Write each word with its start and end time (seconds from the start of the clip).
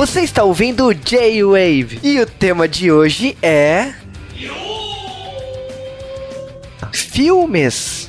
Você 0.00 0.22
está 0.22 0.42
ouvindo 0.44 0.94
J-Wave 0.94 2.00
e 2.02 2.18
o 2.20 2.24
tema 2.24 2.66
de 2.66 2.90
hoje 2.90 3.36
é. 3.42 3.92
Filmes. 6.90 8.08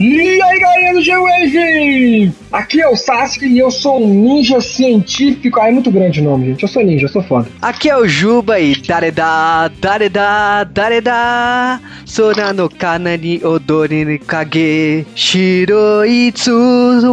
E 0.00 0.40
aí 0.42 0.58
galera 0.58 0.94
do 0.94 1.02
G-Wave! 1.02 2.32
Aqui 2.50 2.80
é 2.80 2.88
o 2.88 2.96
Sasuke 2.96 3.44
e 3.46 3.58
eu 3.58 3.70
sou 3.70 4.02
um 4.02 4.08
ninja 4.08 4.58
científico. 4.58 5.60
Ah, 5.60 5.68
é 5.68 5.72
muito 5.72 5.90
grande 5.90 6.22
o 6.22 6.24
nome, 6.24 6.46
gente. 6.46 6.62
Eu 6.62 6.70
sou 6.70 6.82
ninja, 6.82 7.04
eu 7.04 7.10
sou 7.10 7.22
foda. 7.22 7.50
Aqui 7.60 7.90
é 7.90 7.96
o 7.98 8.08
Juba 8.08 8.58
e 8.58 8.74
Dareda, 8.80 9.70
Dareda, 9.78 10.64
Dareda, 10.64 11.78
Sora 12.06 12.54
no 12.54 12.70
Kanani 12.70 13.44
Odori 13.44 14.06
ni 14.06 14.18
Kage, 14.18 15.04
Shiroitsu 15.14 16.54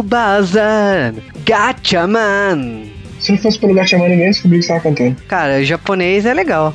Bazan, 0.02 1.16
Gatchaman. 1.44 2.84
Se 3.20 3.32
não 3.32 3.38
fosse 3.38 3.58
pelo 3.58 3.74
Gatchaman 3.74 4.08
mesmo, 4.08 4.24
descobri 4.24 4.58
que 4.60 4.64
você 4.64 4.68
tava 4.68 4.80
cantando. 4.80 5.16
Cara, 5.28 5.62
japonês 5.62 6.24
é 6.24 6.32
legal. 6.32 6.74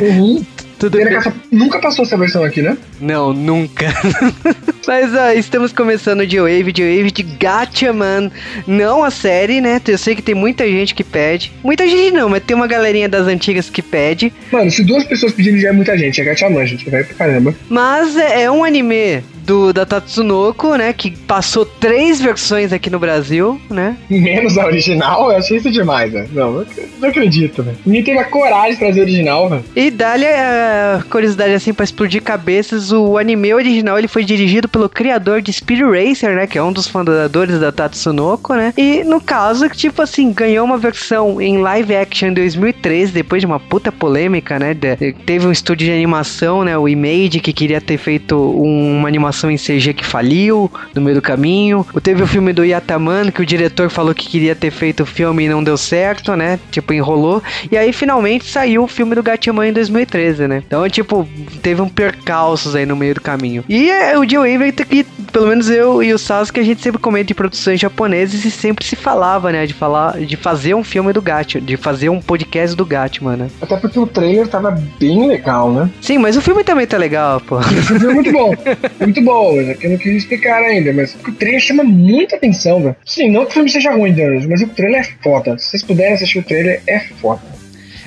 Uhum. 0.00 0.42
Tudo 0.82 0.98
bem. 0.98 1.16
Nunca 1.52 1.78
passou 1.78 2.04
essa 2.04 2.16
versão 2.16 2.42
aqui, 2.42 2.60
né? 2.60 2.76
Não, 3.00 3.32
nunca. 3.32 3.86
Mas 4.84 5.14
ó, 5.14 5.30
estamos 5.30 5.72
começando 5.72 6.26
de 6.26 6.40
Wave, 6.40 6.72
de 6.72 6.82
Wave 6.82 7.12
de 7.12 7.22
Gatchaman. 7.22 8.32
Não 8.66 9.04
a 9.04 9.10
série, 9.12 9.60
né? 9.60 9.80
Eu 9.86 9.96
sei 9.96 10.16
que 10.16 10.22
tem 10.22 10.34
muita 10.34 10.66
gente 10.66 10.92
que 10.92 11.04
pede. 11.04 11.52
Muita 11.62 11.86
gente 11.86 12.10
não, 12.10 12.28
mas 12.28 12.42
tem 12.42 12.56
uma 12.56 12.66
galerinha 12.66 13.08
das 13.08 13.28
antigas 13.28 13.70
que 13.70 13.80
pede. 13.80 14.32
Mano, 14.50 14.72
se 14.72 14.82
duas 14.82 15.04
pessoas 15.04 15.32
pedirem 15.32 15.60
já 15.60 15.68
é 15.68 15.72
muita 15.72 15.96
gente. 15.96 16.20
É 16.20 16.24
Gatchaman, 16.24 16.66
gente. 16.66 16.90
Vai 16.90 17.04
pra 17.04 17.14
caramba. 17.14 17.54
Mas 17.68 18.16
é, 18.16 18.42
é 18.42 18.50
um 18.50 18.64
anime 18.64 19.22
do 19.44 19.72
da 19.72 19.84
Tatsunoko, 19.84 20.74
né? 20.76 20.92
Que 20.92 21.10
passou 21.10 21.64
três 21.64 22.20
versões 22.20 22.72
aqui 22.72 22.88
no 22.90 22.98
Brasil, 22.98 23.60
né? 23.70 23.96
Menos 24.08 24.56
a 24.58 24.66
original, 24.66 25.30
eu 25.30 25.36
achei 25.38 25.56
isso 25.58 25.70
demais, 25.70 26.12
velho. 26.12 26.28
Não, 26.32 26.64
não 27.00 27.08
acredito, 27.08 27.62
velho. 27.62 27.76
Ninguém 27.84 28.04
teve 28.04 28.18
a 28.18 28.24
coragem 28.24 28.72
de 28.72 28.78
trazer 28.78 29.00
a 29.00 29.02
original, 29.02 29.48
velho. 29.48 29.64
E 29.74 29.90
dali 29.90 30.26
a 30.26 31.02
curiosidade 31.10 31.52
assim 31.54 31.72
pra 31.74 31.84
explodir 31.84 32.22
cabeças, 32.22 32.92
o 32.92 33.18
anime 33.18 33.52
original 33.54 33.98
ele 33.98 34.08
foi 34.08 34.24
dirigido 34.24 34.68
pelo 34.68 34.88
criador 34.88 35.40
de 35.42 35.52
Speed 35.52 35.80
Racer, 35.80 36.34
né, 36.34 36.46
que 36.46 36.58
é 36.58 36.62
um 36.62 36.72
dos 36.72 36.86
fundadores 36.88 37.58
da 37.60 37.72
Tatsunoko, 37.72 38.54
né? 38.54 38.72
E 38.76 39.02
no 39.04 39.20
caso, 39.20 39.68
tipo 39.68 40.02
assim, 40.02 40.32
ganhou 40.32 40.64
uma 40.64 40.78
versão 40.78 41.40
em 41.40 41.58
live 41.58 41.94
action 41.96 42.28
em 42.28 42.34
2013, 42.34 43.12
depois 43.12 43.40
de 43.42 43.46
uma 43.46 43.58
puta 43.60 43.90
polêmica, 43.90 44.58
né? 44.58 44.74
de- 44.74 45.12
teve 45.26 45.46
um 45.46 45.52
estúdio 45.52 45.86
de 45.86 45.92
animação, 45.92 46.64
né, 46.64 46.76
o 46.76 46.88
Image, 46.88 47.40
que 47.40 47.52
queria 47.52 47.80
ter 47.80 47.98
feito 47.98 48.36
um- 48.36 48.98
uma 48.98 49.08
animação 49.08 49.31
em 49.50 49.56
CG 49.56 49.94
que 49.94 50.04
faliu 50.04 50.70
no 50.94 51.00
meio 51.00 51.16
do 51.16 51.22
caminho. 51.22 51.86
Teve 52.02 52.22
o 52.22 52.26
filme 52.26 52.52
do 52.52 52.64
Yataman, 52.64 53.30
que 53.30 53.42
o 53.42 53.46
diretor 53.46 53.90
falou 53.90 54.14
que 54.14 54.28
queria 54.28 54.54
ter 54.54 54.70
feito 54.70 55.02
o 55.02 55.06
filme 55.06 55.44
e 55.44 55.48
não 55.48 55.62
deu 55.62 55.76
certo, 55.76 56.36
né? 56.36 56.58
Tipo, 56.70 56.92
enrolou. 56.92 57.42
E 57.70 57.76
aí 57.76 57.92
finalmente 57.92 58.44
saiu 58.44 58.84
o 58.84 58.88
filme 58.88 59.14
do 59.14 59.22
Gatchaman 59.22 59.68
em 59.68 59.72
2013, 59.72 60.48
né? 60.48 60.62
Então, 60.66 60.88
tipo, 60.88 61.28
teve 61.62 61.80
um 61.80 61.88
percalços 61.88 62.74
aí 62.74 62.86
no 62.86 62.96
meio 62.96 63.14
do 63.14 63.20
caminho. 63.20 63.64
E 63.68 63.90
é, 63.90 64.18
o 64.18 64.24
J-Wave 64.24 64.72
que, 64.72 65.06
pelo 65.32 65.46
menos 65.46 65.70
eu 65.70 66.02
e 66.02 66.12
o 66.12 66.18
Sasuke, 66.18 66.60
a 66.60 66.62
gente 66.62 66.82
sempre 66.82 67.00
comenta 67.00 67.32
em 67.32 67.34
produções 67.34 67.80
japonesas 67.80 68.44
e 68.44 68.50
sempre 68.50 68.84
se 68.84 68.94
falava, 68.94 69.50
né? 69.50 69.64
De 69.66 69.72
falar, 69.72 70.20
de 70.20 70.36
fazer 70.36 70.74
um 70.74 70.84
filme 70.84 71.12
do 71.12 71.22
Gatchaman, 71.22 71.64
de 71.64 71.76
fazer 71.76 72.10
um 72.10 72.20
podcast 72.20 72.76
do 72.76 72.84
Gatchaman, 72.84 73.36
né? 73.36 73.48
Até 73.60 73.76
porque 73.76 73.98
o 73.98 74.06
trailer 74.06 74.46
tava 74.46 74.70
bem 75.00 75.26
legal, 75.26 75.72
né? 75.72 75.90
Sim, 76.00 76.18
mas 76.18 76.36
o 76.36 76.42
filme 76.42 76.62
também 76.62 76.86
tá 76.86 76.98
legal, 76.98 77.40
pô. 77.40 77.58
Esse 77.60 77.98
filme 77.98 78.06
é 78.06 78.14
muito 78.14 78.32
bom. 78.32 78.54
É 79.00 79.04
muito 79.04 79.22
bom, 79.22 79.60
é 79.60 79.74
que 79.74 79.86
eu 79.86 79.90
não 79.90 79.98
queria 79.98 80.18
explicar 80.18 80.62
ainda. 80.62 80.92
Mas 80.92 81.16
o 81.26 81.32
trailer 81.32 81.60
chama 81.60 81.82
muita 81.82 82.36
atenção, 82.36 82.82
velho. 82.82 82.96
Sim, 83.04 83.30
não 83.30 83.44
que 83.44 83.52
o 83.52 83.54
filme 83.54 83.70
seja 83.70 83.90
ruim, 83.92 84.12
Deus, 84.12 84.44
mas 84.46 84.60
o 84.60 84.68
trailer 84.68 85.00
é 85.00 85.22
foda. 85.22 85.56
Se 85.56 85.70
vocês 85.70 85.82
puderem 85.82 86.12
assistir 86.12 86.38
o 86.40 86.42
trailer, 86.42 86.82
é 86.86 87.00
foda. 87.00 87.40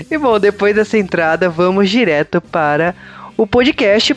E 0.10 0.18
bom, 0.18 0.40
depois 0.40 0.76
dessa 0.76 0.98
entrada, 0.98 1.50
vamos 1.50 1.90
direto 1.90 2.40
para 2.40 2.94
o 3.38 3.48
podcast. 3.48 4.16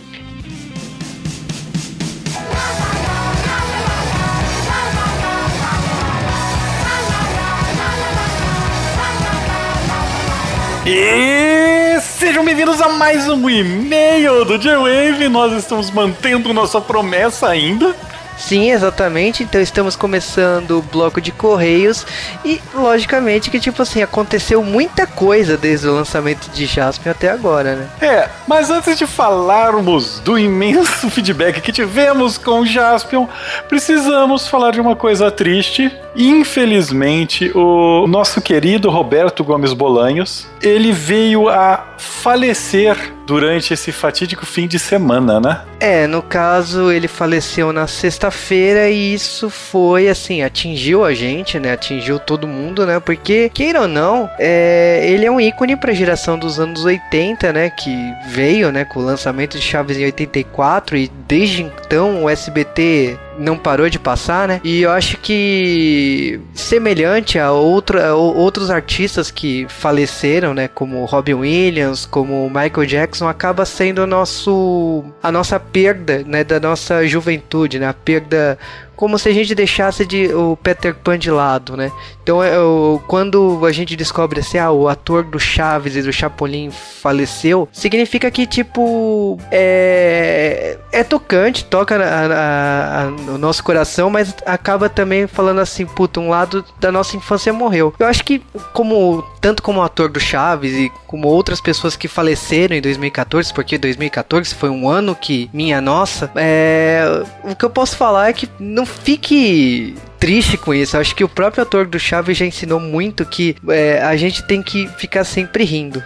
E 10.91 12.01
sejam 12.01 12.43
bem-vindos 12.43 12.81
a 12.81 12.89
mais 12.89 13.29
um 13.29 13.51
e-mail 13.51 14.43
do 14.47 14.57
J-Wave. 14.57 15.29
Nós 15.29 15.53
estamos 15.53 15.91
mantendo 15.91 16.55
nossa 16.55 16.81
promessa 16.81 17.47
ainda. 17.47 17.95
Sim, 18.39 18.71
exatamente. 18.71 19.43
Então 19.43 19.61
estamos 19.61 19.97
começando 19.97 20.79
o 20.79 20.83
bloco 20.83 21.21
de 21.21 21.31
correios 21.31 22.07
e 22.43 22.59
logicamente 22.73 23.51
que 23.51 23.61
tipo 23.61 23.83
assim, 23.83 24.01
aconteceu 24.01 24.63
muita 24.63 25.07
coisa 25.07 25.59
desde 25.59 25.89
o 25.89 25.95
lançamento 25.95 26.49
de 26.53 26.65
Jaspion 26.65 27.11
até 27.11 27.29
agora, 27.29 27.75
né? 27.75 27.89
É, 28.01 28.29
mas 28.47 28.71
antes 28.71 28.97
de 28.97 29.07
falarmos 29.07 30.21
do 30.21 30.39
imenso 30.39 31.11
feedback 31.11 31.61
que 31.61 31.71
tivemos 31.71 32.39
com 32.39 32.61
o 32.61 32.67
Jaspion, 32.67 33.27
precisamos 33.69 34.49
falar 34.49 34.71
de 34.71 34.81
uma 34.81 34.97
coisa 34.97 35.31
triste. 35.31 35.95
Infelizmente, 36.19 37.49
o 37.55 38.09
nosso 38.09 38.41
querido 38.43 38.91
Roberto 38.91 39.45
Gomes 39.45 39.73
Bolanhos, 39.73 40.49
ele 40.61 40.91
veio 40.91 41.49
a 41.49 41.95
falecer 41.97 43.15
durante 43.25 43.73
esse 43.73 43.93
fatídico 43.93 44.45
fim 44.45 44.67
de 44.67 44.81
semana, 44.81 45.39
né? 45.39 45.61
É, 45.79 46.09
no 46.09 46.21
caso, 46.21 46.91
ele 46.91 47.07
faleceu 47.07 47.73
na 47.73 47.87
sexta-feira 47.87 48.91
e 48.91 49.15
isso 49.15 49.49
foi 49.49 50.09
assim, 50.09 50.43
atingiu 50.43 51.05
a 51.05 51.15
gente, 51.15 51.61
né? 51.61 51.73
Atingiu 51.73 52.19
todo 52.19 52.49
mundo, 52.49 52.85
né? 52.85 52.99
Porque, 52.99 53.49
queira 53.51 53.83
ou 53.83 53.89
não, 53.89 54.29
é, 54.41 55.07
ele 55.09 55.25
é 55.25 55.31
um 55.31 55.41
ícone 55.41 55.77
pra 55.77 55.93
geração 55.93 56.37
dos 56.37 56.59
anos 56.59 56.85
80, 56.85 57.53
né? 57.53 57.71
Que 57.71 57.95
veio, 58.31 58.73
né, 58.73 58.85
com 58.85 58.99
o 58.99 59.05
lançamento 59.05 59.57
de 59.57 59.63
Chaves 59.63 59.97
em 59.97 60.07
84 60.07 60.97
e 60.97 61.09
desde 61.29 61.63
então 61.63 62.25
o 62.25 62.29
SBT 62.31 63.17
não 63.39 63.57
parou 63.57 63.89
de 63.89 63.99
passar, 63.99 64.49
né? 64.49 64.61
E 64.65 64.83
eu 64.83 64.91
acho 64.91 65.17
que 65.19 66.41
semelhante 66.53 67.39
a, 67.39 67.53
outra, 67.53 68.09
a 68.09 68.15
outros 68.15 68.71
artistas 68.71 69.31
que 69.31 69.67
faleceram, 69.69 70.53
né? 70.53 70.69
Como 70.69 71.05
Robin 71.05 71.35
Williams, 71.35 72.05
como 72.05 72.49
Michael 72.49 72.87
Jackson, 72.87 73.29
acaba 73.29 73.65
sendo 73.65 74.07
nosso 74.07 75.05
a 75.23 75.31
nossa 75.31 75.59
perda, 75.61 76.25
né? 76.27 76.45
Da 76.45 76.59
nossa 76.61 77.07
juventude, 77.07 77.79
né? 77.79 77.89
A 77.89 77.95
perda 77.95 78.59
como 78.99 79.17
se 79.17 79.29
a 79.29 79.33
gente 79.33 79.55
deixasse 79.55 80.05
de, 80.05 80.27
o 80.35 80.57
Peter 80.61 80.93
Pan 80.93 81.17
de 81.17 81.31
lado, 81.31 81.77
né? 81.77 81.93
Então, 82.21 82.43
é, 82.43 82.59
o- 82.59 83.01
quando 83.07 83.65
a 83.65 83.71
gente 83.71 83.95
descobre 83.95 84.41
assim, 84.41 84.59
ah, 84.59 84.73
o 84.73 84.89
ator 84.89 85.23
do 85.23 85.39
Chaves 85.39 85.95
e 85.95 86.03
do 86.03 86.13
Chapolin 86.13 86.71
faleceu, 86.71 87.69
significa 87.73 88.29
que, 88.31 88.45
tipo, 88.45 89.39
é, 89.51 90.77
é 90.93 91.05
tocante, 91.05 91.65
toca 91.65 91.97
na- 91.97 92.29
na- 92.29 93.01
a- 93.03 93.11
no 93.11 93.39
nosso 93.39 93.63
coração, 93.63 94.11
mas 94.11 94.35
acaba 94.45 94.89
também 94.89 95.27
falando 95.29 95.61
assim, 95.61 95.87
puta, 95.87 96.19
um 96.21 96.29
lado 96.29 96.65
da 96.81 96.91
nossa 96.91 97.17
infância 97.17 97.53
morreu. 97.53 97.95
Eu 97.99 98.07
acho 98.07 98.25
que, 98.25 98.43
como 98.73 99.25
tanto 99.41 99.63
como 99.63 99.79
o 99.79 99.83
ator 99.83 100.09
do 100.09 100.19
Chaves 100.19 100.73
e 100.75 100.91
como 101.07 101.29
outras 101.29 101.61
pessoas 101.61 101.97
que 101.97 102.09
faleceram 102.09 102.75
em 102.77 102.81
2014, 102.81 103.55
porque 103.55 103.79
2014 103.79 104.53
foi 104.55 104.69
um 104.69 104.89
ano 104.89 105.15
que, 105.15 105.49
minha 105.53 105.81
nossa, 105.81 106.31
é, 106.35 107.23
o 107.45 107.55
que 107.55 107.65
eu 107.65 107.71
posso 107.71 107.97
falar 107.97 108.29
é 108.29 108.33
que 108.33 108.49
não 108.59 108.85
fique 108.89 109.95
triste 110.19 110.57
com 110.57 110.75
isso. 110.75 110.97
Acho 110.97 111.15
que 111.15 111.25
o 111.25 111.29
próprio 111.29 111.63
ator 111.63 111.87
do 111.87 111.99
Chaves 111.99 112.37
já 112.37 112.45
ensinou 112.45 112.81
muito 112.81 113.25
que 113.25 113.57
é, 113.69 114.03
a 114.03 114.17
gente 114.17 114.43
tem 114.43 114.63
que 114.63 114.89
ficar 114.99 115.25
sempre 115.25 115.65
rindo. 115.65 116.03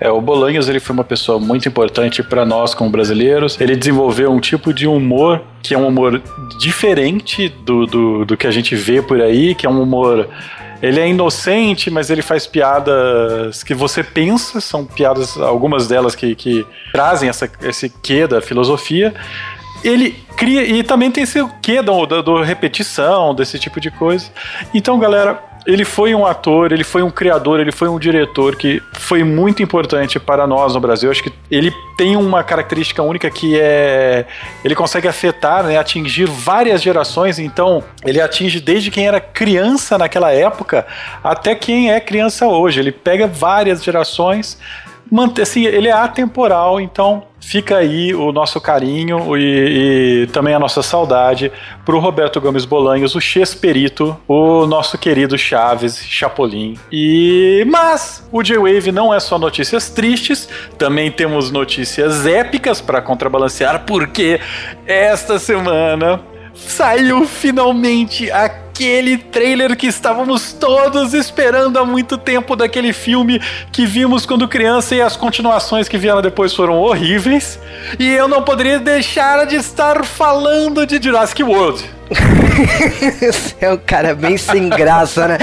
É, 0.00 0.10
o 0.10 0.20
Bolanhos 0.20 0.68
ele 0.68 0.80
foi 0.80 0.94
uma 0.94 1.04
pessoa 1.04 1.38
muito 1.38 1.68
importante 1.68 2.22
para 2.22 2.44
nós 2.44 2.74
como 2.74 2.90
brasileiros. 2.90 3.60
Ele 3.60 3.76
desenvolveu 3.76 4.30
um 4.30 4.40
tipo 4.40 4.72
de 4.72 4.86
humor 4.86 5.42
que 5.62 5.74
é 5.74 5.78
um 5.78 5.86
humor 5.86 6.20
diferente 6.58 7.48
do, 7.48 7.86
do, 7.86 8.24
do 8.24 8.36
que 8.36 8.46
a 8.46 8.50
gente 8.50 8.74
vê 8.74 9.00
por 9.00 9.20
aí, 9.20 9.54
que 9.54 9.66
é 9.66 9.70
um 9.70 9.80
humor. 9.80 10.28
Ele 10.82 10.98
é 10.98 11.08
inocente, 11.08 11.90
mas 11.90 12.10
ele 12.10 12.22
faz 12.22 12.44
piadas 12.44 13.62
que 13.62 13.72
você 13.72 14.02
pensa, 14.02 14.60
são 14.60 14.84
piadas, 14.84 15.36
algumas 15.36 15.86
delas 15.86 16.16
que, 16.16 16.34
que 16.34 16.66
trazem 16.92 17.28
essa, 17.28 17.48
esse 17.62 17.88
quê 17.88 18.26
da 18.26 18.40
filosofia. 18.40 19.14
Ele 19.84 20.16
cria. 20.36 20.62
E 20.64 20.82
também 20.82 21.10
tem 21.10 21.24
esse 21.24 21.44
quê 21.60 21.82
do, 21.82 22.06
do, 22.06 22.22
do 22.22 22.42
repetição, 22.42 23.34
desse 23.34 23.58
tipo 23.58 23.80
de 23.80 23.90
coisa. 23.90 24.30
Então, 24.74 24.98
galera, 24.98 25.42
ele 25.66 25.84
foi 25.84 26.14
um 26.14 26.26
ator, 26.26 26.72
ele 26.72 26.82
foi 26.82 27.02
um 27.02 27.10
criador, 27.10 27.60
ele 27.60 27.70
foi 27.70 27.88
um 27.88 27.98
diretor 27.98 28.56
que 28.56 28.82
foi 28.94 29.22
muito 29.22 29.62
importante 29.62 30.18
para 30.18 30.46
nós 30.46 30.74
no 30.74 30.80
Brasil. 30.80 31.10
Acho 31.10 31.22
que 31.22 31.32
ele 31.50 31.72
tem 31.96 32.16
uma 32.16 32.42
característica 32.42 33.02
única 33.02 33.30
que 33.30 33.58
é 33.58 34.26
ele 34.64 34.74
consegue 34.74 35.06
afetar, 35.06 35.64
né, 35.64 35.78
atingir 35.78 36.26
várias 36.26 36.82
gerações. 36.82 37.38
Então, 37.38 37.82
ele 38.04 38.20
atinge 38.20 38.60
desde 38.60 38.90
quem 38.90 39.06
era 39.06 39.20
criança 39.20 39.96
naquela 39.96 40.32
época 40.32 40.86
até 41.22 41.54
quem 41.54 41.92
é 41.92 42.00
criança 42.00 42.46
hoje. 42.46 42.80
Ele 42.80 42.92
pega 42.92 43.26
várias 43.26 43.82
gerações 43.82 44.58
manter, 45.10 45.42
assim, 45.42 45.66
ele 45.66 45.88
é 45.88 45.92
atemporal, 45.92 46.80
então 46.80 47.24
fica 47.42 47.76
aí 47.76 48.14
o 48.14 48.32
nosso 48.32 48.60
carinho 48.60 49.36
e, 49.36 50.22
e 50.22 50.26
também 50.28 50.54
a 50.54 50.58
nossa 50.58 50.82
saudade 50.82 51.52
pro 51.84 51.98
Roberto 51.98 52.40
Gomes 52.40 52.64
Bolanhos, 52.64 53.14
o 53.14 53.20
Chesperito, 53.20 54.16
o 54.28 54.64
nosso 54.64 54.96
querido 54.96 55.36
Chaves, 55.36 55.98
Chapolin. 55.98 56.78
E 56.90 57.64
mas 57.66 58.26
o 58.30 58.42
J-Wave 58.42 58.92
não 58.92 59.12
é 59.12 59.18
só 59.18 59.38
notícias 59.38 59.90
tristes, 59.90 60.48
também 60.78 61.10
temos 61.10 61.50
notícias 61.50 62.26
épicas 62.26 62.80
para 62.80 63.02
contrabalancear, 63.02 63.84
porque 63.84 64.40
esta 64.86 65.38
semana 65.38 66.20
saiu 66.54 67.26
finalmente 67.26 68.30
aquele 68.72 69.18
trailer 69.18 69.76
que 69.76 69.86
estávamos 69.86 70.54
todos 70.54 71.12
esperando 71.12 71.78
há 71.78 71.84
muito 71.84 72.16
tempo 72.16 72.56
daquele 72.56 72.92
filme 72.94 73.38
que 73.70 73.84
vimos 73.84 74.24
quando 74.24 74.48
criança 74.48 74.94
e 74.94 75.02
as 75.02 75.14
continuações 75.14 75.88
que 75.88 75.98
vieram 75.98 76.22
depois 76.22 76.54
foram 76.54 76.80
horríveis. 76.80 77.58
E 77.98 78.08
eu 78.08 78.26
não 78.26 78.42
poderia 78.42 78.78
deixar 78.78 79.46
de 79.46 79.56
estar 79.56 80.04
falando 80.06 80.86
de 80.86 81.00
Jurassic 81.02 81.42
World. 81.42 81.84
Você 83.20 83.54
é 83.60 83.72
um 83.72 83.76
cara 83.76 84.14
bem 84.14 84.36
sem 84.36 84.68
graça, 84.68 85.28
né? 85.28 85.38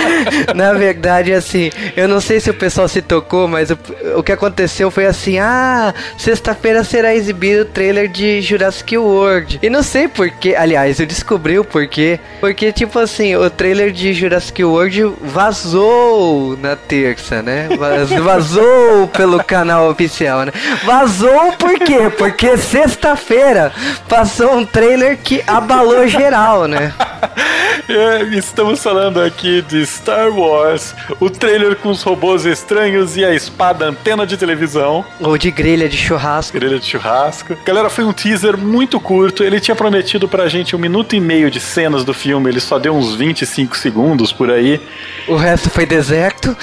Na 0.55 0.73
verdade, 0.73 1.33
assim, 1.33 1.71
eu 1.95 2.07
não 2.07 2.21
sei 2.21 2.39
se 2.39 2.49
o 2.49 2.53
pessoal 2.53 2.87
se 2.87 3.01
tocou, 3.01 3.47
mas 3.47 3.71
o, 3.71 3.77
o 4.15 4.23
que 4.23 4.31
aconteceu 4.31 4.91
foi 4.91 5.05
assim: 5.05 5.39
ah, 5.39 5.93
sexta-feira 6.17 6.83
será 6.83 7.13
exibido 7.15 7.63
o 7.63 7.65
trailer 7.65 8.07
de 8.07 8.41
Jurassic 8.41 8.97
World. 8.97 9.59
E 9.61 9.69
não 9.69 9.83
sei 9.83 10.07
porquê, 10.07 10.55
aliás, 10.55 10.99
eu 10.99 11.05
descobri 11.05 11.57
o 11.57 11.63
porquê. 11.63 12.19
Porque, 12.39 12.71
tipo 12.71 12.99
assim, 12.99 13.35
o 13.35 13.49
trailer 13.49 13.91
de 13.91 14.13
Jurassic 14.13 14.63
World 14.63 15.13
vazou 15.21 16.57
na 16.61 16.75
terça, 16.75 17.41
né? 17.41 17.67
Vazou 18.21 19.07
pelo 19.07 19.43
canal 19.43 19.89
oficial, 19.89 20.43
né? 20.45 20.51
Vazou 20.83 21.53
por 21.53 21.77
quê? 21.79 22.11
Porque 22.17 22.57
sexta-feira 22.57 23.71
passou 24.07 24.57
um 24.57 24.65
trailer 24.65 25.17
que 25.17 25.43
abalou 25.47 26.07
geral 26.07 26.58
né? 26.67 26.93
é, 27.87 28.23
estamos 28.35 28.81
falando 28.81 29.21
aqui 29.21 29.61
de 29.61 29.85
Star 29.85 30.29
Wars, 30.29 30.93
o 31.19 31.29
trailer 31.29 31.75
com 31.75 31.89
os 31.89 32.03
robôs 32.03 32.45
estranhos 32.45 33.17
e 33.17 33.25
a 33.25 33.33
espada 33.33 33.85
antena 33.85 34.25
de 34.25 34.37
televisão. 34.37 35.03
Ou 35.19 35.37
de 35.37 35.51
grelha 35.51 35.89
de 35.89 35.97
churrasco. 35.97 36.57
Grelha 36.57 36.79
de 36.79 36.85
churrasco. 36.85 37.57
Galera, 37.65 37.89
foi 37.89 38.03
um 38.03 38.13
teaser 38.13 38.57
muito 38.57 38.99
curto. 38.99 39.43
Ele 39.43 39.59
tinha 39.59 39.75
prometido 39.75 40.27
pra 40.27 40.47
gente 40.47 40.75
um 40.75 40.79
minuto 40.79 41.15
e 41.15 41.19
meio 41.19 41.49
de 41.49 41.59
cenas 41.59 42.03
do 42.03 42.13
filme, 42.13 42.49
ele 42.49 42.59
só 42.59 42.77
deu 42.77 42.95
uns 42.95 43.15
25 43.15 43.77
segundos 43.77 44.31
por 44.31 44.51
aí. 44.51 44.79
O 45.27 45.35
resto 45.35 45.69
foi 45.69 45.85
deserto? 45.85 46.55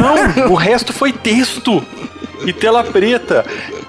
Não, 0.00 0.52
o 0.52 0.54
resto 0.54 0.92
foi 0.92 1.12
texto 1.12 1.84
e 2.46 2.52
tela 2.52 2.84
preta. 2.84 3.44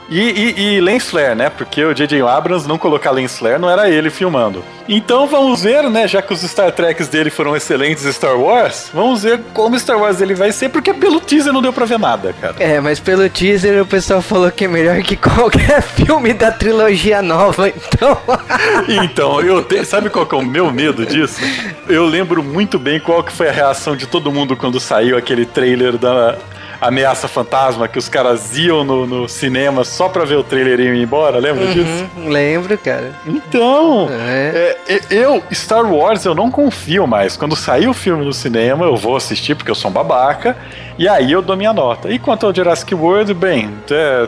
E, 0.10 0.20
e, 0.20 0.76
e 0.76 0.82
Lens 0.82 1.10
Flare, 1.10 1.34
né? 1.34 1.50
Porque 1.50 1.84
o 1.84 1.94
J.J. 1.94 2.22
Abrams 2.22 2.68
não 2.68 2.78
colocar 2.78 3.12
Lens 3.12 3.38
Flare 3.38 3.60
não 3.60 3.70
era 3.70 3.90
ele 3.90 4.10
filmando. 4.10 4.64
Então 4.88 5.26
vamos 5.28 5.64
ver, 5.64 5.90
né? 5.90 6.08
Já 6.08 6.22
que 6.22 6.34
os 6.34 6.42
Star 6.42 6.72
Treks 6.72 7.08
dele 7.08 7.30
foram 7.30 7.56
excelentes 7.56 8.04
Star 8.14 8.38
Wars, 8.38 8.90
vamos 8.94 9.24
ver 9.24 9.40
como 9.54 9.80
Star 9.80 9.98
Wars 9.98 10.22
ele 10.22 10.36
vai 10.36 10.52
ser, 10.52 10.70
porque 10.70 10.94
pelo 10.94 11.22
teaser 11.22 11.54
não 11.54 11.62
deu 11.62 11.72
pra 11.72 11.86
ver 11.86 11.98
nada, 11.98 12.34
cara. 12.34 12.56
É, 12.60 12.80
mas 12.80 13.00
pelo 13.00 13.28
teaser 13.30 13.82
o 13.82 13.86
pessoal 13.86 14.22
falou 14.22 14.52
que 14.52 14.66
é 14.66 14.68
melhor 14.68 15.02
que 15.02 15.16
qualquer 15.18 15.82
filme 15.82 16.34
da 16.34 16.52
trilogia 16.52 17.22
nova, 17.22 17.70
então. 17.70 18.18
então, 19.04 19.42
eu 19.42 19.64
te... 19.64 19.86
sabe 19.86 20.10
qual 20.10 20.26
que 20.26 20.36
é 20.36 20.38
o 20.38 20.46
meu 20.46 20.72
medo 20.72 21.06
disso? 21.06 21.42
Eu 21.88 22.06
lembro 22.06 22.44
muito 22.44 22.78
bem 22.78 23.00
qual 23.00 23.24
que 23.24 23.32
foi 23.32 23.50
a 23.50 23.52
reação 23.52 23.96
de 23.96 24.06
todo 24.06 24.32
mundo 24.32 24.56
quando 24.56 24.80
saiu 24.80 25.18
aquele 25.18 25.46
trailer 25.46 25.98
da 25.98 26.38
Ameaça 26.84 27.28
Fantasma, 27.28 27.88
que 27.88 27.98
os 27.98 28.10
caras 28.10 28.58
iam 28.58 28.84
no, 28.84 29.08
no 29.08 29.30
cinema 29.30 29.86
só 29.86 30.10
pra 30.10 30.26
ver 30.26 30.36
o 30.36 30.44
trailer 30.44 30.80
e 30.82 30.84
ir 30.84 31.02
embora, 31.02 31.40
lembra 31.40 31.66
uhum, 31.66 31.72
disso? 31.72 32.10
Lembro, 32.28 32.78
cara. 32.78 33.14
Então, 33.26 34.10
é. 34.12 34.76
É, 34.88 35.02
eu, 35.10 35.42
Star 35.52 35.86
Wars, 35.86 36.26
eu 36.26 36.36
não 36.36 36.52
confio 36.52 37.08
mais. 37.08 37.38
Quando 37.38 37.56
sair 37.56 37.88
o 37.88 37.94
filme 37.94 38.26
no 38.26 38.34
cinema, 38.34 38.86
eu 38.86 38.98
vou 38.98 39.16
assistir, 39.16 39.56
porque 39.56 39.72
eu 39.72 39.76
sou 39.76 39.90
um 39.90 39.94
babaca, 39.94 40.58
e 40.98 41.08
aí 41.08 41.32
eu 41.32 41.42
dou 41.42 41.56
minha 41.56 41.72
nota. 41.74 42.10
E 42.12 42.20
quanto 42.20 42.46
ao 42.46 42.54
Jurassic 42.54 42.94
World, 42.94 43.34
bem, 43.34 43.72
é, 43.90 44.28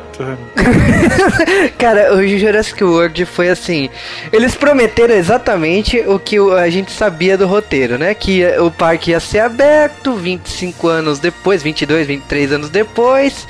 cara, 1.77 2.15
o 2.15 2.25
Jurassic 2.25 2.83
World 2.83 3.25
foi 3.25 3.49
assim, 3.49 3.89
eles 4.31 4.55
prometeram 4.55 5.13
exatamente 5.13 5.99
o 6.07 6.17
que 6.17 6.37
a 6.37 6.69
gente 6.69 6.91
sabia 6.91 7.37
do 7.37 7.45
roteiro, 7.45 7.97
né? 7.97 8.13
Que 8.13 8.45
o 8.59 8.71
parque 8.71 9.11
ia 9.11 9.19
ser 9.19 9.39
aberto 9.39 10.13
25 10.13 10.87
anos 10.87 11.19
depois, 11.19 11.61
22, 11.61 12.07
23 12.07 12.44
três 12.45 12.51
anos 12.51 12.69
depois. 12.69 13.47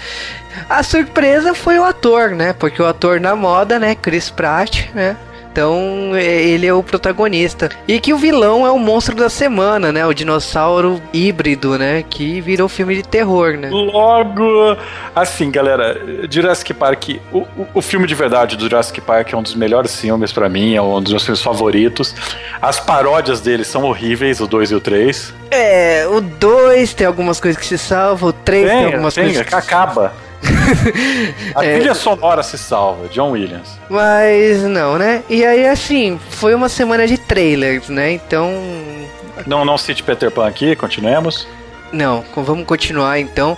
A 0.70 0.82
surpresa 0.82 1.54
foi 1.54 1.78
o 1.78 1.84
ator, 1.84 2.30
né? 2.32 2.54
Porque 2.54 2.82
o 2.82 2.86
ator 2.86 3.20
na 3.20 3.36
moda, 3.36 3.78
né? 3.78 3.94
Chris 3.94 4.30
Pratt, 4.30 4.90
né? 4.94 5.18
Então 5.56 6.18
ele 6.18 6.68
é 6.68 6.74
o 6.74 6.84
protagonista. 6.84 7.70
E 7.88 7.98
que 7.98 8.12
o 8.14 8.18
vilão 8.18 8.68
é 8.68 8.72
o 8.72 8.78
monstro 8.78 9.16
da 9.16 9.30
semana, 9.30 9.90
né? 9.90 10.06
O 10.06 10.14
dinossauro 10.14 11.02
híbrido, 11.14 11.80
né? 11.80 12.04
Que 12.10 12.42
virou 12.42 12.68
filme 12.68 12.94
de 12.94 13.04
terror, 13.04 13.54
né? 13.54 13.70
Logo, 13.72 14.76
assim, 15.16 15.50
galera, 15.50 15.98
Jurassic 16.30 16.74
Park, 16.74 17.12
o, 17.32 17.38
o, 17.38 17.68
o 17.76 17.82
filme 17.82 18.06
de 18.06 18.14
verdade 18.14 18.58
do 18.58 18.64
Jurassic 18.66 19.00
Park 19.00 19.32
é 19.32 19.38
um 19.38 19.42
dos 19.42 19.56
melhores 19.56 19.98
filmes 19.98 20.34
para 20.34 20.50
mim, 20.50 20.76
é 20.76 20.82
um 20.82 21.02
dos 21.02 21.14
meus 21.14 21.24
filmes 21.24 21.42
favoritos. 21.42 22.14
As 22.62 22.82
paródias 22.82 23.40
dele 23.40 23.64
são 23.64 23.86
horríveis, 23.86 24.42
o 24.42 24.48
2 24.48 24.72
e 24.72 24.76
o 24.76 24.82
3. 24.82 25.34
É, 25.52 26.06
o 26.06 26.20
2 26.20 26.94
tem 26.94 27.08
algumas 27.08 27.40
coisas 27.40 27.58
que 27.58 27.66
se 27.66 27.78
salvam, 27.78 28.28
o 28.28 28.34
3 28.34 28.68
tem, 28.68 28.78
tem 28.78 28.86
algumas 28.88 29.14
tem, 29.14 29.24
coisas 29.24 29.46
que 29.48 29.56
acaba. 29.56 30.12
A 31.56 31.66
é, 31.66 31.76
trilha 31.76 31.94
sonora 31.94 32.44
se 32.44 32.58
salva, 32.58 33.08
John 33.08 33.32
Williams. 33.32 33.80
Mas 33.90 34.64
não, 34.64 34.98
né? 34.98 35.24
E 35.30 35.46
aí, 35.46 35.68
assim, 35.68 36.20
foi 36.30 36.54
uma 36.54 36.70
semana 36.70 37.08
de 37.08 37.18
trailers, 37.18 37.90
né? 37.90 38.12
Então. 38.12 38.52
Não, 39.46 39.66
não 39.66 39.78
cite 39.78 40.04
Peter 40.04 40.32
Pan 40.32 40.48
aqui, 40.48 40.76
continuemos. 40.76 41.48
Não, 41.96 42.26
vamos 42.36 42.66
continuar 42.66 43.20
então. 43.20 43.58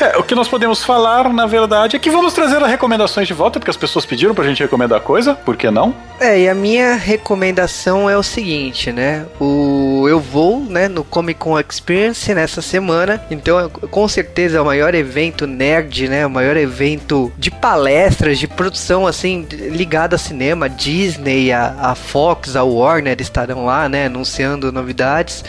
É, 0.00 0.18
o 0.18 0.22
que 0.22 0.34
nós 0.34 0.48
podemos 0.48 0.82
falar, 0.82 1.32
na 1.32 1.46
verdade, 1.46 1.94
é 1.94 1.98
que 1.98 2.10
vamos 2.10 2.32
trazer 2.32 2.60
as 2.60 2.68
recomendações 2.68 3.28
de 3.28 3.34
volta, 3.34 3.60
porque 3.60 3.70
as 3.70 3.76
pessoas 3.76 4.04
pediram 4.04 4.34
pra 4.34 4.44
gente 4.44 4.60
recomendar 4.60 5.00
coisa, 5.00 5.34
por 5.34 5.56
que 5.56 5.70
não? 5.70 5.94
É, 6.18 6.40
e 6.40 6.48
a 6.48 6.54
minha 6.54 6.94
recomendação 6.96 8.10
é 8.10 8.16
o 8.16 8.22
seguinte, 8.22 8.90
né? 8.90 9.26
O 9.38 10.06
eu 10.08 10.18
vou, 10.18 10.60
né, 10.60 10.88
no 10.88 11.04
Comic 11.04 11.38
Con 11.38 11.58
Experience 11.58 12.34
nessa 12.34 12.60
semana, 12.60 13.22
então 13.30 13.68
com 13.68 14.08
certeza 14.08 14.58
é 14.58 14.60
o 14.60 14.64
maior 14.64 14.94
evento 14.94 15.46
nerd, 15.46 16.08
né? 16.08 16.26
O 16.26 16.30
maior 16.30 16.56
evento 16.56 17.32
de 17.38 17.50
palestras, 17.50 18.38
de 18.38 18.48
produção 18.48 19.06
assim 19.06 19.46
ligado 19.50 20.14
a 20.14 20.18
cinema, 20.18 20.68
Disney, 20.68 21.52
a, 21.52 21.74
a 21.80 21.94
Fox, 21.94 22.56
a 22.56 22.64
Warner 22.64 23.16
estarão 23.20 23.66
lá, 23.66 23.88
né, 23.88 24.06
anunciando 24.06 24.72
novidades. 24.72 25.44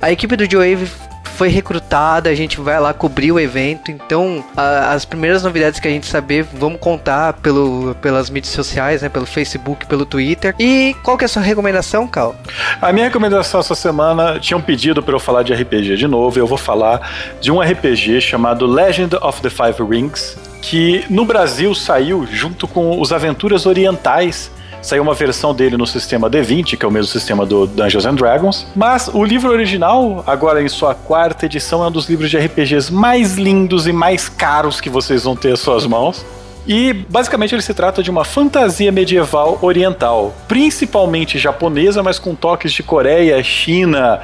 A 0.00 0.12
equipe 0.12 0.36
do 0.36 0.48
Joe 0.48 0.74
Wave 0.74 1.09
foi 1.24 1.48
recrutada, 1.48 2.28
a 2.28 2.34
gente 2.34 2.60
vai 2.60 2.78
lá 2.78 2.92
cobrir 2.92 3.32
o 3.32 3.40
evento. 3.40 3.90
Então, 3.90 4.44
a, 4.56 4.92
as 4.92 5.04
primeiras 5.04 5.42
novidades 5.42 5.80
que 5.80 5.88
a 5.88 5.90
gente 5.90 6.06
saber, 6.06 6.44
vamos 6.52 6.78
contar 6.78 7.32
pelo, 7.34 7.94
pelas 8.02 8.28
mídias 8.28 8.52
sociais, 8.52 9.02
né? 9.02 9.08
Pelo 9.08 9.24
Facebook, 9.26 9.86
pelo 9.86 10.04
Twitter. 10.04 10.54
E 10.58 10.94
qual 11.02 11.16
que 11.16 11.24
é 11.24 11.26
a 11.26 11.28
sua 11.28 11.42
recomendação, 11.42 12.06
Cal? 12.06 12.36
A 12.80 12.92
minha 12.92 13.06
recomendação 13.06 13.60
essa 13.60 13.74
semana 13.74 14.38
tinha 14.38 14.56
um 14.56 14.60
pedido 14.60 15.02
para 15.02 15.14
eu 15.14 15.20
falar 15.20 15.42
de 15.42 15.54
RPG 15.54 15.96
de 15.96 16.06
novo. 16.06 16.38
Eu 16.38 16.46
vou 16.46 16.58
falar 16.58 17.10
de 17.40 17.50
um 17.50 17.60
RPG 17.60 18.20
chamado 18.20 18.66
Legend 18.66 19.16
of 19.22 19.40
the 19.40 19.50
Five 19.50 19.82
Rings, 19.82 20.36
que 20.60 21.04
no 21.08 21.24
Brasil 21.24 21.74
saiu 21.74 22.26
junto 22.30 22.68
com 22.68 23.00
os 23.00 23.12
Aventuras 23.12 23.64
Orientais 23.66 24.50
Saiu 24.82 25.02
uma 25.02 25.14
versão 25.14 25.54
dele 25.54 25.76
no 25.76 25.86
sistema 25.86 26.30
D20, 26.30 26.76
que 26.76 26.84
é 26.84 26.88
o 26.88 26.90
mesmo 26.90 27.12
sistema 27.12 27.44
do 27.44 27.66
Dungeons 27.66 28.06
and 28.06 28.14
Dragons. 28.14 28.66
Mas 28.74 29.08
o 29.08 29.22
livro 29.22 29.50
original, 29.50 30.24
agora 30.26 30.62
em 30.62 30.68
sua 30.68 30.94
quarta 30.94 31.46
edição, 31.46 31.84
é 31.84 31.88
um 31.88 31.90
dos 31.90 32.08
livros 32.08 32.30
de 32.30 32.38
RPGs 32.38 32.92
mais 32.92 33.36
lindos 33.36 33.86
e 33.86 33.92
mais 33.92 34.28
caros 34.28 34.80
que 34.80 34.88
vocês 34.88 35.24
vão 35.24 35.36
ter 35.36 35.52
às 35.52 35.60
suas 35.60 35.86
mãos. 35.86 36.24
E 36.66 36.92
basicamente 36.92 37.54
ele 37.54 37.62
se 37.62 37.74
trata 37.74 38.02
de 38.02 38.10
uma 38.10 38.24
fantasia 38.24 38.92
medieval 38.92 39.58
oriental, 39.62 40.34
principalmente 40.46 41.38
japonesa, 41.38 42.02
mas 42.02 42.18
com 42.18 42.34
toques 42.34 42.72
de 42.72 42.82
Coreia, 42.82 43.42
China 43.42 44.20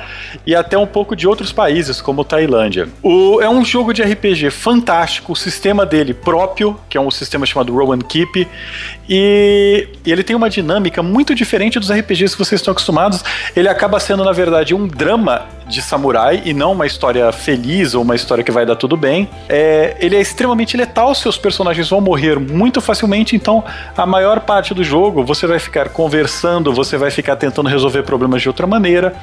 e 0.46 0.54
até 0.54 0.76
um 0.76 0.86
pouco 0.86 1.16
de 1.16 1.26
outros 1.26 1.52
países, 1.52 2.00
como 2.00 2.24
Tailândia. 2.24 2.88
O, 3.02 3.40
é 3.40 3.48
um 3.48 3.64
jogo 3.64 3.92
de 3.92 4.02
RPG 4.02 4.50
fantástico, 4.50 5.32
o 5.32 5.36
sistema 5.36 5.86
dele 5.86 6.12
próprio, 6.14 6.78
que 6.88 6.96
é 6.96 7.00
um 7.00 7.10
sistema 7.10 7.46
chamado 7.46 7.74
Rowan 7.74 7.98
Keep, 8.00 8.46
e, 9.08 9.88
ele 10.04 10.22
tem 10.22 10.36
uma 10.36 10.50
dinâmica 10.50 11.02
muito 11.02 11.34
diferente 11.34 11.78
dos 11.78 11.90
RPGs 11.90 12.34
que 12.34 12.38
vocês 12.38 12.60
estão 12.60 12.72
acostumados. 12.72 13.24
Ele 13.54 13.68
acaba 13.68 13.98
sendo, 14.00 14.24
na 14.24 14.32
verdade, 14.32 14.74
um 14.74 14.86
drama 14.86 15.46
de 15.68 15.82
samurai 15.82 16.42
e 16.44 16.54
não 16.54 16.72
uma 16.72 16.86
história 16.86 17.30
feliz 17.32 17.94
ou 17.94 18.02
uma 18.02 18.14
história 18.14 18.44
que 18.44 18.52
vai 18.52 18.64
dar 18.64 18.76
tudo 18.76 18.96
bem. 18.96 19.28
É, 19.48 19.96
ele 20.00 20.16
é 20.16 20.20
extremamente 20.20 20.76
letal, 20.76 21.14
seus 21.14 21.36
personagens 21.36 21.88
vão 21.88 22.00
morrer 22.00 22.38
muito 22.38 22.80
facilmente, 22.80 23.34
então 23.34 23.64
a 23.96 24.06
maior 24.06 24.40
parte 24.40 24.72
do 24.72 24.84
jogo 24.84 25.24
você 25.24 25.46
vai 25.46 25.58
ficar 25.58 25.88
conversando, 25.88 26.72
você 26.72 26.96
vai 26.96 27.10
ficar 27.10 27.36
tentando 27.36 27.68
resolver 27.68 28.02
problemas 28.02 28.42
de 28.42 28.48
outra 28.48 28.66
maneira. 28.66 29.14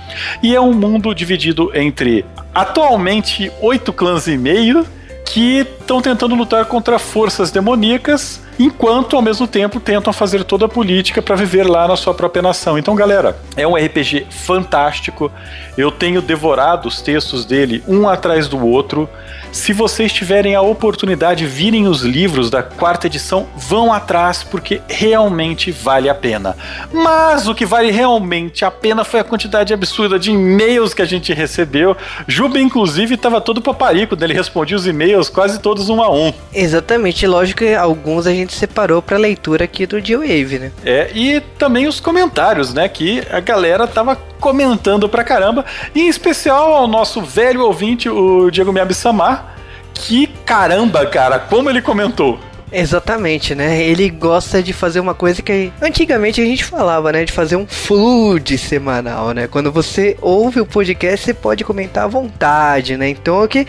E 0.42 0.56
é 0.56 0.62
um 0.62 0.74
mundo 0.74 1.14
dividido 1.14 1.72
entre 1.74 2.26
atualmente 2.54 3.52
oito 3.62 3.94
clãs 3.94 4.28
e 4.28 4.38
meio 4.38 4.86
que 5.26 5.66
estão 5.84 6.02
tentando 6.02 6.34
lutar 6.34 6.66
contra 6.66 6.98
forças 6.98 7.52
demoníacas 7.52 8.42
enquanto 8.60 9.16
ao 9.16 9.22
mesmo 9.22 9.48
tempo 9.48 9.80
tentam 9.80 10.14
fazer 10.14 10.44
toda 10.44 10.66
a 10.66 10.70
política 10.70 11.22
para 11.22 11.36
viver 11.36 11.68
lá 11.68 11.88
na 11.88 11.96
sua 11.96 12.14
própria 12.14 12.42
nação. 12.42 12.78
Então, 12.78 12.96
galera, 12.96 13.38
é 13.56 13.68
um 13.68 13.76
RPG 13.76 14.28
fantástico. 14.30 15.32
Eu 15.78 15.92
tenho 15.92 16.22
devorado 16.22 16.88
os 16.88 17.02
textos 17.02 17.46
dele 17.46 17.84
um 17.88 18.08
atrás 18.08 18.48
do 18.48 18.66
outro. 18.66 19.10
Se 19.52 19.72
vocês 19.72 20.12
tiverem 20.12 20.56
a 20.56 20.62
oportunidade, 20.62 21.46
virem 21.46 21.88
os 21.88 22.02
livros 22.02 22.50
da 22.50 22.64
quarta 22.64 23.08
edição, 23.08 23.48
vão 23.56 23.94
atrás 23.94 24.44
porque 24.44 24.82
realmente 24.88 25.72
vale 25.72 26.10
a 26.10 26.16
pena. 26.16 26.56
Mas 26.92 27.48
o 27.48 27.54
que 27.54 27.66
vale 27.66 27.92
realmente 27.92 28.66
a 28.66 28.72
pena 28.72 29.04
foi 29.04 29.20
a 29.20 29.24
quantidade 29.24 29.74
absurda 29.74 30.18
de 30.18 30.32
e-mails 30.32 30.94
que 30.94 31.04
a 31.04 31.06
gente 31.06 31.34
recebeu. 31.34 31.96
Juba, 32.28 32.60
inclusive, 32.60 33.14
estava 33.14 33.40
todo 33.40 33.62
paparico, 33.62 34.18
ele 34.20 34.34
respondia 34.34 34.78
os 34.78 34.88
e-mails 34.88 35.30
quase 35.30 35.60
todos 35.60 35.73
um 35.90 36.02
a 36.02 36.12
um. 36.12 36.34
Exatamente, 36.54 37.26
lógico 37.26 37.60
que 37.60 37.74
alguns 37.74 38.28
a 38.28 38.32
gente 38.32 38.54
separou 38.54 39.02
para 39.02 39.18
leitura 39.18 39.66
aqui 39.66 39.86
do 39.86 40.00
G-Wave, 40.00 40.60
né? 40.60 40.72
É, 40.86 41.12
e 41.14 41.42
também 41.58 41.88
os 41.88 42.00
comentários, 42.00 42.74
né? 42.74 42.88
Que 42.88 43.24
a 43.32 43.40
galera 43.40 43.88
tava 43.88 44.16
comentando 44.40 45.08
pra 45.08 45.24
caramba, 45.24 45.66
e 45.96 46.02
em 46.02 46.10
especial 46.10 46.74
ao 46.74 46.88
nosso 46.88 47.22
velho 47.22 47.62
ouvinte, 47.62 48.10
o 48.10 48.50
Diego 48.52 48.74
Miyabi 48.74 48.94
Samar, 48.94 49.56
que 49.94 50.28
caramba, 50.46 51.06
cara, 51.06 51.40
como 51.40 51.70
ele 51.70 51.82
comentou. 51.82 52.40
Exatamente, 52.74 53.54
né? 53.54 53.84
Ele 53.84 54.10
gosta 54.10 54.62
de 54.64 54.74
fazer 54.74 55.00
uma 55.00 55.14
coisa 55.14 55.44
que 55.44 55.72
antigamente 55.80 56.42
a 56.42 56.46
gente 56.46 56.66
falava, 56.66 57.12
né? 57.12 57.24
De 57.24 57.32
fazer 57.32 57.56
um 57.56 57.68
flood 57.68 58.58
semanal, 58.58 59.32
né? 59.32 59.48
Quando 59.48 59.72
você 59.72 60.18
ouve 60.20 60.60
o 60.60 60.66
podcast, 60.66 61.24
você 61.24 61.34
pode 61.36 61.64
comentar 61.64 62.06
à 62.06 62.08
vontade, 62.08 62.98
né? 62.98 63.08
Então, 63.10 63.44
o 63.44 63.48
que 63.48 63.68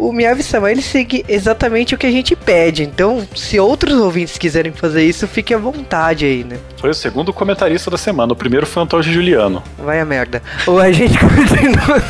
o 0.00 0.12
Miyavi 0.12 0.42
Sama 0.42 0.70
ele 0.72 0.80
segue 0.80 1.24
exatamente 1.28 1.94
o 1.94 1.98
que 1.98 2.06
a 2.06 2.10
gente 2.10 2.34
pede. 2.34 2.82
Então, 2.82 3.26
se 3.36 3.60
outros 3.60 3.94
ouvintes 3.94 4.38
quiserem 4.38 4.72
fazer 4.72 5.04
isso, 5.04 5.28
fique 5.28 5.52
à 5.52 5.58
vontade 5.58 6.24
aí, 6.24 6.42
né? 6.42 6.56
Foi 6.78 6.90
o 6.90 6.94
segundo 6.94 7.32
comentarista 7.32 7.90
da 7.90 7.98
semana. 7.98 8.32
O 8.32 8.36
primeiro 8.36 8.66
foi 8.66 8.82
o 8.82 8.84
Antônio 8.84 9.12
Juliano. 9.12 9.62
Vai 9.78 10.00
a 10.00 10.04
merda. 10.04 10.42
Ou 10.66 10.78
a 10.78 10.90
gente 10.90 11.16
continua. 11.20 12.02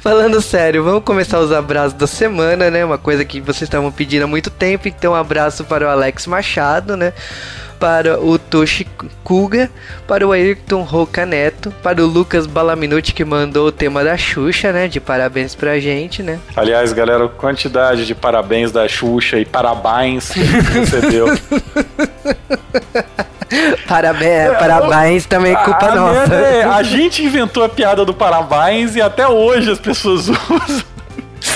Falando 0.00 0.40
sério, 0.42 0.84
vamos 0.84 1.02
começar 1.02 1.40
os 1.40 1.50
abraços 1.50 1.94
da 1.94 2.06
semana, 2.06 2.70
né? 2.70 2.84
Uma 2.84 2.98
coisa 2.98 3.24
que 3.24 3.40
vocês 3.40 3.62
estavam 3.62 3.90
pedindo 3.90 4.24
há 4.24 4.26
muito 4.26 4.50
tempo. 4.50 4.86
Então, 4.86 5.12
um 5.12 5.16
abraço 5.16 5.64
para 5.64 5.86
o 5.86 5.88
Alex 5.88 6.26
Machado, 6.26 6.96
né? 6.96 7.12
Para 7.78 8.20
o 8.20 8.38
Toshi 8.38 8.86
Kuga, 9.22 9.70
para 10.06 10.26
o 10.26 10.32
Ayrton 10.32 10.82
Roca 10.82 11.24
Neto, 11.24 11.72
para 11.82 12.02
o 12.02 12.06
Lucas 12.06 12.46
Balaminuti 12.46 13.12
que 13.12 13.24
mandou 13.24 13.68
o 13.68 13.72
tema 13.72 14.02
da 14.02 14.16
Xuxa, 14.16 14.72
né? 14.72 14.88
De 14.88 15.00
parabéns 15.00 15.54
pra 15.54 15.78
gente, 15.78 16.22
né? 16.22 16.38
Aliás, 16.56 16.92
galera, 16.92 17.28
quantidade 17.28 18.06
de 18.06 18.14
parabéns 18.14 18.72
da 18.72 18.88
Xuxa 18.88 19.38
e 19.38 19.44
parabéns 19.44 20.30
que 20.30 20.40
a 20.40 20.44
gente 20.44 20.70
recebeu. 20.70 21.26
Parabéns, 23.86 24.58
parabéns 24.58 25.26
também 25.26 25.52
é 25.52 25.56
culpa 25.56 25.86
a 25.86 25.94
nossa. 25.94 26.34
É, 26.34 26.64
a 26.64 26.82
gente 26.84 27.24
inventou 27.24 27.64
a 27.64 27.68
piada 27.68 28.04
do 28.04 28.12
parabéns 28.12 28.94
e 28.94 29.00
até 29.00 29.26
hoje 29.26 29.70
as 29.70 29.78
pessoas 29.78 30.28
usam. 30.28 30.97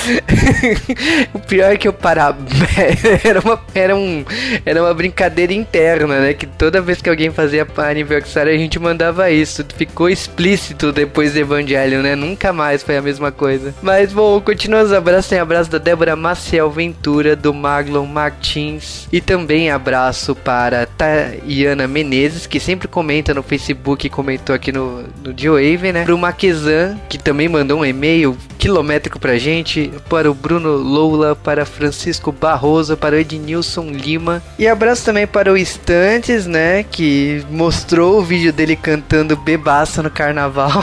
o 1.34 1.38
pior 1.38 1.72
é 1.72 1.76
que 1.76 1.88
o 1.88 1.92
parabéns 1.92 2.52
era 3.24 3.40
uma, 3.40 3.60
era, 3.74 3.96
um, 3.96 4.24
era 4.64 4.82
uma 4.82 4.94
brincadeira 4.94 5.52
interna, 5.52 6.20
né? 6.20 6.34
Que 6.34 6.46
toda 6.46 6.80
vez 6.80 7.00
que 7.00 7.08
alguém 7.08 7.30
fazia 7.30 7.66
aniversário 7.76 8.52
a 8.52 8.56
gente 8.56 8.78
mandava 8.78 9.30
isso. 9.30 9.64
Ficou 9.76 10.08
explícito 10.08 10.92
depois 10.92 11.32
do 11.32 11.38
Evangelho, 11.38 12.02
né? 12.02 12.14
Nunca 12.14 12.52
mais 12.52 12.82
foi 12.82 12.96
a 12.96 13.02
mesma 13.02 13.32
coisa. 13.32 13.74
Mas 13.82 14.12
bom, 14.12 14.40
continua 14.40 14.82
os 14.82 14.92
abraços. 14.92 15.28
Tem 15.28 15.38
abraço 15.38 15.70
da 15.70 15.78
Débora 15.78 16.16
Maciel 16.16 16.70
Ventura, 16.70 17.34
do 17.34 17.52
Marlon 17.52 18.06
Martins. 18.06 19.08
E 19.12 19.20
também 19.20 19.70
abraço 19.70 20.34
para 20.34 20.86
Tayana 20.86 21.86
Menezes, 21.86 22.46
que 22.46 22.60
sempre 22.60 22.88
comenta 22.88 23.34
no 23.34 23.42
Facebook 23.42 24.08
comentou 24.12 24.54
aqui 24.54 24.70
no, 24.70 25.02
no 25.24 25.36
Geowave, 25.36 25.92
né? 25.92 26.04
Pro 26.04 26.16
Maquezan, 26.16 26.98
que 27.08 27.18
também 27.18 27.48
mandou 27.48 27.80
um 27.80 27.84
e-mail 27.84 28.36
quilométrico 28.58 29.18
pra 29.18 29.36
gente 29.38 29.91
para 30.00 30.30
o 30.30 30.34
Bruno 30.34 30.70
Loula, 30.76 31.34
para 31.36 31.64
Francisco 31.64 32.32
Barroso, 32.32 32.96
para 32.96 33.16
o 33.16 33.18
Ednilson 33.18 33.90
Lima. 33.90 34.42
E 34.58 34.66
abraço 34.66 35.04
também 35.04 35.26
para 35.26 35.52
o 35.52 35.56
Estantes, 35.56 36.46
né? 36.46 36.82
Que 36.82 37.44
mostrou 37.50 38.18
o 38.18 38.22
vídeo 38.22 38.52
dele 38.52 38.76
cantando 38.76 39.36
bebaça 39.36 40.02
no 40.02 40.10
carnaval. 40.10 40.70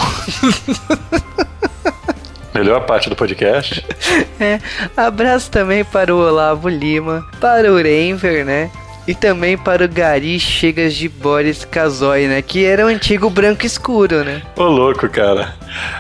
Melhor 2.54 2.86
parte 2.86 3.10
do 3.10 3.16
podcast. 3.16 3.86
É, 4.42 4.58
abraço 4.96 5.52
também 5.52 5.84
para 5.84 6.16
o 6.16 6.18
Olavo 6.18 6.70
Lima, 6.70 7.28
para 7.42 7.72
o 7.72 7.76
Renver, 7.76 8.46
né? 8.46 8.72
E 9.06 9.14
também 9.14 9.58
para 9.58 9.84
o 9.84 9.88
Gari 9.90 10.40
Chegas 10.40 10.94
de 10.94 11.10
Boris 11.10 11.66
Casoy, 11.66 12.28
né? 12.28 12.42
Que 12.42 12.64
era 12.64 12.86
o 12.86 12.88
antigo 12.88 13.30
branco 13.30 13.66
escuro, 13.66 14.24
né? 14.24 14.42
Ô 14.56 14.64
louco, 14.64 15.10
cara. 15.10 15.56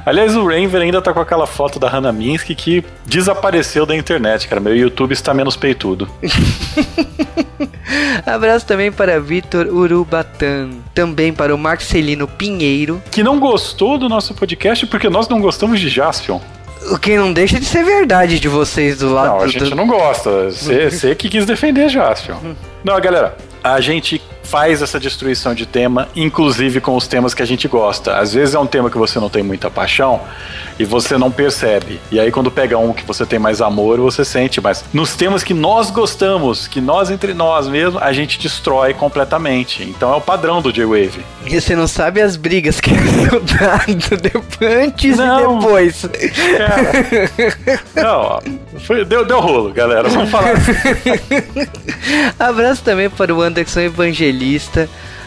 Aliás, 0.05 0.35
o 0.35 0.45
Rainver 0.45 0.81
ainda 0.81 1.01
tá 1.01 1.13
com 1.13 1.19
aquela 1.19 1.45
foto 1.45 1.79
da 1.79 1.89
Hannah 1.89 2.11
Minsky 2.11 2.55
que 2.55 2.83
desapareceu 3.05 3.85
da 3.85 3.95
internet, 3.95 4.47
cara. 4.47 4.61
Meu 4.61 4.75
YouTube 4.75 5.13
está 5.13 5.33
menos 5.33 5.55
peitudo. 5.55 6.09
Abraço 8.25 8.65
também 8.65 8.91
para 8.91 9.19
Vitor 9.19 9.67
Urubatan. 9.67 10.69
Também 10.93 11.33
para 11.33 11.53
o 11.53 11.57
Marcelino 11.57 12.27
Pinheiro. 12.27 13.01
Que 13.11 13.23
não 13.23 13.39
gostou 13.39 13.97
do 13.97 14.09
nosso 14.09 14.33
podcast 14.33 14.85
porque 14.87 15.09
nós 15.09 15.27
não 15.27 15.39
gostamos 15.39 15.79
de 15.79 15.89
Jaspion. 15.89 16.39
O 16.91 16.97
que 16.97 17.17
não 17.17 17.33
deixa 17.33 17.59
de 17.59 17.65
ser 17.65 17.83
verdade 17.83 18.39
de 18.39 18.47
vocês 18.47 18.99
do 18.99 19.13
lado 19.13 19.27
Não, 19.27 19.41
a 19.41 19.47
gente 19.47 19.69
do... 19.69 19.75
não 19.75 19.85
gosta. 19.85 20.49
Você 20.49 21.13
que 21.13 21.27
quis 21.27 21.45
defender 21.45 21.89
Jaspion. 21.89 22.37
Não, 22.83 22.99
galera, 23.01 23.35
a 23.63 23.81
gente 23.81 24.21
faz 24.49 24.81
essa 24.81 24.99
destruição 24.99 25.53
de 25.53 25.65
tema, 25.65 26.07
inclusive 26.15 26.81
com 26.81 26.95
os 26.95 27.07
temas 27.07 27.33
que 27.33 27.41
a 27.43 27.45
gente 27.45 27.67
gosta. 27.67 28.17
Às 28.17 28.33
vezes 28.33 28.55
é 28.55 28.59
um 28.59 28.65
tema 28.65 28.89
que 28.89 28.97
você 28.97 29.19
não 29.19 29.29
tem 29.29 29.43
muita 29.43 29.69
paixão 29.69 30.21
e 30.79 30.83
você 30.85 31.17
não 31.17 31.29
percebe. 31.29 31.99
E 32.11 32.19
aí 32.19 32.31
quando 32.31 32.49
pega 32.49 32.77
um 32.77 32.91
que 32.93 33.05
você 33.05 33.25
tem 33.25 33.37
mais 33.37 33.61
amor, 33.61 33.99
você 33.99 34.25
sente. 34.25 34.59
Mas 34.59 34.83
nos 34.93 35.15
temas 35.15 35.43
que 35.43 35.53
nós 35.53 35.91
gostamos, 35.91 36.67
que 36.67 36.81
nós 36.81 37.11
entre 37.11 37.33
nós 37.33 37.67
mesmo, 37.67 37.99
a 37.99 38.11
gente 38.11 38.39
destrói 38.39 38.93
completamente. 38.93 39.83
Então 39.83 40.11
é 40.13 40.15
o 40.15 40.21
padrão 40.21 40.61
do 40.61 40.71
J-Wave. 40.73 41.23
E 41.45 41.59
você 41.61 41.75
não 41.75 41.87
sabe 41.87 42.21
as 42.21 42.35
brigas 42.35 42.79
que 42.81 42.91
eu 43.31 43.41
dado 43.41 44.43
antes 44.61 45.17
Não. 45.17 45.55
e 45.55 45.59
depois. 45.59 46.05
Cara, 46.57 46.91
não, 47.95 48.19
ó, 48.21 48.41
foi- 48.85 49.05
deu, 49.05 49.25
deu 49.25 49.39
rolo, 49.39 49.71
galera. 49.71 50.09
Vamos 50.09 50.29
falar. 50.29 50.53
Abraço 52.39 52.83
também 52.83 53.09
para 53.09 53.33
o 53.33 53.41
Anderson 53.41 53.81
Evangelista. 53.81 54.38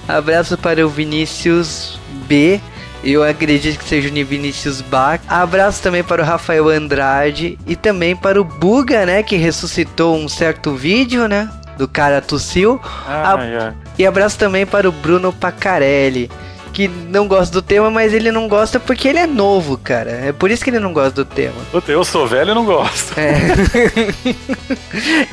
Abraço 0.08 0.56
para 0.58 0.84
o 0.84 0.88
Vinícius 0.88 1.98
B. 2.26 2.60
Eu 3.04 3.24
acredito 3.24 3.78
que 3.78 3.88
seja 3.88 4.08
o 4.08 4.26
Vinícius 4.26 4.80
Bach. 4.80 5.20
Abraço 5.26 5.82
também 5.82 6.04
para 6.04 6.22
o 6.22 6.24
Rafael 6.24 6.68
Andrade. 6.68 7.58
E 7.66 7.74
também 7.74 8.14
para 8.14 8.40
o 8.40 8.44
Buga, 8.44 9.04
né? 9.04 9.22
Que 9.22 9.36
ressuscitou 9.36 10.16
um 10.16 10.28
certo 10.28 10.74
vídeo, 10.74 11.26
né? 11.26 11.50
Do 11.76 11.88
cara 11.88 12.20
tossiu. 12.20 12.80
Ai, 13.06 13.56
ai. 13.56 13.74
E 13.98 14.06
abraço 14.06 14.38
também 14.38 14.64
para 14.64 14.88
o 14.88 14.92
Bruno 14.92 15.32
Pacarelli. 15.32 16.30
Que 16.72 16.88
não 16.88 17.28
gosta 17.28 17.52
do 17.52 17.62
tema, 17.62 17.90
mas 17.90 18.14
ele 18.14 18.32
não 18.32 18.48
gosta 18.48 18.80
porque 18.80 19.08
ele 19.08 19.18
é 19.18 19.26
novo, 19.26 19.76
cara. 19.76 20.10
É 20.10 20.32
por 20.32 20.50
isso 20.50 20.64
que 20.64 20.70
ele 20.70 20.78
não 20.78 20.92
gosta 20.92 21.12
do 21.12 21.24
tema. 21.24 21.54
Puta, 21.70 21.92
Eu 21.92 22.04
sou 22.04 22.26
velho 22.26 22.52
e 22.52 22.54
não 22.54 22.64
gosto. 22.64 23.14
É. 23.18 23.34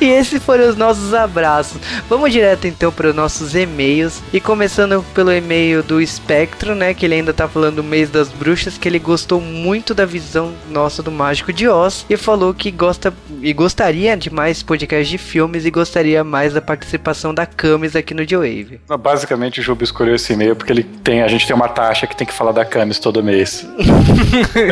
e 0.00 0.06
esses 0.06 0.42
foram 0.42 0.68
os 0.68 0.76
nossos 0.76 1.14
abraços. 1.14 1.80
Vamos 2.08 2.32
direto 2.32 2.66
então 2.66 2.92
para 2.92 3.08
os 3.08 3.14
nossos 3.14 3.54
e-mails. 3.54 4.20
E 4.32 4.40
começando 4.40 5.04
pelo 5.14 5.32
e-mail 5.32 5.82
do 5.82 6.00
Espectro, 6.00 6.74
né? 6.74 6.92
Que 6.94 7.06
ele 7.06 7.14
ainda 7.14 7.32
tá 7.32 7.48
falando 7.48 7.76
do 7.76 7.84
mês 7.84 8.10
das 8.10 8.28
bruxas, 8.28 8.76
que 8.76 8.88
ele 8.88 8.98
gostou 8.98 9.40
muito 9.40 9.94
da 9.94 10.04
visão 10.04 10.52
nossa 10.68 11.02
do 11.02 11.10
Mágico 11.10 11.52
de 11.52 11.68
Oz. 11.68 12.04
E 12.08 12.16
falou 12.16 12.52
que 12.52 12.70
gosta 12.70 13.12
e 13.42 13.52
gostaria 13.52 14.16
de 14.16 14.30
mais 14.30 14.62
podcasts 14.62 15.08
de 15.08 15.18
filmes 15.18 15.64
e 15.64 15.70
gostaria 15.70 16.22
mais 16.22 16.52
da 16.52 16.60
participação 16.60 17.32
da 17.32 17.46
Camis 17.46 17.96
aqui 17.96 18.12
no 18.12 18.26
G-Wave. 18.26 18.80
Basicamente, 19.00 19.60
o 19.60 19.62
Juba 19.62 19.84
escolheu 19.84 20.14
esse 20.14 20.32
e-mail 20.32 20.54
porque 20.54 20.72
ele 20.72 20.82
tem, 20.82 21.22
a 21.22 21.28
gente 21.30 21.46
tem 21.46 21.54
uma 21.56 21.68
taxa 21.68 22.06
que 22.06 22.16
tem 22.16 22.26
que 22.26 22.32
falar 22.32 22.52
da 22.52 22.64
Camis 22.64 22.98
todo 22.98 23.22
mês. 23.22 23.66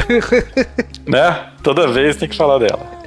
né? 1.07 1.47
Toda 1.63 1.89
vez 1.89 2.17
tem 2.17 2.29
que 2.29 2.37
falar 2.37 2.59
dela. 2.59 2.99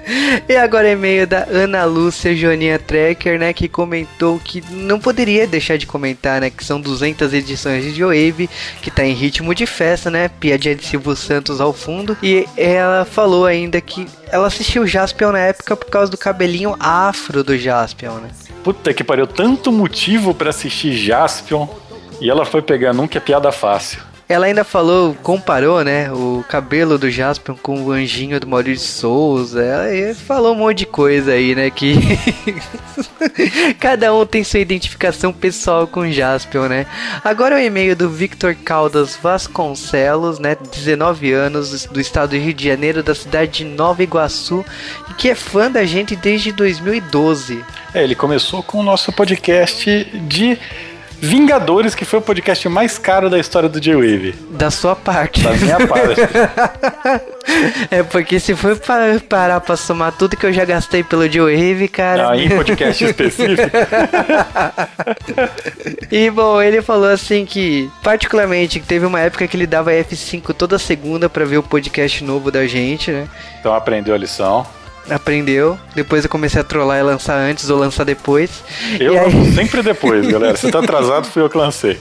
E 0.49 0.55
agora 0.55 0.89
e-mail 0.89 1.27
da 1.27 1.45
Ana 1.49 1.85
Lúcia 1.85 2.35
Joaninha 2.35 2.79
Trekker, 2.79 3.39
né, 3.39 3.53
que 3.53 3.67
comentou 3.67 4.39
que 4.39 4.63
não 4.71 4.99
poderia 4.99 5.45
deixar 5.45 5.77
de 5.77 5.85
comentar, 5.85 6.41
né, 6.41 6.49
que 6.49 6.63
são 6.63 6.81
200 6.81 7.33
edições 7.33 7.83
de 7.83 7.93
Joave, 7.93 8.49
que 8.81 8.89
tá 8.89 9.05
em 9.05 9.13
ritmo 9.13 9.53
de 9.53 9.65
festa, 9.65 10.09
né, 10.09 10.29
piadinha 10.39 10.75
de 10.75 10.85
Silvio 10.85 11.15
Santos 11.15 11.61
ao 11.61 11.71
fundo, 11.71 12.17
e 12.21 12.47
ela 12.57 13.05
falou 13.05 13.45
ainda 13.45 13.79
que 13.79 14.07
ela 14.31 14.47
assistiu 14.47 14.87
Jaspion 14.87 15.31
na 15.31 15.39
época 15.39 15.75
por 15.75 15.89
causa 15.89 16.09
do 16.09 16.17
cabelinho 16.17 16.75
afro 16.79 17.43
do 17.43 17.57
Jaspion, 17.57 18.15
né. 18.15 18.29
Puta 18.63 18.93
que 18.93 19.03
pariu, 19.03 19.27
tanto 19.27 19.71
motivo 19.71 20.33
pra 20.33 20.49
assistir 20.49 20.93
Jaspion 20.93 21.67
e 22.21 22.29
ela 22.29 22.45
foi 22.45 22.61
pegar 22.61 22.93
num 22.93 23.07
que 23.07 23.17
é 23.17 23.21
piada 23.21 23.51
fácil. 23.51 24.11
Ela 24.29 24.45
ainda 24.45 24.63
falou, 24.63 25.13
comparou, 25.15 25.83
né, 25.83 26.09
o 26.09 26.41
cabelo 26.47 26.97
do 26.97 27.11
Jaspion 27.11 27.53
com 27.61 27.81
o 27.81 27.91
anjinho 27.91 28.39
do 28.39 28.47
Maurício 28.47 28.87
Souza. 28.87 29.61
Ela 29.61 30.15
falou 30.15 30.53
um 30.53 30.59
monte 30.59 30.77
de 30.77 30.85
coisa 30.85 31.33
aí, 31.33 31.53
né, 31.53 31.69
que 31.69 31.95
cada 33.77 34.13
um 34.15 34.25
tem 34.25 34.41
sua 34.41 34.61
identificação 34.61 35.33
pessoal 35.33 35.85
com 35.85 36.01
o 36.01 36.11
Jaspion, 36.11 36.69
né? 36.69 36.85
Agora 37.25 37.57
o 37.57 37.59
e-mail 37.59 37.93
do 37.93 38.09
Victor 38.09 38.55
Caldas 38.55 39.17
Vasconcelos, 39.21 40.39
né, 40.39 40.55
19 40.55 41.33
anos, 41.33 41.85
do 41.87 41.99
estado 41.99 42.29
do 42.29 42.37
Rio 42.37 42.53
de 42.53 42.63
Janeiro, 42.63 43.03
da 43.03 43.13
cidade 43.13 43.51
de 43.51 43.65
Nova 43.65 44.01
Iguaçu, 44.01 44.63
e 45.09 45.13
que 45.15 45.29
é 45.29 45.35
fã 45.35 45.69
da 45.69 45.83
gente 45.83 46.15
desde 46.15 46.53
2012. 46.53 47.65
É, 47.93 48.01
ele 48.01 48.15
começou 48.15 48.63
com 48.63 48.77
o 48.77 48.83
nosso 48.83 49.11
podcast 49.11 50.05
de 50.29 50.57
Vingadores, 51.23 51.93
que 51.93 52.03
foi 52.03 52.17
o 52.17 52.21
podcast 52.21 52.67
mais 52.67 52.97
caro 52.97 53.29
da 53.29 53.37
história 53.37 53.69
do 53.69 53.79
J-Wave. 53.79 54.33
Da 54.49 54.71
sua 54.71 54.95
parte. 54.95 55.43
Da 55.43 55.51
minha 55.51 55.87
parte. 55.87 56.19
é 57.91 58.01
porque 58.01 58.39
se 58.39 58.55
for 58.55 58.75
para 58.75 59.19
parar 59.19 59.61
pra 59.61 59.75
somar 59.75 60.13
tudo 60.13 60.35
que 60.35 60.47
eu 60.47 60.51
já 60.51 60.65
gastei 60.65 61.03
pelo 61.03 61.29
J-Wave, 61.29 61.87
cara. 61.89 62.23
Não, 62.23 62.33
em 62.33 62.49
podcast 62.49 63.05
específico. 63.05 63.61
e 66.11 66.31
bom, 66.31 66.59
ele 66.59 66.81
falou 66.81 67.09
assim 67.09 67.45
que, 67.45 67.87
particularmente, 68.01 68.79
teve 68.79 69.05
uma 69.05 69.19
época 69.19 69.47
que 69.47 69.55
ele 69.55 69.67
dava 69.67 69.91
F5 69.91 70.55
toda 70.55 70.79
segunda 70.79 71.29
para 71.29 71.45
ver 71.45 71.59
o 71.59 71.63
podcast 71.63 72.23
novo 72.23 72.49
da 72.49 72.65
gente, 72.65 73.11
né? 73.11 73.27
Então 73.59 73.75
aprendeu 73.75 74.15
a 74.15 74.17
lição 74.17 74.65
aprendeu. 75.09 75.77
Depois 75.95 76.23
eu 76.23 76.29
comecei 76.29 76.61
a 76.61 76.63
trollar 76.63 76.99
e 76.99 77.03
lançar 77.03 77.37
antes 77.37 77.69
ou 77.69 77.77
lançar 77.77 78.03
depois. 78.03 78.63
Eu 78.99 79.19
aí... 79.19 79.31
sempre 79.53 79.81
depois, 79.81 80.27
galera. 80.27 80.55
Você 80.55 80.71
tá 80.71 80.79
atrasado, 80.79 81.27
fui 81.27 81.41
eu 81.41 81.49
que 81.49 81.57
lancei. 81.57 81.97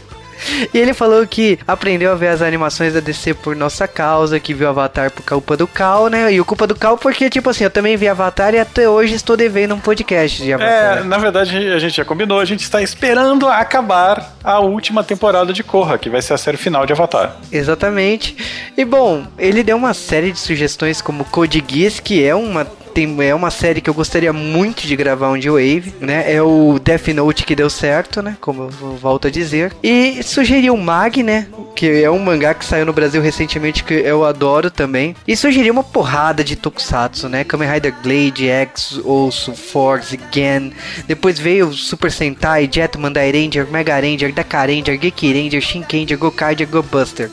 E 0.73 0.79
ele 0.79 0.95
falou 0.95 1.27
que 1.27 1.59
aprendeu 1.67 2.13
a 2.13 2.15
ver 2.15 2.29
as 2.29 2.43
animações 2.43 2.95
da 2.95 3.01
DC 3.01 3.35
por 3.35 3.55
nossa 3.55 3.87
causa, 3.87 4.41
que 4.41 4.55
viu 4.55 4.69
Avatar 4.69 5.11
por 5.11 5.25
culpa 5.25 5.57
do 5.57 5.67
Cal, 5.67 6.09
né? 6.09 6.33
E 6.33 6.41
o 6.41 6.45
culpa 6.45 6.67
do 6.67 6.75
Cal 6.75 6.97
porque, 6.97 7.29
tipo 7.29 7.51
assim, 7.51 7.65
eu 7.65 7.71
também 7.71 7.97
vi 7.97 8.09
Avatar 8.09 8.55
e 8.55 8.59
até 8.59 8.89
hoje 8.89 9.15
estou 9.15 9.37
devendo 9.37 9.75
um 9.75 9.81
podcast 9.81 10.43
de 10.43 10.53
Avatar. 10.53 10.99
É, 10.99 11.05
na 11.05 11.19
verdade 11.19 11.57
a 11.57 11.79
gente 11.79 11.97
já 11.97 12.05
combinou, 12.05 12.41
a 12.41 12.45
gente 12.45 12.63
está 12.63 12.83
esperando 12.83 13.49
acabar 13.49 14.35
a 14.43 14.61
última 14.61 15.05
temporada 15.05 15.53
de 15.53 15.63
Korra, 15.63 15.99
que 15.99 16.09
vai 16.09 16.23
ser 16.23 16.35
a 16.35 16.39
série 16.39 16.57
final 16.57 16.87
de 16.87 16.93
Avatar. 16.93 17.37
Exatamente. 17.53 18.37
E 18.77 18.85
bom, 18.85 19.27
ele 19.39 19.63
deu 19.63 19.77
uma 19.77 19.95
série 19.95 20.33
de 20.33 20.39
sugestões 20.39 21.03
como 21.03 21.25
Code 21.25 21.63
Geass, 21.67 22.01
que 22.01 22.25
é 22.25 22.35
uma 22.35 22.67
tem, 22.91 23.17
é 23.23 23.35
uma 23.35 23.51
série 23.51 23.81
que 23.81 23.89
eu 23.89 23.95
gostaria 23.95 24.33
muito 24.33 24.87
de 24.87 24.97
gravar 24.97 25.31
um 25.31 25.39
de 25.39 25.49
Wave, 25.49 25.95
né? 26.01 26.33
É 26.33 26.43
o 26.43 26.79
Death 26.79 27.09
Note 27.09 27.45
que 27.45 27.57
deu 27.57 27.71
certo, 27.71 28.21
né? 28.21 28.37
Como 28.41 28.65
eu 28.65 28.97
volto 28.97 29.29
a 29.29 29.31
dizer. 29.31 29.73
E 29.83 30.23
sugeriu 30.23 30.77
Mag, 30.77 31.23
né? 31.23 31.47
Que 31.75 32.03
é 32.03 32.11
um 32.11 32.19
mangá 32.19 32.55
que 32.55 32.65
saiu 32.65 32.85
no 32.87 32.93
Brasil 32.93 33.23
recentemente 33.23 33.85
que 33.85 33.95
eu 33.95 34.25
adoro 34.25 34.71
também. 34.71 35.15
E 35.27 35.37
sugeriu 35.37 35.73
uma 35.73 35.85
porrada 35.85 36.45
de 36.45 36.57
tokusatsu, 36.57 37.29
né? 37.29 37.45
Kamen 37.45 37.71
Rider 37.71 37.95
Blade, 38.03 38.49
X, 38.49 39.01
Osso, 39.05 39.55
Force, 39.55 40.19
Gen. 40.33 40.73
Depois 41.07 41.39
veio 41.39 41.73
Super 41.73 42.11
Sentai, 42.11 42.69
Jetman, 42.71 43.13
Ranger, 43.13 43.67
Mega 43.71 43.95
Ranger, 43.99 44.33
Daka 44.33 44.67
Ranger, 44.67 44.99
Geki 45.01 45.33
Ranger, 45.33 45.61
Shinkenger, 45.61 46.19
Gokaiger, 46.19 46.67
Go 46.67 46.83
Buster. 46.83 47.31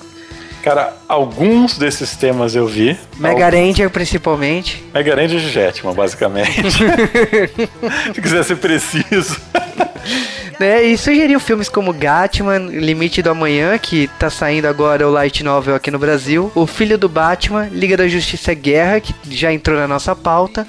Cara, 0.67 0.93
alguns 1.07 1.77
desses 1.77 2.13
temas 2.17 2.53
eu 2.53 2.67
vi. 2.67 2.97
Mega 3.17 3.45
alguns... 3.45 3.61
Ranger, 3.61 3.89
principalmente. 3.89 4.83
Mega 4.93 5.15
Ranger 5.15 5.39
de 5.39 5.49
Jetman, 5.49 5.93
basicamente. 5.93 6.61
Se 8.13 8.21
quiser 8.21 8.43
ser 8.43 8.57
preciso. 8.57 9.39
né, 10.59 10.83
e 10.83 10.97
sugeriu 10.97 11.39
filmes 11.39 11.69
como 11.69 11.93
Batman, 11.93 12.57
Limite 12.57 13.21
do 13.21 13.29
Amanhã, 13.29 13.77
que 13.77 14.09
tá 14.19 14.29
saindo 14.29 14.67
agora 14.67 15.07
o 15.07 15.11
light 15.11 15.41
novel 15.41 15.73
aqui 15.73 15.89
no 15.89 15.97
Brasil, 15.97 16.51
O 16.53 16.67
Filho 16.67 16.97
do 16.97 17.07
Batman, 17.07 17.69
Liga 17.71 17.95
da 17.95 18.05
Justiça 18.05 18.53
Guerra, 18.53 18.99
que 18.99 19.15
já 19.29 19.53
entrou 19.53 19.77
na 19.77 19.87
nossa 19.87 20.13
pauta, 20.13 20.67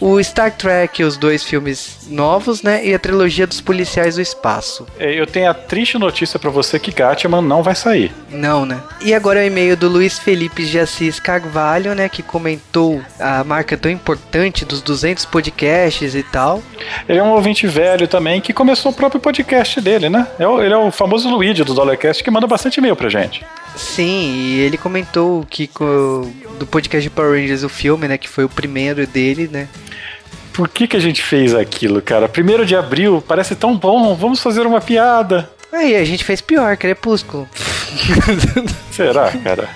o 0.00 0.22
Star 0.22 0.52
Trek, 0.52 1.02
os 1.02 1.16
dois 1.16 1.42
filmes 1.42 2.06
novos, 2.08 2.62
né? 2.62 2.84
E 2.84 2.94
a 2.94 2.98
trilogia 2.98 3.46
dos 3.46 3.60
policiais 3.60 4.16
do 4.16 4.20
espaço. 4.20 4.86
É, 4.98 5.12
eu 5.18 5.26
tenho 5.26 5.50
a 5.50 5.54
triste 5.54 5.98
notícia 5.98 6.38
para 6.38 6.50
você 6.50 6.78
que 6.78 6.90
Gatman 6.90 7.42
não 7.42 7.62
vai 7.62 7.74
sair. 7.74 8.12
Não, 8.30 8.66
né? 8.66 8.80
E 9.00 9.14
agora 9.14 9.40
é 9.40 9.44
o 9.44 9.46
e-mail 9.46 9.76
do 9.76 9.88
Luiz 9.88 10.18
Felipe 10.18 10.64
de 10.64 10.78
Assis 10.78 11.18
Carvalho, 11.18 11.94
né? 11.94 12.08
Que 12.08 12.22
comentou 12.22 13.00
a 13.18 13.42
marca 13.44 13.76
tão 13.76 13.90
importante 13.90 14.64
dos 14.64 14.82
200 14.82 15.24
podcasts 15.24 16.14
e 16.14 16.22
tal. 16.22 16.62
Ele 17.08 17.18
é 17.18 17.22
um 17.22 17.30
ouvinte 17.30 17.66
velho 17.66 18.06
também 18.06 18.40
que 18.40 18.52
começou 18.52 18.92
o 18.92 18.94
próprio 18.94 19.20
podcast 19.20 19.80
dele, 19.80 20.08
né? 20.08 20.26
É 20.38 20.44
ele 20.64 20.74
é 20.74 20.78
o 20.78 20.90
famoso 20.90 21.28
Luigi 21.28 21.64
do 21.64 21.74
Dollarcast 21.74 22.22
que 22.22 22.30
manda 22.30 22.46
bastante 22.46 22.78
e-mail 22.78 22.96
pra 22.96 23.08
gente. 23.08 23.44
Sim, 23.76 24.34
e 24.36 24.60
ele 24.60 24.78
comentou 24.78 25.44
que 25.48 25.68
do 26.58 26.66
podcast 26.66 27.02
de 27.02 27.10
Power 27.10 27.38
Rangers, 27.38 27.62
o 27.62 27.68
filme, 27.68 28.08
né? 28.08 28.16
Que 28.16 28.28
foi 28.28 28.44
o 28.44 28.48
primeiro 28.48 29.06
dele, 29.06 29.48
né? 29.52 29.68
Por 30.56 30.68
que, 30.70 30.88
que 30.88 30.96
a 30.96 31.00
gente 31.00 31.22
fez 31.22 31.54
aquilo, 31.54 32.00
cara? 32.00 32.26
Primeiro 32.26 32.64
de 32.64 32.74
abril, 32.74 33.22
parece 33.28 33.54
tão 33.54 33.76
bom, 33.76 34.14
vamos 34.14 34.40
fazer 34.40 34.66
uma 34.66 34.80
piada. 34.80 35.50
Aí, 35.70 35.94
a 35.94 36.02
gente 36.02 36.24
fez 36.24 36.40
pior, 36.40 36.74
Crepúsculo. 36.78 37.46
Será, 38.90 39.30
cara? 39.44 39.68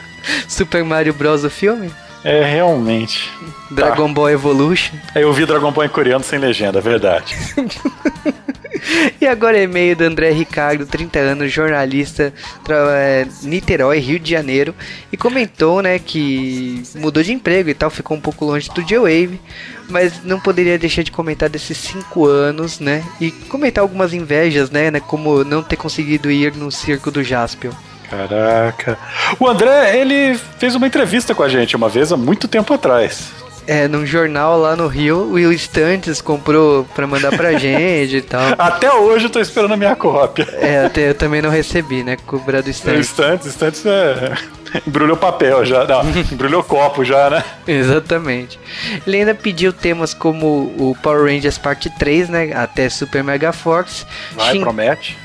Super 0.49 0.83
Mario 0.83 1.13
Bros. 1.13 1.45
o 1.45 1.51
filme? 1.51 1.93
É, 2.25 2.45
realmente. 2.45 3.31
Dragon 3.71 4.09
tá. 4.09 4.15
Ball 4.15 4.31
Evolution. 4.31 4.95
Eu 5.15 5.33
vi 5.33 5.47
Dragon 5.47 5.73
Ball 5.73 5.87
em 5.87 5.89
coreano 5.89 6.25
sem 6.25 6.39
legenda, 6.39 6.79
é 6.79 6.83
verdade. 6.83 7.35
e 9.21 9.27
agora 9.27 9.59
é 9.59 9.63
e-mail 9.63 9.97
do 9.97 10.05
André 10.05 10.31
Ricardo, 10.31 10.87
30 10.87 11.19
anos, 11.19 11.53
jornalista, 11.53 12.33
é, 12.69 13.27
Niterói, 13.43 13.99
Rio 13.99 14.19
de 14.19 14.31
Janeiro, 14.31 14.75
e 15.11 15.17
comentou, 15.17 15.83
né, 15.83 15.99
que 15.99 16.83
mudou 16.97 17.23
de 17.23 17.33
emprego 17.33 17.71
e 17.71 17.75
tal, 17.75 17.91
ficou 17.91 18.17
um 18.17 18.21
pouco 18.21 18.45
longe 18.45 18.71
do 18.71 18.83
J-Wave, 18.83 19.41
mas 19.89 20.23
não 20.23 20.39
poderia 20.39 20.79
deixar 20.79 21.03
de 21.03 21.11
comentar 21.11 21.49
desses 21.49 21.79
5 21.79 22.27
anos, 22.27 22.81
né, 22.81 23.03
e 23.21 23.31
comentar 23.31 23.83
algumas 23.83 24.13
invejas, 24.13 24.71
né, 24.71 24.91
né, 24.91 25.01
como 25.01 25.45
não 25.45 25.63
ter 25.63 25.77
conseguido 25.77 26.31
ir 26.31 26.55
no 26.55 26.71
circo 26.71 27.11
do 27.11 27.25
Jaspion. 27.25 27.73
Caraca. 28.11 28.99
O 29.39 29.47
André, 29.47 29.97
ele 29.97 30.37
fez 30.59 30.75
uma 30.75 30.87
entrevista 30.87 31.35
com 31.35 31.43
a 31.43 31.49
gente 31.49 31.77
uma 31.77 31.89
vez 31.89 32.13
há 32.13 32.17
muito 32.17 32.49
tempo 32.49 32.75
atrás 32.75 33.40
é, 33.67 33.89
num 33.89 34.05
jornal 34.05 34.59
lá 34.59 34.77
no 34.77 34.87
Rio, 34.87 35.19
o 35.19 35.33
Will 35.33 35.53
Stantes 35.53 36.21
comprou 36.21 36.85
pra 36.95 37.07
mandar 37.07 37.31
pra 37.37 37.53
gente 37.59 38.17
e 38.17 38.23
tal. 38.23 38.55
Até 38.59 38.93
hoje 38.93 39.27
eu 39.27 39.31
tô 39.31 39.41
esperando 39.41 39.75
a 39.75 39.77
minha 39.77 39.97
cópia. 39.97 40.49
É, 40.53 40.87
até 40.87 41.11
eu 41.11 41.15
também 41.15 41.43
não 41.43 41.51
recebi, 41.51 42.03
né? 42.03 42.17
Cobrar 42.27 42.61
do 42.61 42.71
Stantes. 42.71 43.07
Stantes, 43.07 43.47
Stantes 43.49 43.87
é. 43.87 44.61
Embrulhou 44.87 45.17
papel 45.17 45.65
já, 45.65 45.85
não, 45.85 46.03
embrulhou 46.31 46.63
copo 46.63 47.05
já, 47.05 47.29
né? 47.29 47.45
Exatamente. 47.67 48.59
Ele 49.07 49.17
ainda 49.19 49.35
pediu 49.35 49.73
temas 49.73 50.15
como 50.15 50.73
o 50.79 50.97
Power 51.03 51.25
Rangers 51.25 51.59
Parte 51.59 51.91
3, 51.91 52.29
né? 52.29 52.53
Até 52.55 52.89
Super 52.89 53.25
Mega 53.25 53.53
Force. 53.53 54.07
Vai, 54.33 54.53
Shin... 54.53 54.61
promete. 54.61 55.19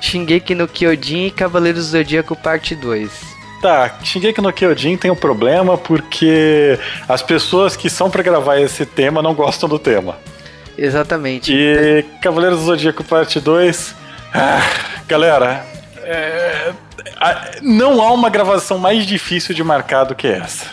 Shingeki 0.00 0.54
no 0.54 0.68
Kyojin 0.68 1.26
e 1.26 1.30
Cavaleiros 1.30 1.86
do 1.86 1.90
Zodíaco 1.90 2.36
Parte 2.36 2.74
2. 2.74 3.31
Tá, 3.62 3.94
Shingeki 4.02 4.40
no 4.40 4.52
Kyojin 4.52 4.96
tem 4.96 5.08
um 5.08 5.14
problema 5.14 5.78
porque 5.78 6.76
as 7.08 7.22
pessoas 7.22 7.76
que 7.76 7.88
são 7.88 8.10
para 8.10 8.20
gravar 8.20 8.58
esse 8.58 8.84
tema 8.84 9.22
não 9.22 9.34
gostam 9.34 9.68
do 9.68 9.78
tema. 9.78 10.18
Exatamente. 10.76 11.54
E 11.54 12.04
Cavaleiros 12.20 12.58
do 12.58 12.64
Zodíaco 12.64 13.04
Parte 13.04 13.38
2. 13.38 13.94
Ah, 14.34 14.60
galera, 15.06 15.64
é, 15.98 16.72
não 17.62 18.02
há 18.02 18.12
uma 18.12 18.28
gravação 18.28 18.78
mais 18.78 19.06
difícil 19.06 19.54
de 19.54 19.62
marcar 19.62 20.04
do 20.04 20.14
que 20.16 20.26
essa. 20.26 20.66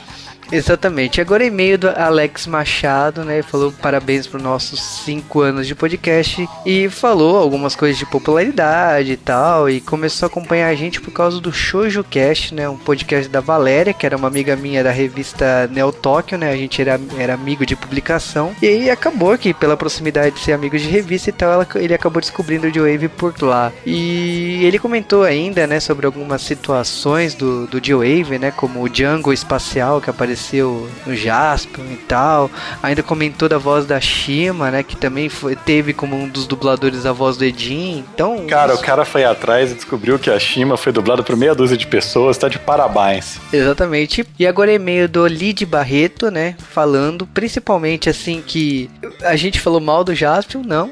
Exatamente. 0.52 1.22
Agora 1.22 1.46
e-mail 1.46 1.78
do 1.78 1.90
Alex 1.90 2.48
Machado, 2.48 3.24
né? 3.24 3.42
Falou 3.42 3.72
parabéns 3.72 4.26
para 4.26 4.40
nossos 4.40 4.82
cinco 4.82 5.42
anos 5.42 5.68
de 5.68 5.76
podcast 5.76 6.48
e 6.66 6.90
falou 6.90 7.38
algumas 7.38 7.76
coisas 7.76 7.98
de 7.98 8.06
popularidade 8.06 9.12
e 9.12 9.18
tal. 9.18 9.70
E 9.70 9.80
começou 9.80 10.26
a 10.26 10.30
acompanhar 10.30 10.68
a 10.68 10.76
gente 10.76 11.00
por 11.00 11.12
causa 11.12 11.40
do 11.40 11.54
Shoujo 11.54 12.04
Cast, 12.04 12.54
né? 12.54 12.68
Um 12.68 12.78
podcast 12.78 13.30
da 13.30 13.40
Valéria, 13.40 13.94
que 13.94 14.06
era 14.06 14.18
uma 14.18 14.28
amiga 14.28 14.56
minha 14.56 14.84
da 14.84 14.92
revista 14.92 15.68
Neo 15.72 15.92
Tóquio, 15.92 16.38
né? 16.38 16.52
A 16.52 16.58
gente 16.58 16.82
era, 16.82 17.00
era 17.18 17.34
amigo 17.34 17.66
de 17.66 17.76
publicação. 17.76 18.56
E 18.62 18.68
aí 18.68 18.90
acabou 18.90 19.38
que, 19.38 19.54
pela 19.54 19.78
proximidade 19.78 20.36
de 20.36 20.42
ser 20.42 20.54
amigo 20.54 20.78
de 20.78 20.88
revista 20.88 21.30
e 21.30 21.34
tal, 21.34 21.52
ela, 21.52 21.68
ele 21.76 21.94
acabou 21.94 22.20
descobrindo 22.20 22.68
o 22.68 22.72
J-Wave 22.72 23.08
por 23.10 23.34
lá. 23.42 23.72
E 23.86 24.64
ele 24.66 24.80
comentou 24.80 25.24
ainda, 25.24 25.68
né? 25.68 25.80
Sobre 25.80 26.08
algumas 26.08 26.42
situações 26.42 27.36
do, 27.36 27.68
do 27.68 27.80
J-Wave, 27.80 28.40
né? 28.40 28.52
Como 28.52 28.82
o 28.82 28.90
Django 28.90 29.32
espacial 29.32 30.02
que 30.02 30.10
apareceu 30.10 30.38
apareceu 30.39 30.89
no 31.06 31.15
Jasper 31.15 31.84
e 31.91 31.97
tal. 31.97 32.49
Ainda 32.82 33.04
comentou 33.04 33.49
da 33.49 33.58
voz 33.58 33.86
da 33.86 33.99
Shima, 33.99 34.71
né? 34.71 34.82
Que 34.82 34.95
também 34.95 35.28
foi, 35.28 35.56
teve 35.56 35.93
como 35.93 36.15
um 36.15 36.28
dos 36.28 36.47
dubladores 36.47 37.06
a 37.06 37.12
voz 37.12 37.36
do 37.38 37.43
Edin. 37.43 38.06
Então. 38.13 38.45
Cara, 38.47 38.73
isso... 38.73 38.82
o 38.82 38.86
cara 38.86 39.04
foi 39.06 39.25
atrás 39.25 39.71
e 39.71 39.75
descobriu 39.75 40.17
que 40.17 40.30
a 40.30 40.39
Shima 40.39 40.78
foi 40.78 40.91
dublada 40.91 41.21
por 41.21 41.36
meia 41.36 41.54
dúzia 41.54 41.78
de 41.78 41.86
pessoas, 41.86 42.38
tá 42.38 42.47
de 42.47 42.58
parabéns. 42.58 43.38
Exatamente. 43.52 44.25
E 44.38 44.47
agora 44.47 44.71
é 44.71 44.75
e-mail 44.75 45.10
do 45.10 45.28
Lid 45.28 45.65
Barreto, 45.65 46.32
né? 46.32 46.56
Falando 46.71 47.28
principalmente 47.28 48.10
assim 48.10 48.41
que 48.45 48.89
a 49.23 49.36
gente 49.36 49.60
falou 49.60 49.82
mal 49.82 50.04
do 50.04 50.15
Jasper, 50.15 50.62
não. 50.65 50.89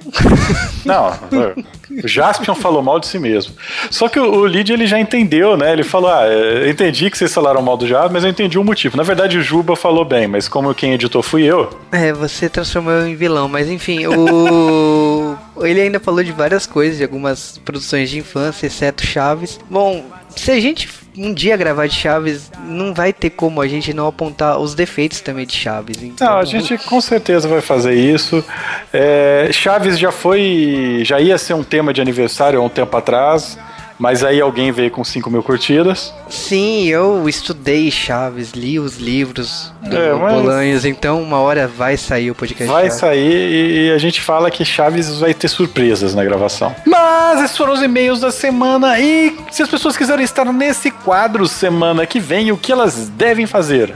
Não, 0.85 1.17
Jaspion 2.03 2.55
falou 2.55 2.81
mal 2.81 2.99
de 2.99 3.07
si 3.07 3.19
mesmo. 3.19 3.55
Só 3.89 4.07
que 4.07 4.19
o, 4.19 4.41
o 4.41 4.45
Lid 4.45 4.71
ele 4.71 4.87
já 4.87 4.99
entendeu, 4.99 5.55
né? 5.57 5.71
Ele 5.73 5.83
falou: 5.83 6.09
Ah, 6.09 6.27
eu 6.27 6.69
entendi 6.69 7.09
que 7.09 7.17
vocês 7.17 7.33
falaram 7.33 7.61
mal 7.61 7.77
do 7.77 7.87
Jaspion, 7.87 8.13
mas 8.13 8.23
eu 8.23 8.29
entendi 8.29 8.57
o 8.57 8.63
motivo. 8.63 8.97
Na 8.97 9.03
verdade, 9.03 9.37
o 9.37 9.41
Juba 9.41 9.75
falou 9.75 10.05
bem, 10.05 10.27
mas 10.27 10.47
como 10.47 10.73
quem 10.73 10.93
editou 10.93 11.21
fui 11.21 11.43
eu. 11.43 11.69
É, 11.91 12.11
você 12.13 12.49
transformou 12.49 12.93
eu 12.93 13.07
em 13.07 13.15
vilão, 13.15 13.47
mas 13.47 13.69
enfim, 13.69 14.05
o. 14.07 15.35
ele 15.61 15.81
ainda 15.81 15.99
falou 15.99 16.23
de 16.23 16.31
várias 16.31 16.65
coisas, 16.65 16.97
de 16.97 17.03
algumas 17.03 17.59
produções 17.63 18.09
de 18.09 18.19
infância, 18.19 18.67
exceto 18.67 19.05
Chaves. 19.05 19.59
Bom, 19.69 20.05
se 20.35 20.51
a 20.51 20.59
gente 20.59 20.87
um 21.17 21.33
dia 21.33 21.57
gravar 21.57 21.87
de 21.87 21.95
Chaves, 21.95 22.51
não 22.65 22.93
vai 22.93 23.11
ter 23.11 23.31
como 23.31 23.61
a 23.61 23.67
gente 23.67 23.93
não 23.93 24.07
apontar 24.07 24.59
os 24.59 24.75
defeitos 24.75 25.19
também 25.19 25.45
de 25.45 25.55
Chaves. 25.55 26.01
Então... 26.03 26.27
Não, 26.27 26.37
a 26.37 26.45
gente 26.45 26.77
com 26.77 27.01
certeza 27.01 27.47
vai 27.47 27.61
fazer 27.61 27.95
isso. 27.95 28.43
É, 28.93 29.49
Chaves 29.51 29.97
já 29.97 30.11
foi. 30.11 31.01
já 31.03 31.19
ia 31.19 31.37
ser 31.37 31.53
um 31.53 31.63
tema 31.63 31.93
de 31.93 32.01
aniversário 32.01 32.59
há 32.59 32.63
um 32.63 32.69
tempo 32.69 32.95
atrás. 32.95 33.57
Mas 33.99 34.23
aí 34.23 34.39
alguém 34.39 34.71
veio 34.71 34.91
com 34.91 35.03
5 35.03 35.29
mil 35.29 35.41
curtidas. 35.41 36.13
Sim, 36.29 36.85
eu 36.85 37.27
estudei 37.27 37.89
Chaves, 37.89 38.51
li 38.51 38.79
os 38.79 38.97
livros 38.97 39.71
do 39.81 39.97
é. 39.97 40.13
Bolanhos, 40.13 40.85
então 40.85 41.21
uma 41.21 41.39
hora 41.39 41.67
vai 41.67 41.97
sair 41.97 42.29
o 42.29 42.35
podcast. 42.35 42.71
Vai 42.71 42.89
sair 42.91 43.87
e 43.87 43.91
a 43.91 43.97
gente 43.97 44.21
fala 44.21 44.51
que 44.51 44.63
Chaves 44.63 45.19
vai 45.19 45.33
ter 45.33 45.47
surpresas 45.47 46.13
na 46.13 46.23
gravação. 46.23 46.75
Mas 46.85 47.43
esses 47.43 47.57
foram 47.57 47.73
os 47.73 47.81
e-mails 47.81 48.19
da 48.19 48.31
semana 48.31 48.99
e 48.99 49.35
se 49.51 49.63
as 49.63 49.69
pessoas 49.69 49.97
quiserem 49.97 50.23
estar 50.23 50.45
nesse 50.45 50.91
quadro 50.91 51.47
semana 51.47 52.05
que 52.05 52.19
vem, 52.19 52.51
o 52.51 52.57
que 52.57 52.71
elas 52.71 53.09
devem 53.09 53.47
fazer? 53.47 53.95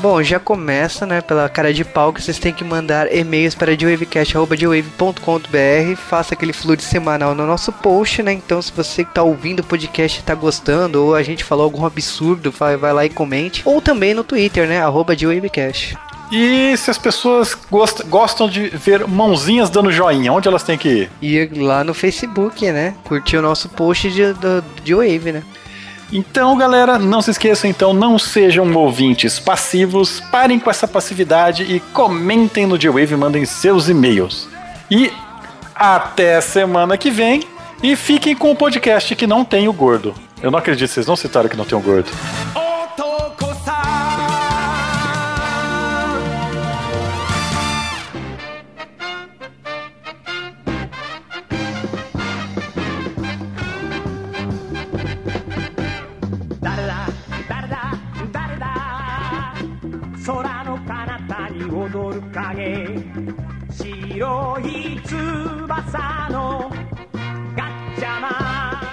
Bom, 0.00 0.22
já 0.22 0.40
começa, 0.40 1.04
né, 1.04 1.20
pela 1.20 1.46
cara 1.46 1.74
de 1.74 1.84
pau 1.84 2.10
que 2.10 2.22
vocês 2.22 2.38
têm 2.38 2.54
que 2.54 2.64
mandar 2.64 3.14
e-mails 3.14 3.54
para 3.54 3.76
dwavecast.com.br, 3.76 5.96
faça 6.08 6.32
aquele 6.32 6.54
fluxo 6.54 6.88
semanal 6.88 7.34
no 7.34 7.46
nosso 7.46 7.70
post, 7.70 8.22
né? 8.22 8.32
Então, 8.32 8.62
se 8.62 8.72
você 8.72 9.04
que 9.04 9.12
tá 9.12 9.22
ouvindo 9.22 9.60
o 9.60 9.64
podcast 9.64 10.18
e 10.18 10.22
tá 10.22 10.34
gostando, 10.34 11.04
ou 11.04 11.14
a 11.14 11.22
gente 11.22 11.44
falou 11.44 11.64
algum 11.64 11.84
absurdo, 11.84 12.50
vai, 12.50 12.78
vai 12.78 12.94
lá 12.94 13.04
e 13.04 13.10
comente. 13.10 13.60
Ou 13.66 13.82
também 13.82 14.14
no 14.14 14.24
Twitter, 14.24 14.66
né, 14.66 14.80
arroba 14.80 15.14
dwavecast. 15.14 15.98
E 16.32 16.74
se 16.78 16.90
as 16.90 16.96
pessoas 16.96 17.54
gost 17.70 18.02
gostam 18.04 18.48
de 18.48 18.68
ver 18.68 19.06
mãozinhas 19.06 19.68
dando 19.68 19.92
joinha, 19.92 20.32
onde 20.32 20.48
elas 20.48 20.62
têm 20.62 20.78
que 20.78 20.88
ir? 20.88 21.10
Ir 21.20 21.60
lá 21.60 21.84
no 21.84 21.92
Facebook, 21.92 22.72
né? 22.72 22.94
Curtir 23.04 23.36
o 23.36 23.42
nosso 23.42 23.68
post 23.68 24.10
de, 24.10 24.32
de, 24.32 24.62
de 24.82 24.94
Wave, 24.94 25.32
né? 25.32 25.42
Então, 26.12 26.56
galera, 26.56 26.98
não 26.98 27.22
se 27.22 27.30
esqueçam, 27.30 27.70
então, 27.70 27.92
não 27.92 28.18
sejam 28.18 28.72
ouvintes 28.74 29.38
passivos, 29.38 30.20
parem 30.32 30.58
com 30.58 30.68
essa 30.68 30.88
passividade 30.88 31.62
e 31.62 31.78
comentem 31.78 32.66
no 32.66 32.80
G-Wave, 32.80 33.14
mandem 33.16 33.44
seus 33.44 33.88
e-mails. 33.88 34.48
E 34.90 35.12
até 35.74 36.40
semana 36.40 36.98
que 36.98 37.10
vem, 37.10 37.44
e 37.82 37.94
fiquem 37.94 38.34
com 38.34 38.50
o 38.50 38.56
podcast 38.56 39.14
que 39.14 39.26
não 39.26 39.44
tem 39.44 39.68
o 39.68 39.72
gordo. 39.72 40.12
Eu 40.42 40.50
não 40.50 40.58
acredito, 40.58 40.90
vocês 40.90 41.06
não 41.06 41.16
citaram 41.16 41.48
que 41.48 41.56
não 41.56 41.64
tem 41.64 41.78
o 41.78 41.80
gordo. 41.80 42.10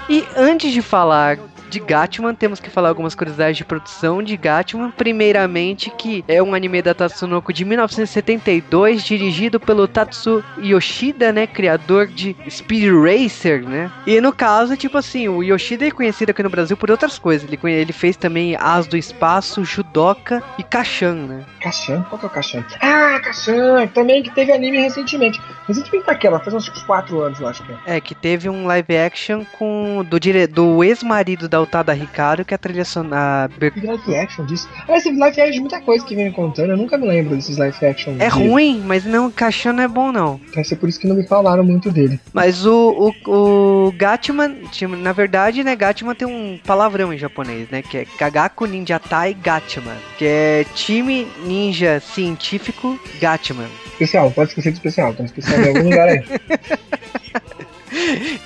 E 0.08 0.26
antes 0.36 0.72
de 0.72 0.80
falar 0.80 1.38
de 1.78 1.84
Gatman, 1.84 2.34
temos 2.34 2.58
que 2.58 2.68
falar 2.68 2.88
algumas 2.88 3.14
curiosidades 3.14 3.56
de 3.56 3.64
produção 3.64 4.22
de 4.22 4.36
Gatman. 4.36 4.90
Primeiramente, 4.90 5.90
que 5.90 6.24
é 6.26 6.42
um 6.42 6.54
anime 6.54 6.82
da 6.82 6.92
Tatsunoko 6.92 7.52
de 7.52 7.64
1972, 7.64 9.04
dirigido 9.04 9.60
pelo 9.60 9.86
Tatsu 9.86 10.44
Yoshida, 10.58 11.32
né? 11.32 11.46
Criador 11.46 12.08
de 12.08 12.36
Speed 12.50 12.90
Racer, 12.92 13.62
né? 13.62 13.90
E 14.06 14.20
no 14.20 14.32
caso, 14.32 14.76
tipo 14.76 14.98
assim, 14.98 15.28
o 15.28 15.42
Yoshida 15.42 15.86
é 15.86 15.90
conhecido 15.90 16.30
aqui 16.30 16.42
no 16.42 16.50
Brasil 16.50 16.76
por 16.76 16.90
outras 16.90 17.18
coisas. 17.18 17.48
Ele, 17.48 17.58
ele 17.72 17.92
fez 17.92 18.16
também 18.16 18.56
As 18.58 18.86
do 18.86 18.96
Espaço, 18.96 19.64
Judoka 19.64 20.42
e 20.58 20.62
Kashan, 20.64 21.14
né? 21.14 21.44
Kashan? 21.60 22.02
Qual 22.08 22.18
que 22.18 22.26
é 22.26 22.28
o 22.28 22.30
Kashan? 22.30 22.64
Ah, 22.80 23.20
Kashan! 23.22 23.86
Também 23.88 24.22
que 24.22 24.30
teve 24.34 24.52
anime 24.52 24.78
recentemente. 24.78 25.40
Recentemente 25.66 26.06
daquela, 26.06 26.40
faz 26.40 26.54
uns 26.54 26.68
4 26.68 27.20
anos, 27.20 27.40
eu 27.40 27.46
acho 27.46 27.62
que 27.62 27.72
é. 27.72 27.96
É, 27.96 28.00
que 28.00 28.14
teve 28.14 28.48
um 28.48 28.66
live 28.66 28.96
action 28.96 29.44
com 29.58 30.04
do, 30.08 30.18
dire... 30.18 30.46
do 30.46 30.82
ex-marido 30.82 31.48
da 31.48 31.58
da 31.68 31.80
Utada 31.80 31.92
Ricardo, 31.92 32.44
que 32.44 32.54
é 32.54 32.56
a 32.56 32.58
trilha 32.58 32.84
sonora. 32.84 33.50
Live 33.60 34.16
action 34.16 34.44
disso. 34.46 34.68
Aliás, 34.84 35.04
live 35.04 35.40
action 35.40 35.52
de 35.52 35.60
muita 35.60 35.80
coisa 35.80 36.04
que 36.04 36.14
vem 36.14 36.26
me 36.26 36.32
contando, 36.32 36.70
eu 36.70 36.76
nunca 36.76 36.96
me 36.96 37.06
lembro 37.06 37.36
desses 37.36 37.56
live 37.58 37.86
action. 37.86 38.14
É 38.14 38.30
dele. 38.30 38.30
ruim, 38.30 38.82
mas 38.84 39.04
não, 39.04 39.30
Caixão 39.30 39.72
não 39.72 39.82
é 39.82 39.88
bom, 39.88 40.10
não. 40.10 40.40
Deve 40.54 40.64
ser 40.64 40.76
por 40.76 40.88
isso 40.88 40.98
que 40.98 41.06
não 41.06 41.16
me 41.16 41.26
falaram 41.26 41.62
muito 41.62 41.90
dele. 41.90 42.18
Mas 42.32 42.66
o, 42.66 43.12
o, 43.26 43.86
o 43.88 43.92
Gatman, 43.92 44.56
na 44.98 45.12
verdade, 45.12 45.62
né, 45.62 45.76
Gatman 45.76 46.14
tem 46.14 46.26
um 46.26 46.58
palavrão 46.64 47.12
em 47.12 47.18
japonês, 47.18 47.68
né, 47.70 47.82
que 47.82 47.98
é 47.98 48.04
Kagaku 48.04 48.66
Ninja 48.66 48.98
Tai 48.98 49.34
Gatman, 49.34 49.96
que 50.16 50.24
é 50.24 50.64
time 50.74 51.28
ninja 51.44 52.00
científico 52.00 52.98
Gatman. 53.20 53.68
Especial, 53.92 54.30
pode 54.30 54.50
esquecer 54.50 54.70
de 54.70 54.78
especial, 54.78 55.14
tá 55.14 55.24
especial 55.24 55.60
em 55.60 55.68
algum 55.68 55.90
lugar 55.90 56.08
aí. 56.08 56.24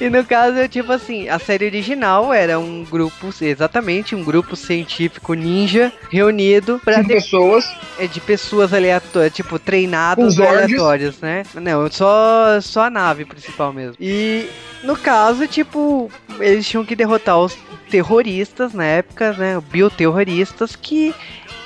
e 0.00 0.09
no 0.09 0.24
caso, 0.24 0.68
tipo 0.68 0.92
assim, 0.92 1.28
a 1.28 1.38
série 1.38 1.66
original 1.66 2.33
era 2.33 2.59
um 2.59 2.85
grupo, 2.85 3.33
exatamente, 3.40 4.14
um 4.14 4.24
grupo 4.24 4.57
científico 4.57 5.35
ninja 5.35 5.92
reunido 6.11 6.81
para 6.85 7.02
de 7.02 7.09
pessoas. 7.09 7.64
É 7.98 8.07
de 8.07 8.20
pessoas 8.20 8.72
aleatórias, 8.72 9.35
tipo, 9.35 9.59
treinados 9.59 10.40
aleatórios, 10.40 11.20
né? 11.20 11.44
Não, 11.55 11.90
só, 11.90 12.61
só 12.61 12.85
a 12.85 12.90
nave 12.90 13.24
principal 13.24 13.72
mesmo. 13.72 13.96
E 14.00 14.48
no 14.83 14.97
caso, 14.97 15.47
tipo, 15.47 16.11
eles 16.38 16.66
tinham 16.66 16.85
que 16.85 16.97
derrotar 16.97 17.38
os 17.38 17.57
terroristas 17.90 18.73
na 18.73 18.85
época, 18.85 19.33
né? 19.33 19.62
Bioterroristas 19.71 20.75
que 20.75 21.14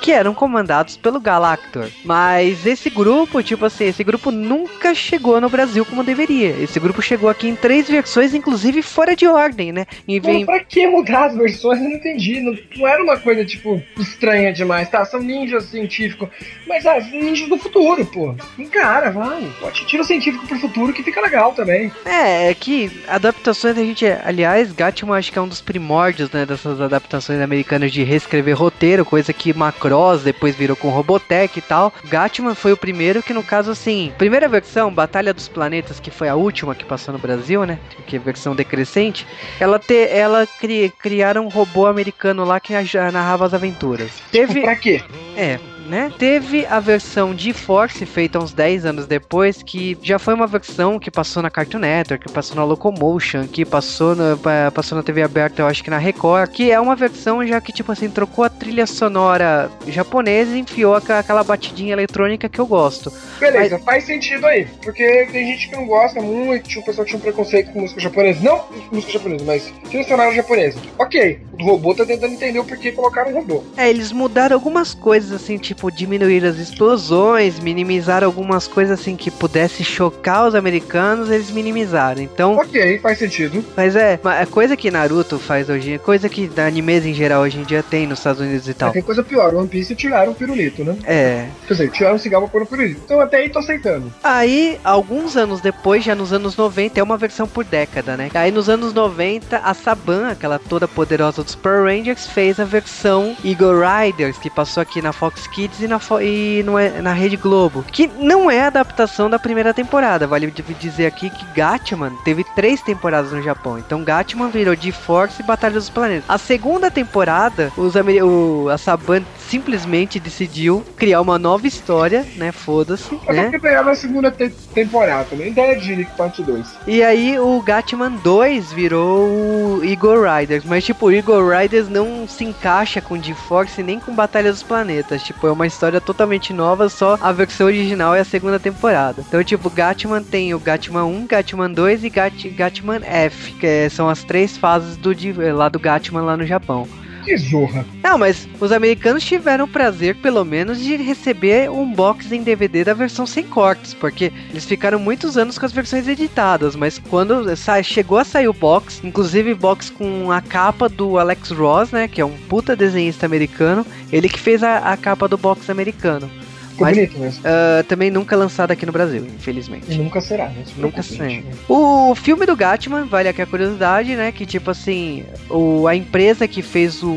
que 0.01 0.13
eram 0.13 0.35
comandados 0.35 0.97
pelo 0.97 1.21
Galactor. 1.21 1.89
Mas 2.05 2.65
esse 2.65 2.89
grupo, 2.89 3.43
tipo 3.43 3.65
assim, 3.65 3.87
esse 3.87 4.05
grupo 4.05 4.31
nunca 4.31 4.95
chegou 4.95 5.41
no 5.41 5.49
Brasil 5.49 5.85
como 5.85 6.05
deveria. 6.05 6.51
Esse 6.61 6.79
grupo 6.79 7.03
chegou 7.03 7.29
aqui 7.29 7.49
em 7.49 7.57
três 7.57 7.89
versões, 7.89 8.35
inclusive 8.35 8.83
fora 8.83 9.17
de 9.17 9.27
ordem, 9.27 9.73
né? 9.73 9.85
E 10.07 10.21
vem... 10.21 10.47
Pô, 10.47 10.53
pra 10.53 10.61
que 10.63 10.87
mudar 10.87 11.27
as 11.27 11.37
versões? 11.37 11.81
Eu 11.81 11.89
não 11.89 11.97
entendi. 11.97 12.41
Não, 12.41 12.57
não, 12.77 12.87
era 12.87 13.03
uma 13.03 13.19
coisa, 13.19 13.45
tipo, 13.45 13.83
estranha 13.99 14.53
demais, 14.53 14.89
tá? 14.89 15.05
São 15.05 15.21
ninjas 15.21 15.65
científicos. 15.65 16.29
Mas, 16.69 16.87
ah, 16.87 17.01
ninjas 17.01 17.49
do 17.49 17.59
futuro, 17.59 18.05
pô. 18.07 18.35
Encara, 18.59 19.11
vai. 19.11 19.51
Pode 19.61 19.87
tira 19.87 20.03
o 20.03 20.07
científico 20.07 20.47
pro 20.47 20.59
futuro 20.59 20.93
que 20.93 21.03
fica 21.03 21.21
legal 21.21 21.53
também. 21.53 21.91
É, 22.05 22.51
é 22.51 22.55
que 22.55 22.91
adaptações 23.09 23.79
a 23.79 23.81
gente. 23.81 24.05
Aliás, 24.05 24.73
Gatman 24.73 25.17
acho 25.17 25.33
que 25.33 25.39
é 25.39 25.43
um 25.43 25.49
dos 25.49 25.61
primórdios, 25.61 26.31
né, 26.31 26.45
dessas 26.45 26.81
adaptações 26.81 27.41
americanas 27.41 27.93
de 27.93 28.03
reescrever 28.03 28.57
roteiro, 28.57 29.05
coisa 29.05 29.33
que 29.33 29.55
Macron 29.55 29.87
Cross, 29.87 30.23
depois 30.23 30.57
virou 30.57 30.77
com 30.77 30.89
Robotech 30.89 31.59
e 31.59 31.63
tal. 31.63 31.93
Gatman 32.07 32.55
foi 32.55 32.73
o 32.73 32.77
primeiro 32.77 33.23
que, 33.23 33.33
no 33.33 33.43
caso, 33.43 33.71
assim, 33.71 34.13
primeira 34.19 34.49
versão, 34.49 34.93
Batalha 34.93 35.33
dos 35.33 35.47
Planetas, 35.49 36.01
que 36.01 36.11
foi 36.11 36.29
a 36.29 36.35
última 36.35 36.75
que 36.75 36.85
passou 36.85 37.13
no 37.13 37.21
Brasil, 37.21 37.65
né? 37.65 37.79
Que 38.07 38.17
é 38.17 38.19
a 38.19 38.23
versão 38.23 38.57
decrescente. 38.57 39.27
Ela, 39.61 39.79
te, 39.79 40.09
ela 40.09 40.47
cri, 40.47 40.93
criaram 40.99 41.47
um 41.47 41.49
robô 41.49 41.87
americano 41.87 42.45
lá 42.45 42.59
que 42.59 42.73
narrava 43.13 43.47
as 43.47 43.55
aventuras. 43.55 44.11
Teve. 44.33 44.63
Pra 44.63 44.75
quê? 44.75 45.03
É, 45.37 45.61
né? 45.87 46.13
Teve 46.19 46.67
a 46.67 46.81
versão 46.81 47.35
de 47.35 47.53
Force 47.53 48.05
feita 48.05 48.39
uns 48.39 48.53
10 48.53 48.87
anos 48.87 49.07
depois, 49.07 49.63
que 49.63 49.97
já 50.03 50.19
foi 50.19 50.35
uma 50.35 50.47
versão 50.47 50.99
que 50.99 51.11
passou 51.11 51.43
na 51.43 51.51
Cartoon 51.51 51.79
Network, 51.79 52.27
que 52.27 52.33
passou 52.33 52.57
na 52.57 52.65
Locomotion, 52.65 53.47
que 53.47 53.65
passou 53.65 54.15
na, 54.15 54.37
passou 54.73 54.97
na 54.97 55.03
TV 55.03 55.23
aberta, 55.23 55.63
eu 55.63 55.67
acho 55.67 55.83
que 55.83 55.91
na 55.91 55.99
Record, 55.99 56.51
que 56.51 56.71
é 56.71 56.81
uma 56.81 56.97
versão 56.97 57.47
já 57.47 57.61
que, 57.61 57.73
tipo 57.73 57.93
assim, 57.93 58.09
trocou 58.11 58.45
a 58.45 58.49
trilha 58.49 58.87
sonora 58.87 59.71
japonesa 59.87 60.57
e 60.57 60.61
enfiou 60.61 60.95
aquela 60.95 61.45
batidinha 61.45 61.93
eletrônica 61.93 62.49
que 62.49 62.59
eu 62.59 62.67
gosto. 62.67 63.13
Beleza, 63.39 63.77
Mas... 63.77 63.85
faz 63.85 64.05
sentido 64.05 64.47
aí, 64.47 64.67
porque 64.83 65.29
tem 65.31 65.47
gente 65.47 65.69
que 65.69 65.77
não 65.77 65.87
gosta 65.87 66.21
muito, 66.21 66.79
o 66.79 66.85
pessoal 66.85 67.07
tinha 67.07 67.19
um 67.19 67.21
preconceito 67.21 67.73
com 67.73 67.81
música 67.81 68.01
japonesa. 68.01 68.41
Não 68.43 68.65
música 68.91 69.13
japonesa, 69.13 69.45
mas 69.45 69.73
trilha 69.89 70.05
sonora 70.05 70.35
japonesa. 70.35 70.81
Ok, 70.99 71.41
o 71.53 71.65
robô 71.65 71.95
tá 71.95 72.05
tentando 72.05 72.35
entender 72.35 72.59
o 72.59 72.65
porquê 72.65 72.93
colocaram 72.93 73.31
um 73.31 73.35
robô. 73.35 73.63
É, 73.77 73.89
eles 73.89 74.13
mudaram 74.13 74.57
algumas 74.57 74.95
coisas, 74.95 75.33
assim, 75.33 75.59
tipo 75.59 75.76
tipo, 75.77 75.91
diminuir 75.91 76.45
as 76.45 76.57
explosões, 76.57 77.61
minimizar 77.61 78.25
algumas 78.25 78.67
coisas 78.67 78.99
assim 78.99 79.15
que 79.15 79.31
pudesse 79.31 79.85
chocar 79.85 80.49
os 80.49 80.55
americanos, 80.55 81.31
eles 81.31 81.51
minimizaram. 81.51 82.23
Então. 82.23 82.57
Ok, 82.57 82.99
faz 82.99 83.19
sentido. 83.19 83.63
Mas 83.77 83.95
é, 83.95 84.19
é 84.41 84.47
coisa 84.47 84.77
que 84.77 84.91
Naruto 84.91 85.39
faz 85.39 85.69
hoje, 85.69 85.99
coisa 85.99 86.29
que 86.29 86.51
animes 86.57 87.05
em 87.05 87.13
geral 87.13 87.43
hoje 87.43 87.59
em 87.59 87.63
dia 87.63 87.83
tem 87.83 88.07
nos 88.07 88.19
Estados 88.19 88.41
Unidos 88.41 88.67
e 88.67 88.75
tal. 88.75 88.91
tem 88.91 89.03
coisa 89.03 89.23
pior, 89.23 89.55
One 89.55 89.69
Piece 89.69 89.95
tiraram 89.95 90.33
o 90.33 90.35
pirulito, 90.35 90.83
né? 90.83 90.97
É. 91.05 91.47
Quer 91.69 91.75
dizer, 91.75 91.91
tiraram 91.91 92.17
o 92.17 92.19
cigarro 92.19 92.49
por 92.49 92.63
um 92.63 92.67
pirulito. 92.67 93.03
Então 93.05 93.21
até 93.21 93.39
aí 93.39 93.51
tô 93.51 93.59
aceitando. 93.59 94.13
Aí, 94.25 94.81
alguns 94.83 95.37
anos 95.37 95.61
depois, 95.61 96.03
já 96.03 96.15
nos 96.15 96.33
anos 96.33 96.57
90, 96.57 96.99
é 96.99 97.03
uma 97.03 97.19
versão 97.19 97.47
por 97.47 97.65
década, 97.65 98.17
né? 98.17 98.31
Aí 98.35 98.51
nos 98.51 98.69
anos 98.69 98.95
90, 98.95 99.59
a 99.59 99.75
Saban, 99.75 100.29
aquela 100.31 100.59
toda 100.59 100.89
poderosa 100.89 101.43
dos 101.43 101.55
Power 101.55 101.85
Rangers, 101.85 102.27
fez 102.27 102.59
a 102.59 102.65
versão 102.65 103.37
Eagle 103.45 103.75
Riders, 103.79 104.39
que 104.39 104.49
passou 104.49 104.81
aqui 104.81 105.03
na 105.03 105.13
Fox 105.13 105.47
Kids 105.47 105.66
e 105.81 105.89
na, 105.89 106.01
e 106.23 106.63
no, 106.65 107.03
na 107.03 107.13
Rede 107.13 107.37
Globo. 107.37 107.85
Que 107.91 108.11
não 108.19 108.51
é 108.51 108.63
adaptação 108.63 109.29
da 109.29 109.39
primeira 109.39 109.75
temporada. 109.75 110.27
Vale 110.27 110.51
dizer 110.51 111.07
aqui 111.07 111.31
que 111.31 111.45
Gatman 111.55 112.13
teve 112.25 112.45
três 112.55 112.81
temporadas 112.81 113.33
no 113.33 113.43
Japão. 113.43 113.79
Então 113.79 114.05
Gatman 114.05 114.51
virou 114.51 114.77
de 114.77 114.93
Force 114.93 115.41
e 115.41 115.45
Batalha 115.45 115.75
dos 115.75 115.91
Planetas. 115.91 116.25
A 116.29 116.39
segunda 116.39 116.91
temporada, 116.91 117.73
os 117.77 117.95
o, 117.97 118.69
a 118.69 118.79
Saban 118.79 119.23
simplesmente 119.49 120.19
decidiu 120.19 120.85
criar 120.97 121.21
uma 121.21 121.39
nova 121.39 121.67
história, 121.67 122.27
né? 122.37 122.53
Foda-se. 122.53 123.19
Né? 123.29 123.51
na 123.83 123.95
segunda 123.95 124.31
te 124.31 124.51
temporada 124.75 125.25
também. 125.31 125.49
Ideia 125.49 125.79
de 125.79 126.05
parte 126.17 126.43
2. 126.43 126.79
E 126.87 127.03
aí 127.03 127.39
o 127.39 127.61
Gatman 127.63 128.13
2 128.23 128.73
virou 128.73 129.29
o 129.29 129.85
Eagle 129.85 130.23
Riders. 130.23 130.65
Mas 130.65 130.85
tipo, 130.85 131.07
o 131.07 131.13
Eagle 131.13 131.49
Riders 131.49 131.89
não 131.89 132.27
se 132.29 132.45
encaixa 132.45 133.01
com 133.01 133.17
D-Force 133.17 133.83
nem 133.83 134.01
com 134.01 134.15
Batalha 134.15 134.51
dos 134.51 134.63
Planetas. 134.63 135.23
Tipo, 135.23 135.47
é 135.47 135.51
uma 135.57 135.67
história 135.67 136.01
totalmente 136.01 136.53
nova, 136.53 136.89
só 136.89 137.19
a 137.21 137.33
versão 137.33 137.67
original 137.67 138.15
é 138.15 138.21
a 138.21 138.25
segunda 138.25 138.61
temporada. 138.61 139.25
Então, 139.27 139.43
tipo, 139.43 139.71
Gatman 139.71 140.23
tem 140.23 140.55
o 140.55 140.61
Gatman 140.61 141.05
1, 141.05 141.27
Gatman 141.27 141.73
2 141.73 142.05
e 142.05 142.11
Gat 142.11 142.49
Gatman 142.51 143.01
F, 143.03 143.53
que 143.53 143.89
são 143.91 144.09
as 144.09 144.23
três 144.23 144.57
fases 144.57 144.97
do 144.97 145.17
lá 145.55 145.69
do 145.69 145.79
Gatman 145.79 146.23
lá 146.23 146.37
no 146.37 146.47
Japão. 146.47 146.87
Que 147.27 147.37
zorra. 147.37 147.85
Não, 148.05 148.17
mas 148.17 148.49
os 148.61 148.71
americanos 148.71 149.25
tiveram 149.25 149.65
o 149.65 149.69
prazer, 149.69 150.15
pelo 150.23 150.45
menos, 150.45 150.79
de 150.79 150.95
receber 150.95 151.69
um 151.69 151.93
box 151.93 152.31
em 152.31 152.41
DVD 152.41 152.85
da 152.85 152.95
versão 152.95 153.27
sem 153.27 153.43
cortes, 153.43 153.93
porque 153.93 154.33
eles 154.49 154.65
ficaram 154.65 154.97
muitos 155.01 155.37
anos 155.37 155.59
com 155.59 155.67
as 155.67 155.73
versões 155.73 156.07
editadas, 156.07 156.77
mas 156.77 157.01
quando 157.01 157.45
chegou 157.83 158.19
a 158.19 158.25
sair 158.25 158.47
o 158.47 158.53
box, 158.53 159.01
inclusive 159.03 159.55
box 159.55 159.91
com 159.91 160.31
a 160.31 160.41
capa 160.41 160.89
do 160.89 161.19
Alex 161.19 161.51
Ross, 161.51 161.91
né, 161.91 162.07
que 162.07 162.21
é 162.21 162.25
um 162.25 162.37
puta 162.49 162.77
desenhista 162.77 163.27
americano, 163.27 163.85
ele 164.13 164.29
que 164.29 164.39
fez 164.39 164.63
a, 164.63 164.79
a 164.79 164.97
capa 164.97 165.27
do 165.27 165.37
box 165.37 165.69
americano. 165.69 166.31
Ficou 166.77 166.87
mas, 166.87 166.97
bonito 166.97 167.19
mesmo. 167.19 167.41
Uh, 167.41 167.85
também 167.85 168.11
nunca 168.11 168.37
lançado 168.37 168.71
aqui 168.71 168.85
no 168.85 168.93
Brasil, 168.93 169.27
infelizmente. 169.27 169.91
E 169.91 169.97
nunca 169.97 170.21
será, 170.21 170.49
né? 170.49 170.63
Nunca 170.77 171.03
será. 171.03 171.43
O 171.67 172.15
filme 172.15 172.45
do 172.45 172.55
Gatman, 172.55 173.07
vale 173.07 173.29
aqui 173.29 173.41
a 173.41 173.47
curiosidade, 173.47 174.15
né? 174.15 174.31
Que 174.31 174.45
tipo 174.45 174.71
assim, 174.71 175.25
o, 175.49 175.87
a 175.87 175.97
empresa 175.97 176.47
que 176.47 176.61
fez 176.61 177.03
o, 177.03 177.15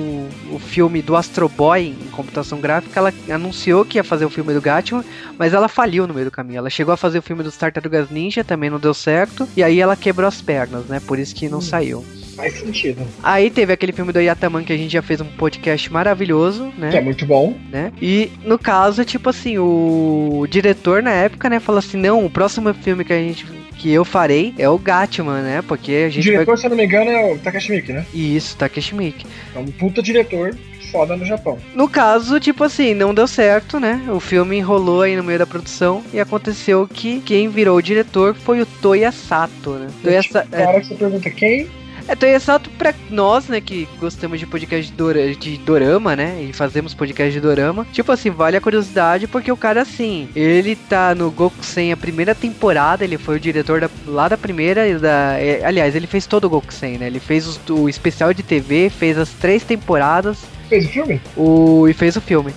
o 0.52 0.60
filme 0.60 1.02
do 1.02 1.16
Astro 1.16 1.50
Boy 1.50 1.88
em 2.02 2.10
computação 2.12 2.62
gráfica, 2.62 3.00
ela 3.00 3.14
anunciou 3.30 3.84
que 3.84 3.98
ia 3.98 4.04
fazer 4.04 4.24
o 4.24 4.30
filme 4.30 4.54
do 4.54 4.62
Gatman, 4.62 5.04
mas 5.38 5.54
ela 5.54 5.68
faliu 5.68 6.08
no 6.08 6.14
meio 6.14 6.28
do 6.28 6.32
caminho. 6.32 6.60
Ela 6.60 6.70
chegou 6.70 6.94
a 6.94 6.98
fazer 6.98 7.20
o 7.20 7.24
filme 7.24 7.44
dos 7.44 7.58
Tartarugas 7.58 8.10
Ninja, 8.10 8.44
também 8.44 8.70
não 8.70 8.80
deu 8.80 8.94
certo, 8.94 9.48
e 9.58 9.64
aí 9.64 9.82
ela 9.82 9.98
quebrou 9.98 10.28
as 10.28 10.42
pernas, 10.42 10.86
né? 10.86 11.02
Por 11.02 11.20
isso 11.20 11.36
que 11.36 11.50
não 11.50 11.58
hum. 11.58 11.62
saiu. 11.62 12.06
Faz 12.40 12.54
sentido. 12.54 13.06
Aí 13.22 13.50
teve 13.50 13.74
aquele 13.74 13.92
filme 13.92 14.14
do 14.14 14.22
Yataman 14.22 14.64
que 14.64 14.72
a 14.72 14.78
gente 14.78 14.94
já 14.94 15.02
fez 15.02 15.20
um 15.20 15.26
podcast 15.26 15.92
maravilhoso, 15.92 16.72
né? 16.78 16.90
Que 16.90 16.98
é 16.98 17.02
muito 17.02 17.26
bom. 17.26 17.54
Né? 17.70 17.92
E 18.02 18.32
no 18.46 18.58
caso, 18.58 19.04
tipo 19.04 19.30
assim, 19.30 19.58
o 19.58 20.48
diretor 20.50 21.04
na 21.04 21.12
época, 21.12 21.50
né, 21.50 21.60
falou 21.60 21.80
assim: 21.80 21.98
não, 21.98 22.26
o 22.26 22.30
próximo 22.30 22.74
filme 22.74 23.04
que 23.04 23.12
a 23.12 23.18
gente 23.18 23.46
que 23.78 23.92
eu 23.92 24.04
farei 24.06 24.54
é 24.58 24.70
o 24.70 24.78
Gatman, 24.78 25.42
né? 25.42 25.62
Porque 25.66 25.92
a 26.08 26.10
gente. 26.10 26.20
O 26.20 26.32
diretor, 26.32 26.46
vai... 26.46 26.58
se 26.58 26.66
eu 26.66 26.70
não 26.70 26.78
me 26.78 26.86
engano, 26.86 27.10
é 27.10 27.34
o 27.34 27.38
Takashi 27.38 27.72
Miike, 27.72 27.94
né? 27.94 28.06
Isso, 28.14 28.56
Takashi 28.56 28.96
Miike. 28.96 29.26
É 29.56 29.60
um 29.60 29.66
puta 29.66 30.02
diretor 30.02 30.56
foda 30.92 31.16
no 31.16 31.26
Japão. 31.26 31.58
No 31.74 31.88
caso, 31.88 32.40
tipo 32.40 32.64
assim, 32.64 32.94
não 32.94 33.14
deu 33.14 33.28
certo, 33.28 33.80
né? 33.80 34.02
O 34.10 34.20
filme 34.20 34.58
enrolou 34.58 35.02
aí 35.02 35.16
no 35.16 35.24
meio 35.24 35.40
da 35.40 35.46
produção 35.46 36.04
e 36.14 36.20
aconteceu 36.20 36.88
que 36.92 37.22
quem 37.22 37.48
virou 37.48 37.78
o 37.78 37.82
diretor 37.82 38.34
foi 38.34 38.62
o 38.62 38.66
Toya 38.66 39.12
Sato, 39.12 39.72
né? 39.72 39.88
Toya 40.04 40.24
Sato. 40.24 40.50
Na 40.52 40.70
hora 40.70 40.82
que 40.82 40.88
você 40.88 40.96
pergunta 40.96 41.30
quem, 41.30 41.70
é, 42.08 42.14
então 42.14 42.30
é 42.30 42.40
só 42.40 42.60
pra 42.60 42.94
nós, 43.10 43.48
né, 43.48 43.62
que 43.62 43.88
gostamos 44.00 44.40
de 44.40 44.46
podcast 44.46 44.92
de, 44.92 45.36
de 45.36 45.58
dorama, 45.58 46.16
né, 46.16 46.44
e 46.44 46.54
fazemos 46.54 46.94
podcast 46.94 47.32
de 47.32 47.40
dorama. 47.40 47.86
Tipo 47.92 48.12
assim, 48.12 48.30
vale 48.30 48.58
a 48.58 48.62
curiosidade 48.62 49.28
porque 49.28 49.52
o 49.52 49.58
cara, 49.58 49.82
assim, 49.82 50.30
ele 50.36 50.76
tá 50.76 51.14
no 51.16 51.32
Gokusen 51.32 51.92
a 51.92 51.98
primeira 51.98 52.34
temporada, 52.34 53.04
ele 53.04 53.18
foi 53.18 53.38
o 53.38 53.40
diretor 53.40 53.82
da, 53.82 53.90
lá 54.06 54.28
da 54.28 54.38
primeira 54.38 54.98
da... 55.00 55.40
É, 55.40 55.64
aliás, 55.66 55.96
ele 55.96 56.08
fez 56.08 56.26
todo 56.26 56.46
o 56.46 56.50
Gokusen, 56.50 56.98
né, 56.98 57.08
ele 57.08 57.20
fez 57.20 57.60
o 57.70 57.90
especial 57.90 58.34
de 58.34 58.44
TV, 58.44 58.90
fez 58.90 59.18
as 59.18 59.30
três 59.30 59.64
temporadas. 59.64 60.40
Fez 60.70 60.86
o 60.86 60.90
filme? 60.90 61.22
O, 61.36 61.88
e 61.88 61.94
fez 61.94 62.16
o 62.16 62.22
filme. 62.22 62.54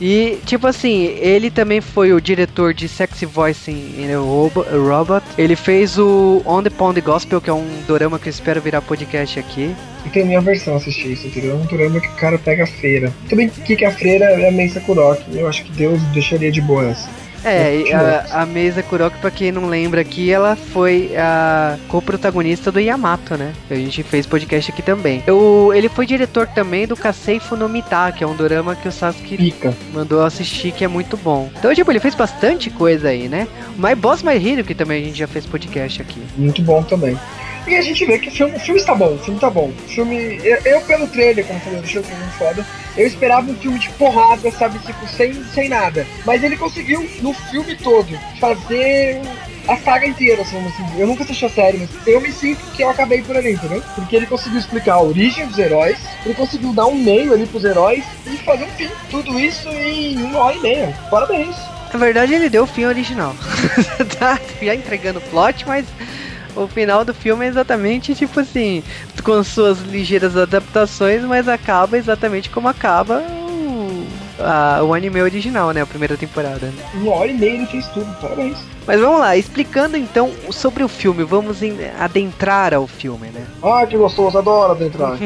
E, 0.00 0.38
tipo 0.44 0.66
assim, 0.66 1.16
ele 1.20 1.50
também 1.50 1.80
foi 1.80 2.12
o 2.12 2.20
diretor 2.20 2.74
de 2.74 2.88
Sexy 2.88 3.24
Voice 3.24 3.70
in 3.70 4.12
a 4.12 4.18
Robot. 4.76 5.24
Ele 5.38 5.54
fez 5.54 5.96
o 5.98 6.42
On 6.44 6.62
the 6.62 6.70
Pond 6.70 7.00
Gospel, 7.00 7.40
que 7.40 7.48
é 7.48 7.52
um 7.52 7.66
dorama 7.86 8.18
que 8.18 8.28
eu 8.28 8.30
espero 8.30 8.60
virar 8.60 8.82
podcast 8.82 9.38
aqui. 9.38 9.74
E 10.04 10.08
tem 10.08 10.22
a 10.22 10.26
minha 10.26 10.40
versão 10.40 10.76
assistir 10.76 11.12
isso, 11.12 11.26
entendeu? 11.26 11.52
É 11.52 11.54
um 11.54 11.66
dorama 11.66 12.00
que 12.00 12.08
o 12.08 12.16
cara 12.16 12.38
pega 12.38 12.64
a 12.64 12.66
freira. 12.66 13.12
Também 13.28 13.48
que, 13.48 13.84
a 13.84 13.92
freira 13.92 14.24
é 14.24 14.48
a 14.48 14.52
Mensa 14.52 14.80
Kuroki. 14.80 15.38
Eu 15.38 15.46
acho 15.46 15.64
que 15.64 15.72
Deus 15.72 16.00
deixaria 16.12 16.50
de 16.50 16.60
boa 16.60 16.88
essa. 16.88 17.08
É, 17.44 17.92
a, 17.92 18.42
a 18.42 18.46
Mesa 18.46 18.82
Kuroki, 18.82 19.18
pra 19.18 19.30
quem 19.30 19.50
não 19.52 19.66
lembra 19.66 20.00
aqui, 20.00 20.30
ela 20.30 20.56
foi 20.56 21.12
a 21.16 21.76
co-protagonista 21.88 22.70
do 22.70 22.80
Yamato, 22.80 23.36
né? 23.36 23.52
A 23.70 23.74
gente 23.74 24.02
fez 24.02 24.26
podcast 24.26 24.70
aqui 24.70 24.82
também. 24.82 25.22
Eu, 25.26 25.72
ele 25.74 25.88
foi 25.88 26.06
diretor 26.06 26.46
também 26.48 26.86
do 26.86 26.96
Kasei 26.96 27.40
Funomita, 27.40 28.12
que 28.12 28.22
é 28.22 28.26
um 28.26 28.36
drama 28.36 28.76
que 28.76 28.88
o 28.88 28.92
Sasuke 28.92 29.36
Pica. 29.36 29.74
mandou 29.92 30.22
assistir, 30.24 30.72
que 30.72 30.84
é 30.84 30.88
muito 30.88 31.16
bom. 31.16 31.50
Então, 31.58 31.74
tipo, 31.74 31.90
ele 31.90 32.00
fez 32.00 32.14
bastante 32.14 32.70
coisa 32.70 33.08
aí, 33.08 33.28
né? 33.28 33.46
My 33.76 33.94
Boss 33.94 34.22
My 34.22 34.34
Hero, 34.36 34.64
que 34.64 34.74
também 34.74 35.02
a 35.02 35.06
gente 35.06 35.18
já 35.18 35.26
fez 35.26 35.46
podcast 35.46 36.02
aqui. 36.02 36.22
Muito 36.36 36.62
bom 36.62 36.82
também. 36.82 37.18
E 37.66 37.76
a 37.76 37.82
gente 37.82 38.04
vê 38.04 38.18
que 38.18 38.28
o 38.28 38.32
filme, 38.32 38.56
o 38.56 38.60
filme 38.60 38.80
está 38.80 38.94
bom, 38.94 39.14
o 39.14 39.18
filme 39.18 39.36
está 39.36 39.50
bom. 39.50 39.68
O 39.68 39.88
filme. 39.88 40.40
Eu, 40.42 40.58
eu, 40.64 40.80
pelo 40.82 41.06
trailer, 41.08 41.46
como 41.46 41.60
falei, 41.60 41.80
deixei 41.80 42.00
o 42.00 42.04
filme 42.04 42.24
foda. 42.38 42.66
Eu 42.96 43.06
esperava 43.06 43.50
um 43.50 43.54
filme 43.56 43.78
de 43.78 43.88
porrada, 43.90 44.50
sabe, 44.50 44.78
tipo, 44.80 45.06
sem, 45.08 45.32
sem 45.54 45.68
nada. 45.68 46.06
Mas 46.24 46.42
ele 46.42 46.56
conseguiu, 46.56 47.08
no 47.22 47.32
filme 47.32 47.76
todo, 47.76 48.18
fazer 48.40 49.20
a 49.68 49.76
saga 49.76 50.06
inteira, 50.06 50.42
assim, 50.42 50.58
assim. 50.58 50.98
Eu 50.98 51.06
nunca 51.06 51.22
assisti 51.22 51.44
a 51.44 51.50
série, 51.50 51.78
mas 51.78 52.06
eu 52.06 52.20
me 52.20 52.32
sinto 52.32 52.60
que 52.72 52.82
eu 52.82 52.90
acabei 52.90 53.22
por 53.22 53.36
ali, 53.36 53.52
entendeu? 53.52 53.82
Porque 53.94 54.16
ele 54.16 54.26
conseguiu 54.26 54.58
explicar 54.58 54.94
a 54.94 55.02
origem 55.02 55.46
dos 55.46 55.58
heróis, 55.58 55.98
ele 56.24 56.34
conseguiu 56.34 56.72
dar 56.72 56.86
um 56.86 56.94
meio 56.94 57.32
ali 57.32 57.46
pros 57.46 57.64
heróis 57.64 58.04
e 58.26 58.36
fazer 58.38 58.64
um 58.64 58.70
fim. 58.70 58.90
Tudo 59.10 59.38
isso 59.38 59.68
em 59.68 60.22
uma 60.22 60.40
hora 60.40 60.56
e 60.56 60.60
meia. 60.60 60.98
Parabéns. 61.10 61.56
Na 61.92 61.98
verdade, 61.98 62.34
ele 62.34 62.48
deu 62.48 62.64
o 62.64 62.66
fim 62.66 62.84
original. 62.84 63.34
tá 64.18 64.38
já 64.62 64.74
entregando 64.74 65.20
plot, 65.20 65.66
mas 65.66 65.84
o 66.64 66.68
final 66.68 67.04
do 67.04 67.14
filme 67.14 67.44
é 67.44 67.48
exatamente 67.48 68.14
tipo 68.14 68.40
assim, 68.40 68.82
com 69.22 69.42
suas 69.42 69.80
ligeiras 69.80 70.36
adaptações, 70.36 71.22
mas 71.22 71.48
acaba 71.48 71.96
exatamente 71.96 72.50
como 72.50 72.68
acaba 72.68 73.20
o, 73.20 74.06
a, 74.38 74.82
o 74.82 74.94
anime 74.94 75.22
original, 75.22 75.70
né? 75.72 75.82
A 75.82 75.86
primeira 75.86 76.16
temporada. 76.16 76.66
Né? 76.66 76.90
Uma 76.94 77.14
hora 77.14 77.30
e 77.30 77.34
meia 77.34 77.54
ele 77.54 77.66
fez 77.66 77.86
tudo, 77.88 78.06
parabéns. 78.20 78.58
Mas 78.86 79.00
vamos 79.00 79.20
lá, 79.20 79.36
explicando 79.36 79.96
então 79.96 80.32
sobre 80.50 80.82
o 80.82 80.88
filme, 80.88 81.22
vamos 81.22 81.58
adentrar 81.98 82.74
ao 82.74 82.86
filme, 82.86 83.28
né? 83.28 83.46
Ah, 83.62 83.86
que 83.86 83.96
gostoso, 83.96 84.36
adoro 84.36 84.72
adentrar. 84.72 85.16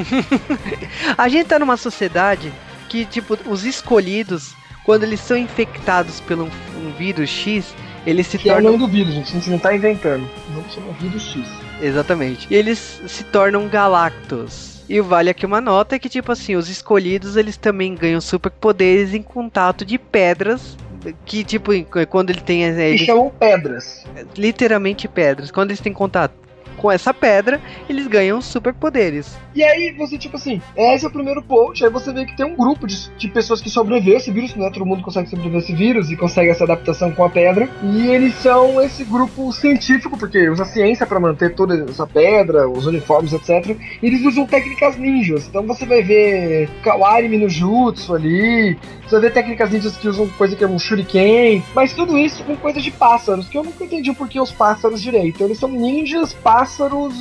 a 1.17 1.29
gente 1.29 1.47
tá 1.47 1.59
numa 1.59 1.77
sociedade 1.77 2.53
que, 2.89 3.05
tipo, 3.05 3.39
os 3.47 3.65
escolhidos, 3.65 4.55
quando 4.85 5.05
eles 5.05 5.21
são 5.21 5.37
infectados 5.37 6.21
por 6.21 6.39
um, 6.39 6.51
um 6.77 6.93
vírus 6.99 7.31
X, 7.31 7.75
eles 8.07 8.27
se 8.27 8.39
que 8.39 8.49
tornam. 8.49 8.71
É 8.71 8.75
o 8.75 8.79
nome 8.79 8.87
do 8.87 8.93
vírus, 8.93 9.15
gente. 9.15 9.31
A 9.31 9.35
gente 9.35 9.51
não 9.51 9.59
tá 9.59 9.75
inventando. 9.75 10.29
O 10.51 10.53
nome 10.53 10.65
chama 10.71 10.93
vírus 11.01 11.23
X. 11.23 11.49
Exatamente. 11.81 12.47
E 12.51 12.55
eles 12.55 13.01
se 13.07 13.25
tornam 13.25 13.69
Galactos. 13.69 14.83
E 14.89 15.01
vale 15.01 15.31
aqui 15.31 15.47
uma 15.47 15.61
nota 15.61 15.99
que, 15.99 16.09
tipo 16.09 16.31
assim, 16.31 16.57
os 16.57 16.69
escolhidos 16.69 17.37
eles 17.37 17.57
também 17.57 17.95
ganham 17.95 18.21
superpoderes 18.21 19.15
em 19.15 19.23
contato 19.23 19.85
de 19.85 19.99
pedras. 19.99 20.77
Que, 21.25 21.45
tipo, 21.45 21.71
quando 22.09 22.31
ele 22.31 22.41
tem. 22.41 22.63
Eles 22.63 23.03
chamam 23.03 23.31
pedras. 23.31 24.05
Literalmente 24.37 25.09
pedras. 25.09 25.51
Quando 25.51 25.71
eles 25.71 25.81
têm 25.81 25.93
contato 25.93 26.44
com 26.85 26.93
essa 26.93 27.15
pedra, 27.15 27.63
eles 27.89 28.07
ganham 28.07 28.43
superpoderes. 28.43 29.39
E 29.55 29.65
aí 29.65 29.93
você, 29.93 30.19
tipo 30.19 30.37
assim, 30.37 30.61
esse 30.77 31.03
é 31.03 31.09
o 31.09 31.11
primeiro 31.11 31.43
ponto, 31.43 31.83
aí 31.83 31.91
você 31.91 32.13
vê 32.13 32.27
que 32.27 32.37
tem 32.37 32.45
um 32.45 32.55
grupo 32.55 32.87
de, 32.87 33.09
de 33.17 33.27
pessoas 33.29 33.63
que 33.63 33.71
sobreviveu 33.71 34.19
esse 34.19 34.31
vírus, 34.31 34.55
não 34.55 34.67
é 34.67 34.71
todo 34.71 34.85
mundo 34.85 35.03
consegue 35.03 35.31
sobreviver 35.31 35.61
esse 35.61 35.75
vírus 35.75 36.11
e 36.11 36.17
consegue 36.17 36.51
essa 36.51 36.65
adaptação 36.65 37.11
com 37.11 37.25
a 37.25 37.31
pedra. 37.31 37.71
E 37.83 38.09
eles 38.09 38.35
são 38.35 38.83
esse 38.83 39.03
grupo 39.03 39.51
científico, 39.51 40.19
porque 40.19 40.47
usa 40.51 40.67
ciência 40.67 41.07
para 41.07 41.19
manter 41.19 41.55
toda 41.55 41.91
essa 41.91 42.07
pedra, 42.07 42.69
os 42.69 42.85
uniformes, 42.85 43.33
etc. 43.33 43.79
E 44.03 44.07
eles 44.07 44.23
usam 44.23 44.45
técnicas 44.45 44.99
ninjas. 44.99 45.47
Então 45.49 45.67
você 45.67 45.87
vai 45.87 46.03
ver 46.03 46.69
Kawarimi 46.83 47.39
no 47.39 47.49
Jutsu 47.49 48.15
ali, 48.15 48.77
você 49.07 49.13
vai 49.13 49.21
ver 49.23 49.33
técnicas 49.33 49.71
ninjas 49.71 49.97
que 49.97 50.07
usam 50.07 50.29
coisa 50.37 50.55
que 50.55 50.63
é 50.63 50.69
um 50.69 50.79
shuriken, 50.79 51.65
mas 51.75 51.95
tudo 51.95 52.19
isso 52.19 52.45
com 52.45 52.55
coisa 52.57 52.79
de 52.79 52.91
pássaros, 52.91 53.49
que 53.49 53.57
eu 53.57 53.65
nunca 53.65 53.85
entendi 53.85 54.13
por 54.13 54.29
que 54.29 54.39
os 54.39 54.53
pássaros 54.53 55.01
direito. 55.01 55.43
Eles 55.43 55.59
são 55.59 55.71
ninjas, 55.71 56.35
pássaros 56.35 56.74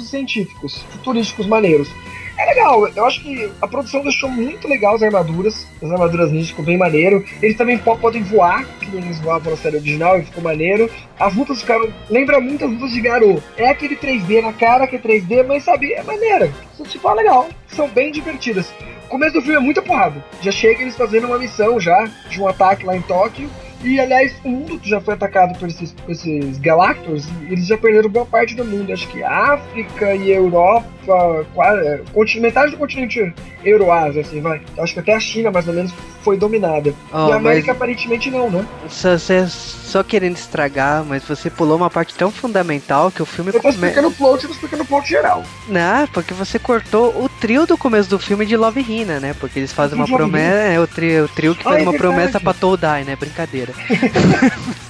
científicos, 0.10 0.84
futurísticos 0.92 1.46
maneiros. 1.46 1.90
É 2.38 2.46
legal, 2.46 2.88
eu 2.88 3.06
acho 3.06 3.22
que 3.22 3.52
a 3.62 3.68
produção 3.68 4.02
deixou 4.02 4.28
muito 4.28 4.68
legal 4.68 4.96
as 4.96 5.04
armaduras. 5.04 5.68
As 5.82 5.92
armaduras 5.92 6.32
ninjas 6.32 6.50
ficou 6.50 6.66
bem 6.66 6.78
maneiro. 6.78 7.24
Eles 7.42 7.56
também 7.56 7.78
podem 7.78 8.24
voar, 8.24 8.66
que 8.80 8.96
eles 8.96 9.20
voavam 9.20 9.52
na 9.52 9.58
série 9.58 9.78
original 9.78 10.18
e 10.20 10.24
ficou 10.24 10.44
maneiro. 10.44 10.90
As 11.20 11.36
lutas 11.36 11.62
ficaram. 11.62 11.94
Lembra 12.10 12.40
muito 12.40 12.66
as 12.66 12.72
lutas 12.72 12.92
de 12.92 13.02
Garou. 13.02 13.42
É 13.56 13.70
aquele 13.70 13.96
3D 13.96 14.42
na 14.42 14.52
cara 14.52 14.88
que 14.88 14.96
é 14.96 15.00
3D, 15.00 15.46
mas 15.46 15.64
sabe, 15.64 15.94
é 15.94 16.02
maneira. 16.02 16.52
Tipo, 16.88 17.08
ah, 17.08 17.14
legal. 17.14 17.50
São 17.68 17.88
bem 17.88 18.12
divertidas. 18.12 18.74
O 19.06 19.10
começo 19.10 19.34
do 19.34 19.42
filme 19.42 19.58
é 19.58 19.60
muita 19.60 19.82
porrada. 19.82 20.24
Já 20.42 20.52
chega 20.52 20.82
eles 20.82 20.98
fazendo 20.98 21.28
uma 21.28 21.38
missão 21.38 21.80
já 21.80 22.10
de 22.30 22.42
um 22.42 22.48
ataque 22.48 22.86
lá 22.86 22.98
em 22.98 23.02
Tóquio. 23.04 23.50
E 23.84 24.00
aliás, 24.00 24.34
o 24.46 24.50
mundo 24.50 24.80
já 24.82 25.02
foi 25.02 25.14
atacado 25.14 25.60
por 25.60 25.68
esses, 25.68 25.92
por 25.92 26.12
esses 26.12 26.58
Galactors 26.60 27.28
eles 27.50 27.68
já 27.68 27.78
perderam 27.78 28.10
boa 28.10 28.26
parte 28.26 28.56
do 28.56 28.64
mundo. 28.64 28.94
Acho 28.94 29.08
que 29.10 29.22
África 29.22 30.16
e 30.16 30.32
Europa, 30.32 31.46
quase, 31.54 32.40
metade 32.40 32.72
do 32.72 32.78
continente 32.78 33.34
Euroásia, 33.64 34.22
assim, 34.22 34.40
vai. 34.40 34.62
Acho 34.78 34.94
que 34.94 35.00
até 35.02 35.14
a 35.14 35.20
China, 35.20 35.52
mais 35.52 35.68
ou 35.68 35.74
menos, 35.74 35.94
foi 36.24 36.38
dominada. 36.38 36.94
Oh, 37.12 37.30
e 37.30 37.32
a 37.32 37.36
América 37.36 37.68
mas... 37.68 37.76
aparentemente 37.76 38.32
não, 38.32 38.50
né? 38.50 38.66
Você 38.88 39.48
só 39.48 40.04
querendo 40.04 40.36
estragar, 40.36 41.04
mas 41.04 41.24
você 41.24 41.50
pulou 41.50 41.78
uma 41.78 41.90
parte 41.90 42.16
tão 42.16 42.32
fundamental 42.32 43.12
que 43.12 43.22
o 43.22 43.26
filme. 43.26 43.50
Eu 43.50 43.54
tô 43.54 43.62
come... 43.62 43.74
explicando 43.74 44.08
o 44.08 44.12
plot, 44.12 44.44
eu 44.44 44.50
tô 44.50 44.56
explicando 44.56 44.84
o 44.84 44.86
plot 44.86 45.08
geral. 45.08 45.44
Não, 45.68 46.08
porque 46.08 46.34
você 46.34 46.58
cortou 46.58 47.10
o 47.24 47.30
trio 47.30 47.68
do 47.68 47.78
começo 47.78 48.10
do 48.10 48.18
filme 48.18 48.46
de 48.46 48.58
Love 48.58 48.82
Hina, 48.82 49.20
né? 49.20 49.36
Porque 49.40 49.60
eles 49.60 49.72
fazem 49.72 49.98
uma 49.98 50.08
promessa. 50.08 50.56
É 50.56 50.80
o 50.80 50.88
trio, 50.88 51.26
o 51.26 51.28
trio 51.28 51.56
que 51.56 51.64
faz 51.64 51.78
ah, 51.78 51.80
é 51.80 51.84
uma 51.84 51.94
promessa 51.98 52.40
pra 52.40 52.54
Toldai, 52.54 53.04
né? 53.04 53.16
Brincadeira. 53.16 53.74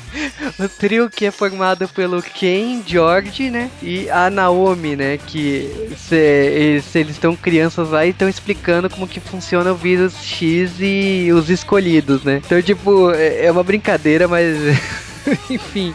o 0.59 0.69
trio 0.69 1.09
que 1.09 1.25
é 1.25 1.31
formado 1.31 1.87
pelo 1.87 2.21
Ken, 2.21 2.81
George, 2.85 3.49
né? 3.49 3.69
E 3.81 4.09
a 4.09 4.29
Naomi, 4.29 4.95
né? 4.95 5.17
Que 5.17 5.89
se, 5.97 6.81
se 6.81 6.99
eles 6.99 7.11
estão 7.11 7.35
crianças 7.35 7.89
lá 7.89 8.05
e 8.05 8.09
estão 8.09 8.29
explicando 8.29 8.89
como 8.89 9.07
que 9.07 9.19
funciona 9.19 9.71
o 9.71 9.75
vírus 9.75 10.15
X 10.23 10.73
e 10.79 11.29
os 11.33 11.49
escolhidos, 11.49 12.23
né? 12.23 12.41
Então, 12.45 12.61
tipo, 12.61 13.11
é, 13.11 13.45
é 13.45 13.51
uma 13.51 13.63
brincadeira, 13.63 14.27
mas. 14.27 14.57
Enfim, 15.49 15.93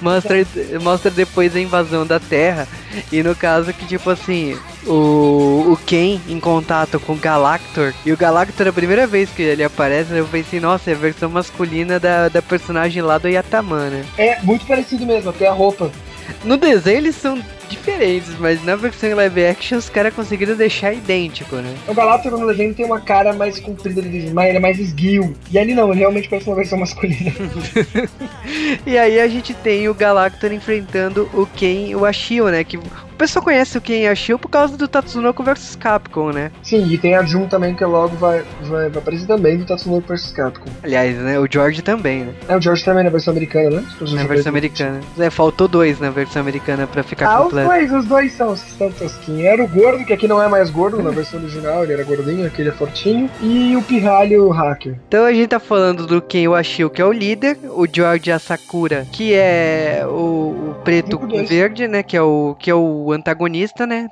mostra, 0.00 0.36
mostra 0.82 1.10
depois 1.10 1.54
a 1.54 1.60
invasão 1.60 2.06
da 2.06 2.18
Terra. 2.18 2.66
E 3.12 3.22
no 3.22 3.34
caso 3.34 3.72
que, 3.72 3.86
tipo 3.86 4.08
assim, 4.10 4.58
o, 4.86 5.72
o 5.72 5.78
Ken 5.86 6.20
em 6.28 6.40
contato 6.40 6.98
com 6.98 7.12
o 7.12 7.16
Galactor. 7.16 7.92
E 8.04 8.12
o 8.12 8.16
Galactor, 8.16 8.68
a 8.68 8.72
primeira 8.72 9.06
vez 9.06 9.30
que 9.30 9.42
ele 9.42 9.64
aparece, 9.64 10.12
eu 10.12 10.26
pensei, 10.26 10.60
nossa, 10.60 10.90
é 10.90 10.94
a 10.94 10.96
versão 10.96 11.28
masculina 11.30 12.00
da, 12.00 12.28
da 12.28 12.40
personagem 12.42 13.02
lá 13.02 13.18
do 13.18 13.28
Yataman, 13.28 13.90
né? 13.90 14.04
É, 14.16 14.40
muito 14.42 14.66
parecido 14.66 15.06
mesmo, 15.06 15.30
até 15.30 15.46
a 15.46 15.52
roupa. 15.52 15.90
No 16.44 16.56
desenho 16.56 16.98
eles 16.98 17.16
são 17.16 17.40
diferentes, 17.68 18.38
mas 18.38 18.64
na 18.64 18.76
versão 18.76 19.14
live 19.14 19.44
action 19.46 19.78
os 19.78 19.88
caras 19.88 20.14
conseguiram 20.14 20.56
deixar 20.56 20.92
idêntico, 20.92 21.56
né? 21.56 21.74
O 21.86 21.94
Galactor 21.94 22.38
no 22.38 22.46
desenho 22.46 22.74
tem 22.74 22.86
uma 22.86 23.00
cara 23.00 23.32
mais 23.32 23.58
comprida, 23.60 24.00
ele 24.00 24.28
é 24.28 24.58
mais 24.58 24.78
esguio. 24.78 25.34
E 25.50 25.58
ali 25.58 25.74
não, 25.74 25.90
ele 25.90 26.00
realmente 26.00 26.28
parece 26.28 26.48
uma 26.48 26.56
versão 26.56 26.78
masculina. 26.78 27.32
e 28.86 28.96
aí 28.96 29.20
a 29.20 29.28
gente 29.28 29.54
tem 29.54 29.88
o 29.88 29.94
Galactor 29.94 30.52
enfrentando 30.52 31.28
o 31.32 31.46
Ken 31.46 31.88
e 31.88 31.96
o 31.96 32.04
Ashio, 32.04 32.48
né? 32.48 32.64
Que 32.64 32.78
o 33.16 33.18
pessoal 33.18 33.42
conhece 33.42 33.78
o 33.78 33.80
Ken 33.80 34.02
e 34.02 34.06
a 34.06 34.14
Shio 34.14 34.38
por 34.38 34.50
causa 34.50 34.76
do 34.76 34.86
Tatsunoko 34.86 35.42
vs 35.42 35.74
Capcom, 35.74 36.32
né? 36.32 36.52
Sim, 36.62 36.86
e 36.86 36.98
tem 36.98 37.14
a 37.14 37.22
Jun 37.22 37.48
também, 37.48 37.74
que 37.74 37.82
logo 37.82 38.14
vai, 38.16 38.44
vai, 38.60 38.90
vai 38.90 38.98
aparecer 39.02 39.26
também 39.26 39.56
do 39.56 39.64
Tatsunoko 39.64 40.08
vs 40.08 40.32
Capcom. 40.32 40.70
Aliás, 40.82 41.16
né? 41.16 41.40
O 41.40 41.48
George 41.50 41.80
também, 41.80 42.24
né? 42.24 42.34
É, 42.46 42.54
o 42.54 42.60
George 42.60 42.84
também 42.84 43.04
na 43.04 43.08
versão 43.08 43.32
americana, 43.32 43.80
né? 43.80 43.86
Na 44.12 44.24
versão 44.24 44.50
americana. 44.50 45.00
É, 45.18 45.30
faltou 45.30 45.66
dois 45.66 45.98
na 45.98 46.10
versão 46.10 46.42
americana 46.42 46.86
pra 46.86 47.02
ficar 47.02 47.34
ah, 47.34 47.42
completo. 47.44 47.70
os 47.70 47.74
dois, 47.74 47.92
os 47.92 48.04
dois 48.06 48.32
são, 48.34 48.54
são 48.54 48.92
tosquinhos. 48.92 49.46
Era 49.46 49.64
o 49.64 49.66
gordo, 49.66 50.04
que 50.04 50.12
aqui 50.12 50.28
não 50.28 50.42
é 50.42 50.46
mais 50.46 50.68
gordo 50.68 51.02
na 51.02 51.10
versão 51.10 51.40
original, 51.40 51.84
ele 51.84 51.94
era 51.94 52.04
gordinho, 52.04 52.46
aqui 52.46 52.60
ele 52.60 52.68
é 52.68 52.72
fortinho. 52.72 53.30
E 53.40 53.74
o 53.76 53.82
pirralho 53.82 54.50
hacker. 54.50 54.94
Então 55.08 55.24
a 55.24 55.32
gente 55.32 55.48
tá 55.48 55.58
falando 55.58 56.06
do 56.06 56.20
Ken 56.20 56.48
Washio, 56.48 56.90
que 56.90 57.00
é 57.00 57.04
o 57.06 57.12
líder, 57.12 57.56
o 57.70 57.86
George 57.90 58.30
Asakura, 58.30 59.06
que 59.10 59.32
é 59.32 60.04
o, 60.06 60.72
o 60.72 60.76
preto 60.84 61.18
verde, 61.48 61.88
né? 61.88 62.02
Que 62.02 62.14
é 62.14 62.20
o, 62.20 62.54
que 62.58 62.70
é 62.70 62.74
o 62.74 63.05
antagonista, 63.12 63.86
né? 63.86 64.08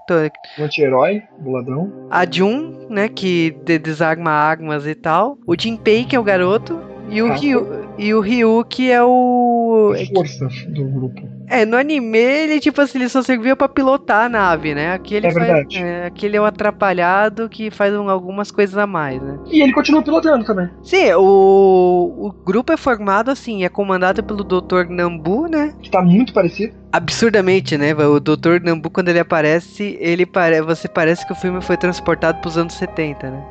Anti-herói, 0.58 1.22
boladão. 1.38 2.08
A 2.10 2.24
Jun, 2.30 2.86
né? 2.88 3.08
Que 3.08 3.50
desarma 3.82 4.30
armas 4.30 4.86
e 4.86 4.94
tal. 4.94 5.38
O 5.46 5.54
Jinpei, 5.58 6.04
que 6.04 6.16
é 6.16 6.20
o 6.20 6.24
garoto. 6.24 6.80
E 7.10 7.20
o, 7.20 7.32
Ryu, 7.34 7.66
e 7.98 8.14
o 8.14 8.20
Ryu, 8.20 8.64
que 8.64 8.90
é 8.90 9.02
o. 9.02 9.94
A 9.94 10.14
força 10.14 10.48
do 10.68 10.84
grupo. 10.88 11.33
É, 11.48 11.64
no 11.64 11.76
anime 11.76 12.18
ele, 12.18 12.60
tipo 12.60 12.80
assim, 12.80 12.98
ele 12.98 13.08
só 13.08 13.22
servia 13.22 13.54
pra 13.54 13.68
pilotar 13.68 14.26
a 14.26 14.28
nave, 14.28 14.74
né? 14.74 14.92
Aqui 14.92 15.14
ele 15.14 15.26
é 15.26 15.32
faz, 15.32 15.46
verdade. 15.46 15.78
É, 15.78 16.06
aqui 16.06 16.26
ele 16.26 16.36
é 16.36 16.40
o 16.40 16.44
atrapalhado 16.44 17.48
que 17.48 17.70
faz 17.70 17.94
um, 17.94 18.08
algumas 18.08 18.50
coisas 18.50 18.76
a 18.76 18.86
mais, 18.86 19.20
né? 19.20 19.38
E 19.46 19.62
ele 19.62 19.72
continua 19.72 20.02
pilotando 20.02 20.44
também. 20.44 20.68
Sim, 20.82 21.12
o, 21.14 22.14
o 22.18 22.32
grupo 22.44 22.72
é 22.72 22.76
formado 22.76 23.30
assim, 23.30 23.64
é 23.64 23.68
comandado 23.68 24.22
pelo 24.22 24.44
Dr. 24.44 24.88
Nambu, 24.88 25.46
né? 25.46 25.74
Que 25.82 25.90
tá 25.90 26.02
muito 26.02 26.32
parecido. 26.32 26.74
Absurdamente, 26.92 27.76
né? 27.76 27.92
O 27.94 28.20
Dr. 28.20 28.60
Nambu, 28.62 28.88
quando 28.88 29.08
ele 29.08 29.18
aparece, 29.18 29.98
ele 30.00 30.24
pare... 30.24 30.62
você 30.62 30.88
parece 30.88 31.26
que 31.26 31.32
o 31.32 31.36
filme 31.36 31.60
foi 31.60 31.76
transportado 31.76 32.40
pros 32.40 32.56
anos 32.56 32.74
70, 32.74 33.30
né? 33.30 33.44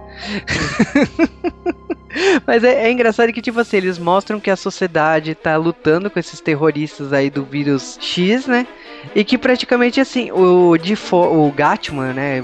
Mas 2.46 2.64
é, 2.64 2.86
é, 2.88 2.92
engraçado 2.92 3.32
que, 3.32 3.42
tipo 3.42 3.60
assim, 3.60 3.78
eles 3.78 3.98
mostram 3.98 4.40
que 4.40 4.50
a 4.50 4.56
sociedade 4.56 5.36
tá 5.36 5.56
lutando 5.58 6.10
com 6.10 6.20
esses 6.20 6.40
terroristas 6.40 7.14
aí 7.14 7.30
do 7.30 7.44
vírus 7.44 7.98
X, 8.00 8.48
né? 8.48 8.68
E 9.14 9.24
que 9.24 9.38
praticamente 9.38 10.00
assim, 10.00 10.32
o 10.32 10.78
Difo, 10.78 11.18
o 11.18 11.52
Gatman, 11.52 12.14
né? 12.14 12.44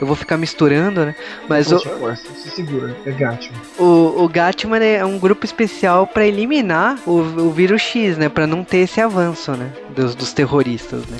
Eu 0.00 0.06
vou 0.06 0.16
ficar 0.16 0.36
misturando, 0.36 1.04
né? 1.04 1.14
Mas 1.48 1.70
o. 1.70 1.78
Se 1.78 2.50
segura, 2.50 2.96
é 3.04 3.10
Gatman. 3.10 3.60
O, 3.78 4.24
o 4.24 4.28
Gatman 4.28 4.82
é 4.82 5.04
um 5.04 5.18
grupo 5.18 5.44
especial 5.44 6.06
para 6.06 6.26
eliminar 6.26 6.98
o, 7.06 7.18
o 7.18 7.50
vírus 7.50 7.82
X, 7.82 8.16
né? 8.16 8.28
Para 8.28 8.46
não 8.46 8.64
ter 8.64 8.78
esse 8.78 9.00
avanço, 9.00 9.52
né? 9.52 9.70
Dos, 9.94 10.14
dos 10.14 10.32
terroristas, 10.32 11.06
né? 11.06 11.18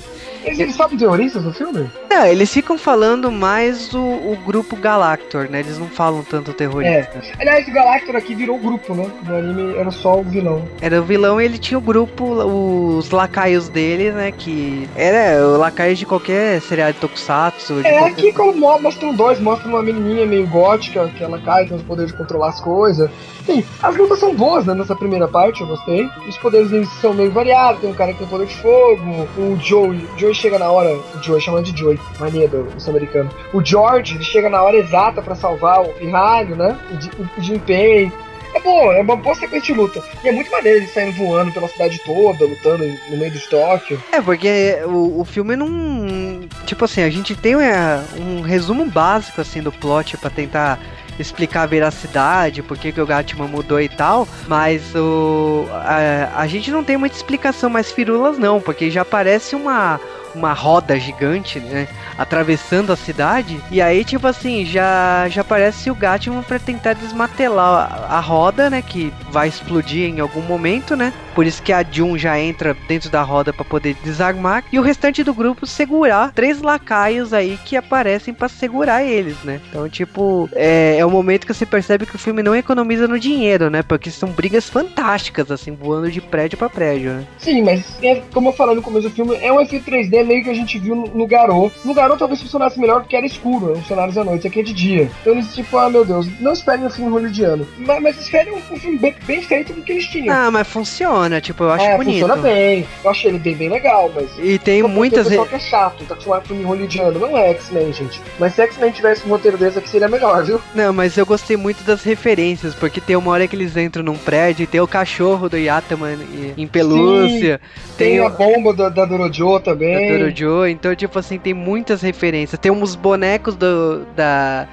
Eles, 0.59 0.77
falam 0.77 0.97
terroristas 0.97 1.45
no 1.45 1.53
filme? 1.53 1.91
Não, 2.09 2.27
eles 2.27 2.53
ficam 2.53 2.77
falando 2.77 3.31
mais 3.31 3.95
o, 3.95 4.01
o 4.01 4.39
grupo 4.45 4.77
Galactor, 4.77 5.49
né? 5.51 5.61
Eles 5.61 5.79
não 5.79 5.89
falam 5.89 6.23
tanto 6.23 6.53
terrorista. 6.53 7.19
É. 7.19 7.41
Aliás, 7.41 7.69
o 7.69 7.73
Galactor 7.73 8.17
aqui 8.17 8.35
virou 8.35 8.57
o 8.57 8.59
grupo, 8.59 8.95
né? 8.95 9.07
No 9.25 9.37
anime 9.37 9.77
era 9.77 9.91
só 9.91 10.19
o 10.19 10.23
vilão. 10.23 10.65
Era 10.81 11.01
o 11.01 11.05
vilão 11.05 11.41
e 11.41 11.45
ele 11.45 11.59
tinha 11.59 11.79
o 11.79 11.81
grupo, 11.81 12.25
os 12.25 13.11
lacaios 13.11 13.69
dele, 13.69 14.13
né? 14.13 14.33
Que 14.33 14.89
era 14.97 15.47
o 15.47 15.59
lacaio 15.59 15.95
de 15.95 16.07
qualquer 16.07 16.61
seriado 16.61 16.95
de 16.95 17.01
Tokusatsu. 17.01 17.83
De 17.83 17.87
é, 17.87 17.99
qualquer... 17.99 18.13
aqui 18.13 18.33
como 18.33 18.81
mostram 18.81 19.15
dois, 19.15 19.41
mostram 19.41 19.71
uma 19.71 19.83
menininha 19.83 20.27
meio 20.27 20.47
gótica, 20.47 21.09
que 21.09 21.23
ela 21.23 21.39
cai, 21.41 21.67
tem 21.67 21.77
os 21.77 21.83
poderes 21.83 22.13
de 22.13 22.19
controlar 22.19 22.49
as 22.49 22.61
coisas. 22.61 23.11
Sim, 23.47 23.65
as 23.83 23.97
lutas 23.97 24.19
são 24.19 24.35
boas, 24.35 24.67
né? 24.67 24.75
Nessa 24.75 24.95
primeira 24.95 25.27
parte, 25.27 25.61
eu 25.61 25.67
gostei. 25.67 26.09
Os 26.29 26.37
poderes 26.39 26.71
são 27.01 27.15
meio 27.15 27.31
variados, 27.31 27.81
tem 27.81 27.91
um 27.91 27.95
cara 27.95 28.13
que 28.13 28.19
tem 28.19 28.27
poder 28.27 28.47
de 28.47 28.57
fogo, 28.57 29.29
o 29.37 29.57
Joe, 29.61 29.97
o 29.97 30.19
Joe 30.19 30.35
chega 30.40 30.59
na 30.59 30.70
hora, 30.70 30.96
o 30.96 31.22
Joe 31.22 31.40
chama 31.40 31.62
de 31.62 31.79
Joey, 31.79 31.98
mania 32.18 32.48
do, 32.48 32.64
do 32.64 32.90
americano. 32.90 33.31
O 33.53 33.64
George, 33.64 34.14
ele 34.14 34.24
chega 34.24 34.48
na 34.48 34.62
hora 34.62 34.76
exata 34.76 35.20
para 35.20 35.35
salvar 35.35 35.83
o 35.83 35.88
Pirralho, 35.90 36.57
né? 36.57 36.79
O, 36.90 37.22
o, 37.22 37.29
o 37.38 37.42
Jinpei. 37.42 38.11
É 38.53 38.61
bom, 38.61 38.92
é 38.92 39.00
uma 39.00 39.14
boa 39.14 39.35
sequência 39.37 39.72
de 39.72 39.81
luta. 39.81 40.03
E 40.24 40.29
é 40.29 40.33
muito 40.33 40.50
maneiro 40.50 40.79
eles 40.79 40.92
saindo 40.92 41.12
voando 41.12 41.53
pela 41.53 41.68
cidade 41.68 42.00
toda, 42.05 42.44
lutando 42.44 42.85
no 43.09 43.16
meio 43.16 43.31
de 43.31 43.48
Tóquio. 43.48 44.03
É, 44.11 44.20
porque 44.20 44.76
o, 44.87 45.20
o 45.20 45.24
filme 45.24 45.55
não. 45.55 46.48
Tipo 46.66 46.85
assim, 46.85 47.03
a 47.03 47.11
gente 47.11 47.37
tem 47.37 47.55
é, 47.55 48.03
um 48.18 48.40
resumo 48.40 48.85
básico 48.87 49.40
assim 49.40 49.62
do 49.62 49.70
plot 49.70 50.16
para 50.16 50.31
tentar 50.31 50.81
explicar 51.20 51.62
a 51.62 51.66
veracidade, 51.66 52.62
por 52.62 52.79
que, 52.79 52.90
que 52.90 53.00
o 53.00 53.07
Gatman 53.07 53.46
mudou 53.46 53.81
e 53.81 53.88
tal, 53.88 54.26
mas 54.48 54.94
o, 54.94 55.66
a, 55.70 56.40
a 56.40 56.46
gente 56.46 56.70
não 56.70 56.83
tem 56.83 56.96
muita 56.96 57.14
explicação 57.14 57.68
mais 57.68 57.92
firulas 57.92 58.38
não, 58.38 58.61
porque 58.61 58.90
já 58.90 59.05
parece 59.05 59.55
uma 59.55 60.00
uma 60.35 60.53
roda 60.53 60.99
gigante, 60.99 61.59
né? 61.61 61.88
Atravessando 62.19 62.93
a 62.93 62.97
cidade. 62.97 63.61
E 63.71 63.81
aí, 63.81 64.05
tipo 64.05 64.27
assim, 64.27 64.64
já, 64.64 65.29
já 65.29 65.40
aparece 65.40 65.90
o 65.90 65.95
Gatman 65.95 66.43
pra 66.43 66.59
tentar 66.59 66.95
desmatelar 66.95 68.07
a, 68.09 68.16
a 68.16 68.21
roda, 68.21 68.71
né? 68.71 68.83
Que 68.83 69.12
vai 69.31 69.49
explodir 69.49 70.09
em 70.09 70.21
algum 70.21 70.43
momento, 70.43 70.97
né? 70.97 71.12
Por 71.35 71.47
isso 71.47 71.62
que 71.62 71.73
a 71.73 71.83
Jun 71.83 72.19
já 72.19 72.38
entra 72.38 72.77
dentro 72.88 73.11
da 73.11 73.23
roda 73.23 73.53
para 73.53 73.64
poder 73.64 73.97
desarmar. 74.05 74.64
E 74.73 74.79
o 74.79 74.83
restante 74.83 75.23
do 75.23 75.33
grupo 75.33 75.66
segurar 75.66 76.33
três 76.33 76.61
lacaios 76.61 77.33
aí 77.33 77.59
que 77.64 77.77
aparecem 77.77 78.35
para 78.35 78.49
segurar 78.49 79.05
eles, 79.05 79.37
né? 79.45 79.61
Então, 79.69 79.88
tipo, 79.88 80.49
é, 80.53 80.97
é 80.99 81.07
o 81.07 81.11
momento 81.11 81.47
que 81.47 81.55
você 81.55 81.64
percebe 81.64 82.07
que 82.07 82.16
o 82.16 82.19
filme 82.19 82.43
não 82.43 82.55
economiza 82.55 83.07
no 83.07 83.19
dinheiro, 83.19 83.71
né? 83.71 83.83
Porque 83.83 84.11
são 84.11 84.31
brigas 84.31 84.69
fantásticas, 84.69 85.51
assim, 85.51 85.72
voando 85.72 86.11
de 86.11 86.20
prédio 86.20 86.59
para 86.59 86.68
prédio, 86.68 87.12
né? 87.12 87.26
Sim, 87.39 87.62
mas 87.62 87.85
é, 88.03 88.22
como 88.33 88.51
eu 88.51 88.53
falei 88.53 88.74
no 88.74 88.83
começo 88.83 89.09
do 89.09 89.14
filme, 89.14 89.37
é 89.37 89.53
um 89.53 89.61
efeito 89.61 89.91
3D 89.91 90.20
meio 90.25 90.43
que 90.43 90.51
a 90.51 90.55
gente 90.55 90.79
viu 90.79 90.95
no, 90.95 91.07
no 91.09 91.27
Garou. 91.27 91.71
No 91.85 91.95
Garou 91.95 92.16
talvez 92.16 92.41
funcionasse 92.43 92.79
melhor 92.79 93.01
porque 93.01 93.16
era 93.16 93.27
escuro, 93.27 93.73
os 93.73 93.87
cenários 93.87 94.16
à 94.16 94.25
noite, 94.25 94.47
aqui 94.47 94.61
é 94.61 94.62
de 94.62 94.73
dia. 94.73 95.11
Então 95.21 95.33
eles, 95.33 95.55
tipo, 95.55 95.77
ah, 95.77 95.89
meu 95.89 96.05
Deus, 96.05 96.29
não 96.41 96.53
esperem 96.53 96.87
um 96.87 96.91
filme 96.91 97.11
hollywoodiano. 97.11 97.66
Mas, 97.79 98.03
mas 98.03 98.21
esperem 98.21 98.53
um, 98.53 98.75
um 98.75 98.79
filme 98.79 98.99
bem, 98.99 99.14
bem, 99.27 99.43
feito 99.43 99.73
do 99.73 99.83
que 99.83 99.93
eles 99.93 100.07
tinham. 100.07 100.35
Ah, 100.35 100.51
mas 100.51 100.66
funciona, 100.68 101.41
tipo, 101.41 101.64
eu 101.64 101.71
acho 101.71 101.85
é, 101.85 101.97
bonito. 101.97 102.21
funciona 102.21 102.37
bem. 102.37 102.87
Eu 103.05 103.11
achei 103.11 103.31
ele 103.31 103.39
bem, 103.39 103.55
bem 103.55 103.68
legal, 103.68 104.11
mas... 104.14 104.31
E 104.39 104.59
tem 104.59 104.83
muitas... 104.83 105.27
Tem 105.27 105.31
pessoal 105.31 105.47
que 105.47 105.55
é 105.55 105.59
chato, 105.59 106.05
tá 106.05 106.16
com 106.16 106.41
filme 106.43 106.64
hollywoodiano. 106.64 107.18
Não 107.18 107.37
é 107.37 107.51
X-Men, 107.51 107.93
gente. 107.93 108.21
Mas 108.39 108.55
se 108.55 108.62
X-Men 108.62 108.91
tivesse 108.91 109.27
um 109.27 109.31
roteiro 109.31 109.57
desse 109.57 109.79
aqui, 109.79 109.89
seria 109.89 110.09
melhor, 110.09 110.45
viu? 110.45 110.61
Não, 110.75 110.93
mas 110.93 111.16
eu 111.16 111.27
gostei 111.27 111.57
muito 111.57 111.83
das 111.85 112.03
referências, 112.03 112.75
porque 112.75 113.01
tem 113.01 113.16
uma 113.16 113.31
hora 113.31 113.47
que 113.47 113.57
eles 113.57 113.77
entram 113.77 114.03
num 114.03 114.16
prédio 114.16 114.64
e 114.64 114.66
tem 114.66 114.81
o 114.81 114.89
cachorro 114.89 115.49
do 115.49 115.57
Yataman 115.57 116.18
em 116.57 116.66
pelúcia. 116.66 117.61
Sim, 117.62 117.93
tem, 117.97 118.09
tem 118.11 118.18
a 118.21 118.29
bomba 118.29 118.73
da, 118.73 118.89
da 118.89 119.05
Dorojo 119.05 119.61
também. 119.61 120.10
Dorojo, 120.19 120.67
então, 120.67 120.95
tipo 120.95 121.19
assim, 121.19 121.39
tem 121.39 121.55
muitas 121.55 122.03
referências. 122.03 122.59
Tem 122.59 122.71
uns 122.71 122.95
bonecos 122.95 123.57
do, 123.57 124.05
da 124.17 124.69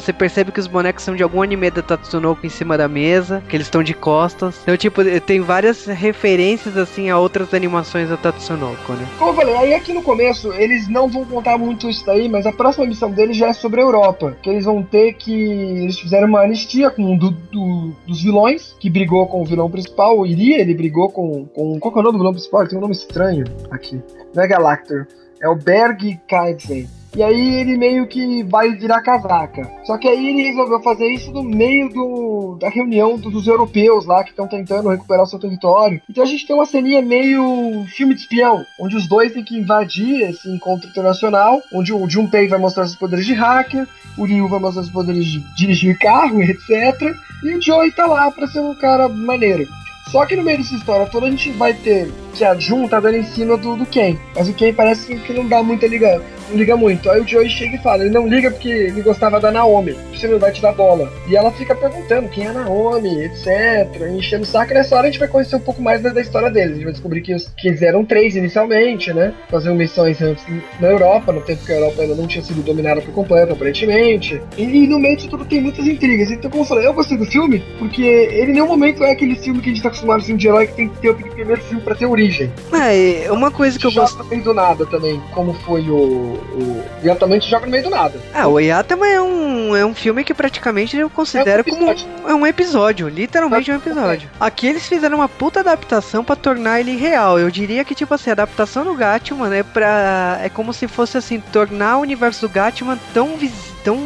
você 0.00 0.12
percebe 0.12 0.52
que 0.52 0.60
os 0.60 0.66
bonecos 0.66 1.04
são 1.04 1.14
de 1.14 1.22
algum 1.22 1.42
anime 1.42 1.70
da 1.70 1.82
Tatsunoko 1.82 2.44
em 2.46 2.48
cima 2.48 2.76
da 2.76 2.88
mesa, 2.88 3.42
que 3.48 3.56
eles 3.56 3.66
estão 3.66 3.82
de 3.82 3.94
costas. 3.94 4.58
Então, 4.62 4.76
tipo, 4.76 5.02
tem 5.20 5.40
várias 5.40 5.86
referências, 5.86 6.76
assim, 6.76 7.10
a 7.10 7.18
outras 7.18 7.54
animações 7.54 8.08
da 8.08 8.16
Tatsunoko, 8.16 8.92
né? 8.92 9.06
Como 9.18 9.30
eu 9.30 9.34
falei, 9.34 9.56
aí 9.56 9.74
aqui 9.74 9.92
no 9.92 10.02
começo, 10.02 10.52
eles 10.54 10.88
não 10.88 11.08
vão 11.08 11.24
contar 11.24 11.58
muito 11.58 11.88
isso 11.88 12.04
daí, 12.04 12.28
mas 12.28 12.46
a 12.46 12.52
próxima 12.52 12.86
missão 12.86 13.10
deles 13.10 13.36
já 13.36 13.48
é 13.48 13.52
sobre 13.52 13.80
a 13.80 13.84
Europa. 13.84 14.36
Que 14.42 14.50
eles 14.50 14.64
vão 14.64 14.82
ter 14.82 15.14
que... 15.14 15.32
Eles 15.32 15.98
fizeram 15.98 16.28
uma 16.28 16.42
anistia 16.42 16.90
com 16.90 17.12
um 17.12 17.16
do, 17.16 17.30
do, 17.30 17.92
dos 18.06 18.22
vilões, 18.22 18.74
que 18.78 18.90
brigou 18.90 19.26
com 19.26 19.42
o 19.42 19.44
vilão 19.44 19.70
principal, 19.70 20.18
o 20.18 20.26
Iria, 20.26 20.60
ele 20.60 20.74
brigou 20.74 21.10
com... 21.10 21.46
com 21.46 21.78
qual 21.78 21.94
é 21.96 21.98
o 21.98 22.02
nome 22.02 22.12
do 22.12 22.18
vilão 22.18 22.32
principal? 22.32 22.62
Ele 22.62 22.70
tem 22.70 22.78
um 22.78 22.82
nome 22.82 22.94
estranho 22.94 23.44
aqui. 23.70 24.00
Não 24.34 24.42
é 24.42 24.46
Galactor. 24.46 25.06
É 25.42 25.48
o 25.48 25.56
Berg 25.56 26.20
Kaizen. 26.28 26.88
E 27.14 27.22
aí 27.22 27.56
ele 27.56 27.76
meio 27.76 28.06
que 28.06 28.42
vai 28.44 28.70
virar 28.70 29.02
casaca. 29.02 29.68
Só 29.84 29.98
que 29.98 30.08
aí 30.08 30.28
ele 30.28 30.48
resolveu 30.48 30.80
fazer 30.80 31.06
isso 31.08 31.30
no 31.30 31.42
meio 31.42 31.90
do, 31.90 32.56
da 32.58 32.70
reunião 32.70 33.18
dos 33.18 33.46
europeus 33.46 34.06
lá 34.06 34.24
que 34.24 34.30
estão 34.30 34.48
tentando 34.48 34.88
recuperar 34.88 35.24
o 35.24 35.26
seu 35.26 35.38
território. 35.38 36.00
Então 36.08 36.24
a 36.24 36.26
gente 36.26 36.46
tem 36.46 36.56
uma 36.56 36.64
ceninha 36.64 37.02
meio 37.02 37.84
filme 37.88 38.14
de 38.14 38.22
espião, 38.22 38.64
onde 38.80 38.96
os 38.96 39.06
dois 39.06 39.32
têm 39.32 39.44
que 39.44 39.58
invadir 39.58 40.22
esse 40.22 40.48
encontro 40.48 40.88
internacional, 40.88 41.60
onde 41.74 41.92
o 41.92 42.08
Junpei 42.08 42.48
vai 42.48 42.58
mostrar 42.58 42.86
seus 42.86 42.96
poderes 42.96 43.26
de 43.26 43.34
hacker, 43.34 43.86
o 44.16 44.24
Ryu 44.24 44.48
vai 44.48 44.60
mostrar 44.60 44.82
seus 44.82 44.94
poderes 44.94 45.26
de 45.26 45.40
dirigir 45.54 45.98
carro, 45.98 46.40
etc. 46.42 47.14
E 47.42 47.56
o 47.56 47.60
Joey 47.60 47.92
tá 47.92 48.06
lá 48.06 48.30
pra 48.30 48.46
ser 48.46 48.60
um 48.60 48.74
cara 48.74 49.06
maneiro. 49.08 49.66
Só 50.10 50.26
que 50.26 50.36
no 50.36 50.42
meio 50.42 50.58
dessa 50.58 50.74
história 50.74 51.06
toda 51.06 51.26
a 51.26 51.30
gente 51.30 51.50
vai 51.52 51.72
ter 51.72 52.12
que 52.34 52.44
a 52.44 52.54
Jun 52.54 52.88
tá 52.88 53.00
dando 53.00 53.16
em 53.16 53.24
cima 53.24 53.56
do, 53.56 53.76
do 53.76 53.86
Ken. 53.86 54.16
Mas 54.34 54.48
o 54.48 54.54
Ken 54.54 54.74
parece 54.74 55.14
que 55.16 55.32
não 55.32 55.46
dá 55.48 55.62
muita 55.62 55.86
liga, 55.86 56.22
não 56.52 56.58
liga 56.58 56.76
muito. 56.76 57.10
Aí 57.10 57.20
o 57.20 57.26
Joey 57.26 57.48
chega 57.48 57.76
e 57.76 57.82
fala, 57.82 58.04
ele 58.04 58.12
não 58.12 58.28
liga 58.28 58.50
porque 58.50 58.68
ele 58.68 59.02
gostava 59.02 59.40
da 59.40 59.50
Naomi, 59.50 59.96
você 60.14 60.28
não 60.28 60.38
vai 60.38 60.52
te 60.52 60.60
dar 60.60 60.72
bola. 60.72 61.10
E 61.26 61.36
ela 61.36 61.50
fica 61.52 61.74
perguntando 61.74 62.28
quem 62.28 62.44
é 62.44 62.48
a 62.48 62.52
Naomi, 62.52 63.24
etc, 63.24 64.02
enchendo 64.14 64.42
o 64.42 64.46
saco. 64.46 64.72
E 64.72 64.74
nessa 64.74 64.94
hora 64.94 65.08
a 65.08 65.10
gente 65.10 65.18
vai 65.18 65.28
conhecer 65.28 65.56
um 65.56 65.60
pouco 65.60 65.82
mais 65.82 66.02
da, 66.02 66.10
da 66.10 66.20
história 66.20 66.50
deles. 66.50 66.72
A 66.72 66.74
gente 66.74 66.84
vai 66.84 66.92
descobrir 66.92 67.22
que 67.22 67.34
os 67.34 67.48
que 67.56 67.72
eram 67.84 68.04
três 68.04 68.36
inicialmente, 68.36 69.12
né? 69.12 69.34
Faziam 69.50 69.74
missões 69.74 70.20
antes 70.20 70.44
na 70.78 70.88
Europa, 70.88 71.32
no 71.32 71.40
tempo 71.40 71.64
que 71.64 71.72
a 71.72 71.76
Europa 71.76 72.02
ainda 72.02 72.14
não 72.14 72.26
tinha 72.26 72.44
sido 72.44 72.62
dominada 72.62 73.00
por 73.00 73.12
completo, 73.12 73.52
aparentemente. 73.52 74.40
E, 74.56 74.62
e 74.62 74.86
no 74.86 74.98
meio 74.98 75.16
de 75.16 75.28
tudo 75.28 75.44
tem 75.44 75.60
muitas 75.60 75.86
intrigas. 75.86 76.30
Então, 76.30 76.50
como 76.50 76.62
eu 76.62 76.68
falei, 76.68 76.86
eu 76.86 76.92
gostei 76.92 77.16
do 77.16 77.24
filme, 77.24 77.62
porque 77.78 78.02
ele 78.02 78.52
em 78.52 78.54
nenhum 78.54 78.66
momento 78.66 79.02
é 79.02 79.12
aquele 79.12 79.34
filme 79.36 79.60
que 79.60 79.70
a 79.70 79.72
gente 79.72 79.82
tá 79.82 79.88
acostumado 79.88 80.20
a 80.20 80.24
filme 80.24 80.38
de 80.38 80.46
herói 80.46 80.66
que 80.66 80.74
tem 80.74 80.88
que 80.88 81.00
ter 81.00 81.10
o 81.10 81.14
primeiro 81.14 81.62
filme 81.62 81.82
pra 81.82 81.94
ter 81.94 82.06
origem. 82.06 82.50
É, 82.72 83.30
uma 83.30 83.50
coisa 83.50 83.78
que 83.78 83.86
eu 83.86 83.92
gosto. 83.92 84.22
do 84.22 84.54
nada 84.54 84.84
também, 84.86 85.20
como 85.32 85.54
foi 85.54 85.88
o. 85.88 86.38
o... 86.42 86.82
Yatama 87.04 87.40
joga 87.40 87.66
no 87.66 87.72
meio 87.72 87.84
do 87.84 87.90
nada. 87.90 88.18
Ah, 88.34 88.48
o 88.48 88.58
Yatama 88.58 89.06
é 89.06 89.20
um, 89.20 89.76
é 89.76 89.84
um 89.84 89.94
filme 89.94 90.24
que 90.24 90.34
praticamente 90.34 90.96
eu 90.96 91.08
considero 91.10 91.64
é 91.66 91.72
um 91.72 91.76
como 91.76 91.90
um, 91.90 92.30
é 92.30 92.34
um 92.34 92.46
episódio, 92.46 93.08
literalmente 93.08 93.70
é 93.70 93.74
um 93.74 93.78
episódio. 93.78 94.30
Aqui 94.38 94.66
eles 94.66 94.86
fizeram 94.86 95.18
uma 95.18 95.28
puta 95.28 95.60
adaptação 95.60 96.24
para 96.24 96.36
tornar 96.36 96.80
ele 96.80 96.96
real. 96.96 97.38
Eu 97.38 97.50
diria 97.50 97.84
que, 97.84 97.94
tipo 97.94 98.14
assim, 98.14 98.30
a 98.30 98.34
adaptação 98.34 98.84
do 98.84 98.94
Gatman 98.94 99.54
é 99.54 99.62
pra. 99.62 100.38
É 100.42 100.48
como 100.48 100.72
se 100.72 100.86
fosse 100.88 101.16
assim, 101.16 101.40
tornar 101.52 101.98
o 101.98 102.02
universo 102.02 102.46
do 102.46 102.52
Gatman 102.52 102.98
tão, 103.12 103.38
tão 103.84 103.96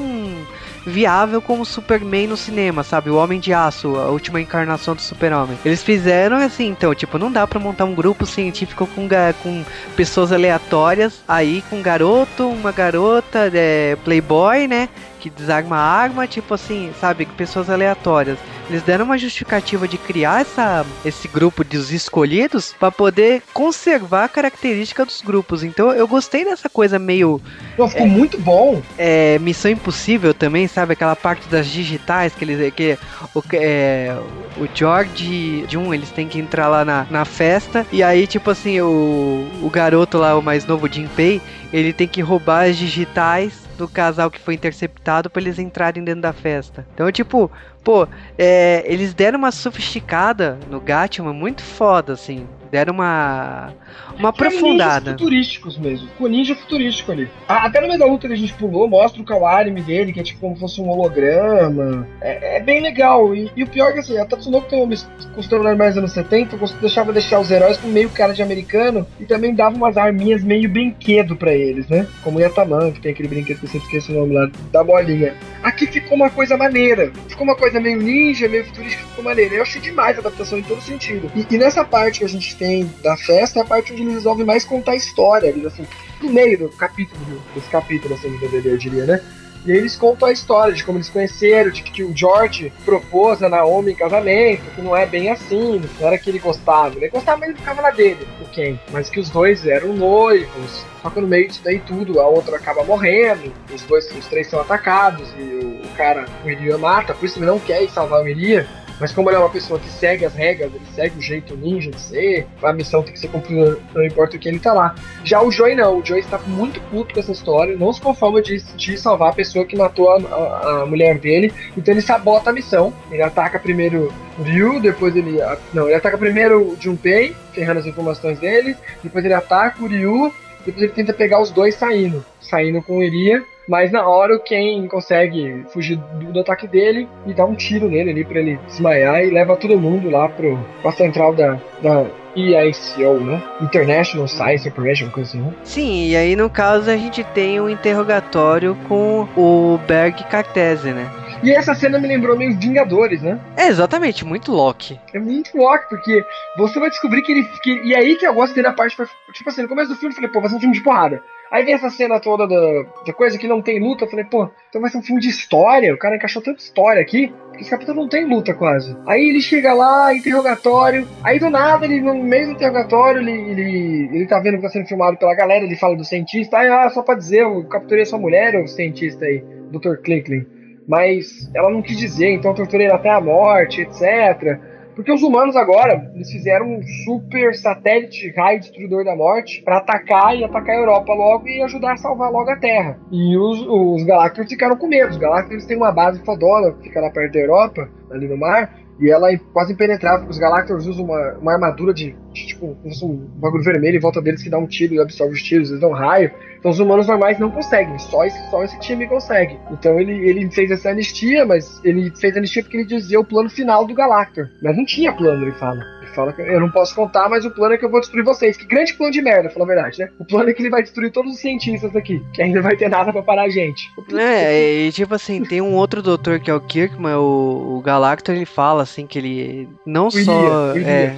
viável 0.87 1.43
como 1.43 1.65
Superman 1.65 2.29
no 2.29 2.37
cinema, 2.37 2.85
sabe? 2.85 3.11
O 3.11 3.17
Homem 3.17 3.41
de 3.41 3.53
Aço, 3.53 3.97
a 3.97 4.09
última 4.09 4.41
encarnação 4.41 4.95
do 4.95 5.03
Super-Homem. 5.03 5.59
Eles 5.65 5.83
fizeram 5.83 6.37
assim, 6.37 6.69
então, 6.69 6.95
tipo, 6.95 7.19
não 7.19 7.31
dá 7.31 7.45
para 7.47 7.59
montar 7.59 7.85
um 7.85 7.95
grupo 7.95 8.25
científico 8.25 8.87
com, 8.87 9.09
com 9.43 9.65
pessoas 9.97 10.31
aleatórias, 10.31 11.23
aí 11.27 11.63
com 11.69 11.77
um 11.77 11.83
garoto, 11.83 12.49
uma 12.49 12.71
garota, 12.71 13.51
é, 13.53 13.97
playboy, 14.05 14.69
né? 14.69 14.89
Que 15.21 15.31
desarma 15.31 15.77
a 15.77 15.81
arma, 15.81 16.27
tipo 16.27 16.55
assim, 16.55 16.93
sabe? 17.01 17.27
Pessoas 17.27 17.71
aleatórias. 17.71 18.39
Eles 18.69 18.83
deram 18.83 19.05
uma 19.05 19.17
justificativa 19.17 19.87
de 19.87 19.97
criar 19.97 20.41
essa, 20.41 20.85
esse 21.05 21.29
grupo 21.29 21.63
dos 21.63 21.93
escolhidos 21.93 22.75
para 22.79 22.91
poder 22.91 23.43
conservar 23.53 24.25
a 24.25 24.29
característica 24.29 25.05
dos 25.05 25.21
grupos. 25.21 25.63
Então 25.63 25.93
eu 25.93 26.07
gostei 26.09 26.45
dessa 26.45 26.69
coisa 26.69 26.99
meio. 26.99 27.41
Pô, 27.77 27.89
ficou 27.89 28.07
é, 28.07 28.09
muito 28.09 28.39
bom. 28.39 28.83
É, 28.99 29.39
Missão 29.39 29.71
Impossível 29.71 30.35
também, 30.35 30.67
sabe? 30.67 30.95
Aquela 30.95 31.15
parte 31.15 31.49
das 31.49 31.67
digitais 31.67 32.35
que 32.35 32.45
eles. 32.45 32.75
Que, 32.75 32.99
o, 33.35 33.43
é, 33.53 34.17
o 34.57 34.69
George 34.75 35.65
de 35.69 35.79
um, 35.79 35.95
eles 35.95 36.11
têm 36.11 36.27
que 36.27 36.39
entrar 36.39 36.69
lá 36.69 36.85
na, 36.85 37.07
na 37.09 37.25
festa. 37.25 37.87
E 37.93 38.03
aí, 38.03 38.27
tipo 38.27 38.51
assim, 38.51 38.81
o, 38.81 39.47
o 39.63 39.71
garoto 39.71 40.19
lá, 40.19 40.37
o 40.37 40.43
mais 40.43 40.67
novo, 40.67 40.89
Jinpei, 40.91 41.41
ele 41.73 41.93
tem 41.93 42.09
que 42.09 42.21
roubar 42.21 42.69
as 42.69 42.77
digitais 42.77 43.66
do 43.77 43.89
casal 43.89 44.31
que 44.31 44.41
foi 44.41 44.55
interceptado 44.55 45.29
para 45.29 45.43
eles 45.43 45.59
entrarem 45.59 46.03
dentro 46.03 46.23
da 46.23 46.33
festa. 46.33 46.87
Então, 46.95 47.11
tipo, 47.13 47.51
pô, 47.87 48.09
é, 48.37 48.83
eles 48.85 49.15
deram 49.15 49.39
uma 49.39 49.53
sofisticada 49.53 50.59
no 50.69 50.81
Gatman 50.81 51.33
muito 51.33 51.63
foda, 51.63 52.15
assim. 52.15 52.45
Deram 52.69 52.95
uma 52.95 53.73
uma 54.19 54.31
aprofundada. 54.31 55.13
futurísticos 55.13 55.79
mesmo. 55.79 56.09
Com 56.19 56.27
ninja 56.27 56.55
futurístico 56.55 57.13
ali. 57.13 57.29
Até 57.47 57.81
no 57.81 57.87
meio 57.87 57.99
da 57.99 58.07
luta 58.07 58.27
que 58.27 58.35
a 58.35 58.37
gente 58.37 58.53
pulou, 58.55 58.89
mostra 58.89 59.21
o 59.21 59.25
Kawarimi 59.25 59.83
dele, 59.83 60.13
que 60.13 60.21
é 60.21 60.23
tipo 60.23 60.41
como 60.41 60.55
se 60.55 60.61
fosse 60.61 60.81
um 60.81 60.89
holograma. 60.89 62.07
É, 62.21 62.57
é 62.57 62.61
bem 62.61 62.81
legal. 62.81 63.35
E, 63.35 63.51
e, 63.55 63.63
o 63.63 63.67
pior 63.67 63.91
é 63.91 63.93
que 63.93 63.99
assim, 64.01 64.19
a 64.19 64.25
Tatsunoko 64.25 64.69
tem 64.69 64.83
uma 64.83 64.97
costura 65.35 65.63
mais 65.77 65.95
nos 65.95 65.99
anos 65.99 66.13
70, 66.13 66.57
deixava 66.81 67.13
deixar 67.13 67.41
os 67.41 67.51
heróis 67.51 67.77
com 67.77 67.89
meio 67.89 68.09
cara 68.11 68.33
de 68.33 68.43
americano 68.43 69.07
e 69.21 69.25
também 69.25 69.55
dava 69.55 69.77
umas 69.77 69.97
arminhas 69.97 70.43
meio 70.43 70.69
brinquedo 70.69 71.37
para 71.37 71.53
eles, 71.53 71.89
né? 71.89 72.07
Como 72.23 72.39
o 72.39 72.41
Yataman, 72.41 72.93
que 72.93 73.01
tem 73.01 73.13
aquele 73.13 73.29
brinquedo 73.29 73.59
que 73.59 73.67
eu 73.67 73.71
sempre 73.71 73.87
esqueço 73.87 74.13
o 74.13 74.15
nome 74.15 74.35
lá, 74.35 74.51
da 74.73 74.83
bolinha. 74.83 75.35
Aqui 75.63 75.87
ficou 75.87 76.17
uma 76.17 76.31
coisa 76.31 76.57
maneira. 76.57 77.13
Ficou 77.29 77.45
uma 77.45 77.57
coisa 77.57 77.76
meio 77.81 78.01
ninja, 78.01 78.49
meio 78.49 78.65
futurística, 78.65 79.05
ficou 79.05 79.25
maneira. 79.25 79.55
Eu 79.55 79.63
achei 79.63 79.81
demais 79.81 80.17
a 80.17 80.21
adaptação 80.21 80.59
em 80.59 80.63
todo 80.63 80.81
sentido. 80.83 81.31
E, 81.35 81.47
e 81.55 81.59
nessa 81.59 81.85
parte 81.85 82.21
que 82.21 82.25
a 82.25 82.29
gente 82.29 82.57
tem 82.57 82.91
da 83.03 83.17
festa, 83.17 83.61
é 83.61 83.63
a 83.63 83.67
parte 83.67 83.93
onde 83.93 84.03
ele 84.03 84.13
resolve 84.13 84.45
mais 84.45 84.65
contar 84.65 84.93
a 84.93 84.97
história, 84.97 85.55
assim, 85.67 85.87
no 86.23 86.31
meio 86.31 86.59
do 86.59 86.69
capítulo, 86.71 87.43
desse 87.55 87.69
capítulo, 87.69 88.15
assim, 88.15 88.31
do 88.31 88.39
DVD, 88.39 88.73
eu 88.73 88.79
diria, 88.79 89.05
né? 89.07 89.21
E 89.67 89.73
aí 89.73 89.79
eles 89.79 89.97
contam 89.97 90.29
a 90.29 90.33
história 90.33 90.73
de 90.73 90.85
como 90.85 90.97
eles 90.97 91.09
conheceram, 91.09 91.71
de 91.71 91.83
que 91.83 92.05
o 92.05 92.17
George 92.17 92.73
propôs 92.85 93.43
a 93.43 93.49
Naomi 93.49 93.91
em 93.91 93.97
casamento, 93.97 94.63
que 94.77 94.81
não 94.81 94.97
é 94.97 95.05
bem 95.05 95.29
assim, 95.29 95.83
não 95.99 96.07
era 96.07 96.17
que 96.17 96.31
ele 96.31 96.39
gostava. 96.39 96.95
Ele 96.95 97.09
gostava, 97.09 97.39
mas 97.39 97.49
ele 97.49 97.59
ficava 97.59 97.83
na 97.83 97.91
dele, 97.91 98.29
o 98.41 98.45
Ken. 98.51 98.79
Mas 98.93 99.11
que 99.11 99.19
os 99.19 99.29
dois 99.29 99.67
eram 99.67 99.93
noivos. 99.93 100.85
Só 101.03 101.11
que 101.11 101.21
no 101.21 101.27
meio 101.27 101.49
disso 101.49 101.63
daí 101.65 101.81
tudo, 101.81 102.21
a 102.21 102.29
outra 102.29 102.57
acaba 102.57 102.85
morrendo, 102.85 103.53
os 103.75 103.83
dois, 103.83 104.09
os 104.17 104.27
três 104.27 104.49
são 104.49 104.61
atacados, 104.61 105.29
e 105.37 105.43
o, 105.43 105.97
cara, 105.97 106.27
o 106.45 106.49
Iria 106.49 106.79
mata, 106.79 107.13
por 107.13 107.27
isso 107.27 107.41
ele 107.41 107.47
não 107.47 107.59
quer 107.59 107.83
ir 107.83 107.91
salvar 107.91 108.23
o 108.23 108.29
Iria. 108.29 108.69
Mas 108.99 109.13
como 109.13 109.29
ele 109.29 109.37
é 109.37 109.41
uma 109.41 109.51
pessoa 109.51 109.79
que 109.79 109.89
segue 109.89 110.25
as 110.25 110.35
regras, 110.35 110.73
ele 110.75 110.85
segue 110.95 111.19
o 111.19 111.23
jeito 111.23 111.57
ninja 111.57 111.91
de 111.91 112.01
ser, 112.01 112.47
a 112.63 112.73
missão 112.73 113.03
tem 113.03 113.13
que 113.13 113.19
ser 113.19 113.29
cumprida, 113.29 113.79
não 113.95 114.05
importa 114.05 114.37
o 114.37 114.39
que 114.39 114.49
ele 114.49 114.59
tá 114.59 114.73
lá. 114.73 114.95
Já 115.25 115.43
o 115.43 115.51
Joey 115.51 115.75
não, 115.75 115.99
o 115.99 116.05
Joey 116.05 116.21
está 116.21 116.39
muito 116.39 116.81
puto 116.91 117.15
com 117.15 117.21
essa 117.21 117.33
história, 117.33 117.77
não 117.77 117.93
se 117.93 118.01
conforma 118.01 118.41
de, 118.41 118.63
de 118.75 118.97
salvar 118.97 119.31
a 119.31 119.35
pessoa 119.35 119.65
que 119.65 119.77
matou 119.77 120.11
a, 120.11 120.17
a, 120.17 120.83
a 120.83 120.87
mulher 120.87 121.19
dele, 121.19 121.53
então 121.77 121.93
ele 121.93 122.01
sabota 122.01 122.51
a 122.51 122.53
missão. 122.53 122.93
Ele 123.11 123.23
ataca 123.23 123.59
primeiro 123.59 124.13
o 124.39 124.43
Ryu, 124.43 124.81
depois 124.81 125.15
ele. 125.15 125.39
Não, 125.73 125.87
ele 125.87 125.95
ataca 125.95 126.19
primeiro 126.19 126.73
o 126.73 126.77
Junpei, 126.81 127.35
ferrando 127.53 127.81
as 127.81 127.87
informações 127.87 128.39
dele, 128.39 128.77
depois 129.03 129.25
ele 129.25 129.35
ataca 129.35 129.83
o 129.83 129.87
Ryu, 129.87 130.33
depois 130.65 130.83
ele 130.83 130.93
tenta 130.93 131.13
pegar 131.13 131.41
os 131.41 131.51
dois 131.51 131.75
saindo. 131.75 132.25
Saindo 132.41 132.83
com 132.83 132.99
o 132.99 133.03
Iria, 133.03 133.43
mas 133.69 133.91
na 133.91 134.07
hora 134.07 134.39
Ken 134.39 134.87
consegue 134.89 135.65
fugir 135.73 135.97
do, 135.97 136.33
do, 136.33 136.41
ataque 136.41 136.67
dele 136.67 137.09
e 137.27 137.35
dá 137.35 137.45
um 137.45 137.55
tiro 137.55 137.89
nele 137.89 138.11
ali 138.11 138.25
pra 138.25 138.39
ele 138.39 138.59
desmaiar 138.67 139.23
e 139.23 139.31
leva 139.31 139.57
todo 139.57 139.79
mundo 139.79 140.11
lá 140.11 140.29
pro, 140.29 140.59
pra 140.83 140.93
central 140.93 141.35
da, 141.35 141.59
da 141.83 142.07
EICO, 142.37 143.25
né? 143.25 143.43
International 143.63 144.29
Science 144.29 144.69
Operation, 144.69 145.11
coisa 145.11 145.31
assim, 145.31 145.41
né? 145.41 145.55
Sim, 145.65 146.09
e 146.09 146.17
aí 146.17 146.37
no 146.37 146.51
caso 146.51 146.91
a 146.91 146.97
gente 146.97 147.25
tem 147.25 147.61
um 147.61 147.69
interrogatório 147.69 148.77
com 148.89 149.27
o 149.37 149.79
Berg 149.87 150.23
Cartese, 150.25 150.91
né? 150.91 151.11
E 151.43 151.53
essa 151.53 151.75
cena 151.75 151.99
me 151.99 152.09
lembrou 152.09 152.37
meio 152.37 152.57
Vingadores, 152.59 153.23
né? 153.23 153.39
É, 153.57 153.69
exatamente, 153.69 154.25
muito 154.25 154.53
Loki. 154.53 154.99
É 155.13 155.19
muito 155.19 155.57
Loki, 155.57 155.89
porque 155.89 156.25
você 156.57 156.81
vai 156.81 156.89
descobrir 156.89 157.23
que 157.23 157.33
ele. 157.33 157.45
Que, 157.63 157.83
e 157.85 157.95
aí 157.95 158.17
que 158.17 158.27
eu 158.27 158.35
gosto 158.35 158.55
dele 158.55 158.69
a 158.69 158.73
parte. 158.73 158.97
Tipo 159.33 159.51
assim, 159.51 159.63
no 159.63 159.69
começo 159.69 159.91
do 159.91 159.97
filme 159.97 160.13
eu 160.13 160.17
falei, 160.17 160.31
pô, 160.31 160.41
vai 160.41 160.51
ser 160.51 160.57
um 160.57 160.61
filme 160.61 160.75
de 160.75 160.83
porrada. 160.83 161.23
Aí 161.51 161.65
vem 161.65 161.75
essa 161.75 161.91
cena 161.91 162.19
toda 162.19 162.47
da, 162.47 162.83
da 163.07 163.13
coisa 163.13 163.39
que 163.39 163.47
não 163.47 163.63
tem 163.63 163.79
luta. 163.79 164.05
Eu 164.05 164.11
falei, 164.11 164.25
pô, 164.25 164.51
então 164.69 164.81
vai 164.81 164.91
ser 164.91 164.99
um 164.99 165.03
filme 165.03 165.21
de 165.21 165.29
história. 165.29 165.95
O 165.95 165.99
cara 165.99 166.17
encaixou 166.17 166.43
tanta 166.43 166.61
história 166.61 167.01
aqui. 167.01 167.33
Que 167.55 167.61
esse 167.61 167.71
capítulo 167.71 168.01
não 168.01 168.09
tem 168.09 168.27
luta 168.27 168.53
quase. 168.53 168.97
Aí 169.07 169.29
ele 169.29 169.41
chega 169.41 169.73
lá, 169.73 170.13
interrogatório. 170.15 171.07
Aí 171.23 171.39
do 171.39 171.49
nada, 171.49 171.85
ele 171.85 172.01
no 172.01 172.15
meio 172.15 172.47
do 172.47 172.53
interrogatório, 172.53 173.21
ele, 173.21 173.33
ele, 173.33 174.11
ele 174.13 174.27
tá 174.27 174.41
vendo 174.41 174.57
que 174.57 174.63
tá 174.63 174.69
sendo 174.69 174.87
filmado 174.87 175.17
pela 175.19 175.35
galera. 175.35 175.65
Ele 175.65 175.77
fala 175.77 175.97
do 175.97 176.05
cientista. 176.05 176.59
Aí, 176.59 176.69
ah, 176.69 176.89
só 176.91 177.03
pra 177.03 177.15
dizer, 177.15 177.43
eu 177.43 177.65
capturei 177.65 178.05
sua 178.05 178.19
mulher, 178.19 178.57
o 178.61 178.67
cientista 178.67 179.25
aí, 179.25 179.45
Dr. 179.71 179.97
Clinkley 180.03 180.56
mas 180.87 181.51
ela 181.55 181.71
não 181.71 181.83
quis 181.83 181.97
dizer, 181.97 182.33
então 182.33 182.55
torturei 182.55 182.91
até 182.91 183.11
a 183.11 183.21
morte, 183.21 183.81
etc. 183.81 184.61
Porque 184.97 185.13
os 185.13 185.23
humanos 185.23 185.55
agora, 185.55 186.11
eles 186.15 186.33
fizeram 186.33 186.67
um 186.67 186.83
super 187.05 187.55
satélite 187.55 188.33
raio 188.35 188.61
destruidor 188.61 189.05
da 189.05 189.15
morte 189.15 189.63
para 189.63 189.77
atacar 189.77 190.35
e 190.35 190.43
atacar 190.43 190.75
a 190.75 190.79
Europa 190.79 191.13
logo 191.13 191.47
e 191.47 191.61
ajudar 191.63 191.93
a 191.93 191.97
salvar 191.99 192.33
logo 192.33 192.49
a 192.49 192.57
Terra. 192.57 192.99
E 193.13 193.37
os, 193.37 193.61
os 193.69 194.07
ficaram 194.49 194.75
com 194.75 194.87
medo. 194.87 195.11
Os 195.11 195.19
Galactors 195.19 195.67
têm 195.67 195.77
uma 195.77 195.93
base 195.93 196.25
fodona, 196.25 196.75
fica 196.83 196.99
lá 196.99 197.11
perto 197.11 197.35
da 197.35 197.41
Europa, 197.41 197.91
ali 198.11 198.27
no 198.27 198.39
mar, 198.39 198.73
e 198.99 199.11
ela 199.11 199.31
é 199.31 199.39
quase 199.53 199.73
impenetrável, 199.73 200.29
os 200.29 200.39
Galactors 200.39 200.87
usam 200.87 201.05
uma, 201.05 201.33
uma 201.35 201.53
armadura 201.53 201.93
de, 201.93 202.17
de 202.33 202.47
tipo, 202.47 202.77
um 202.85 203.17
bagulho 203.39 203.63
vermelho 203.63 203.97
em 203.97 204.01
volta 204.01 204.23
deles 204.23 204.43
que 204.43 204.51
dá 204.51 204.59
um 204.59 204.67
tiro 204.67 204.95
e 204.95 205.01
absorve 205.01 205.35
os 205.35 205.43
tiros, 205.43 205.69
eles 205.69 205.81
dão 205.81 205.93
raio. 205.93 206.31
Então 206.59 206.71
os 206.71 206.81
humanos 206.81 207.07
normais 207.07 207.39
não 207.39 207.51
conseguem, 207.51 207.99
só 207.99 208.25
esse, 208.25 208.51
só 208.51 208.65
esse 208.65 208.79
time 208.81 209.07
consegue. 209.07 209.59
Então 209.71 210.01
ele, 210.01 210.13
ele 210.29 210.51
fez 210.51 210.71
essa 210.71 210.91
anistia, 210.91 211.45
mas 211.45 211.81
ele 211.85 212.11
fez 212.17 212.37
anistia 212.37 212.63
porque 212.63 212.79
ele 212.79 212.87
dizia 212.87 213.21
o 213.21 213.25
plano 213.25 213.51
final 213.51 213.87
do 213.87 213.95
Galactor. 213.95 214.49
Mas 214.63 214.77
não 214.77 214.85
tinha 214.85 215.13
plano, 215.13 215.45
ele 215.45 215.53
fala 215.53 215.96
fala 216.17 216.33
que 216.33 216.41
eu 216.41 216.59
não 216.59 216.71
posso 216.71 216.95
contar, 216.95 217.29
mas 217.29 217.45
o 217.45 217.51
plano 217.51 217.75
é 217.75 217.79
que 217.79 217.85
eu 217.85 217.91
vou 217.91 218.01
destruir 218.01 218.25
vocês. 218.25 218.57
Que 218.57 218.65
grande 218.65 218.95
plano 218.95 219.13
de 219.13 219.21
merda, 219.21 219.51
fala 219.51 219.67
a 219.67 219.69
verdade, 219.69 219.99
né? 219.99 220.11
O 220.19 220.25
plano 220.25 220.49
é 220.49 220.55
que 220.55 220.63
ele 220.63 220.71
vai 220.71 220.83
destruir 220.83 221.13
todos 221.13 221.35
os 221.35 221.39
cientistas 221.39 221.95
aqui, 221.95 222.23
que 222.33 222.43
ainda 222.43 222.63
vai 222.63 222.77
ter 222.77 222.89
nada 222.89 223.13
pra 223.13 223.23
parar 223.23 223.43
a 223.43 223.51
gente. 223.51 223.91
É, 224.15 224.87
e 224.87 224.93
tipo 224.93 225.15
assim, 225.15 225.43
tem 225.45 225.61
um 225.61 225.75
outro 225.75 226.03
doutor 226.03 226.41
que 226.41 226.51
é 226.51 226.55
o 226.55 226.61
Kirkman, 226.61 227.17
o, 227.17 227.77
o 227.77 227.83
Galactor, 227.83 228.35
ele 228.35 228.47
fala 228.47 228.83
assim 228.83 229.07
que 229.07 229.19
ele 229.19 229.69
não 229.85 230.07
o 230.07 230.11
só. 230.11 230.75
Iria, 230.75 230.89
é, 230.89 231.17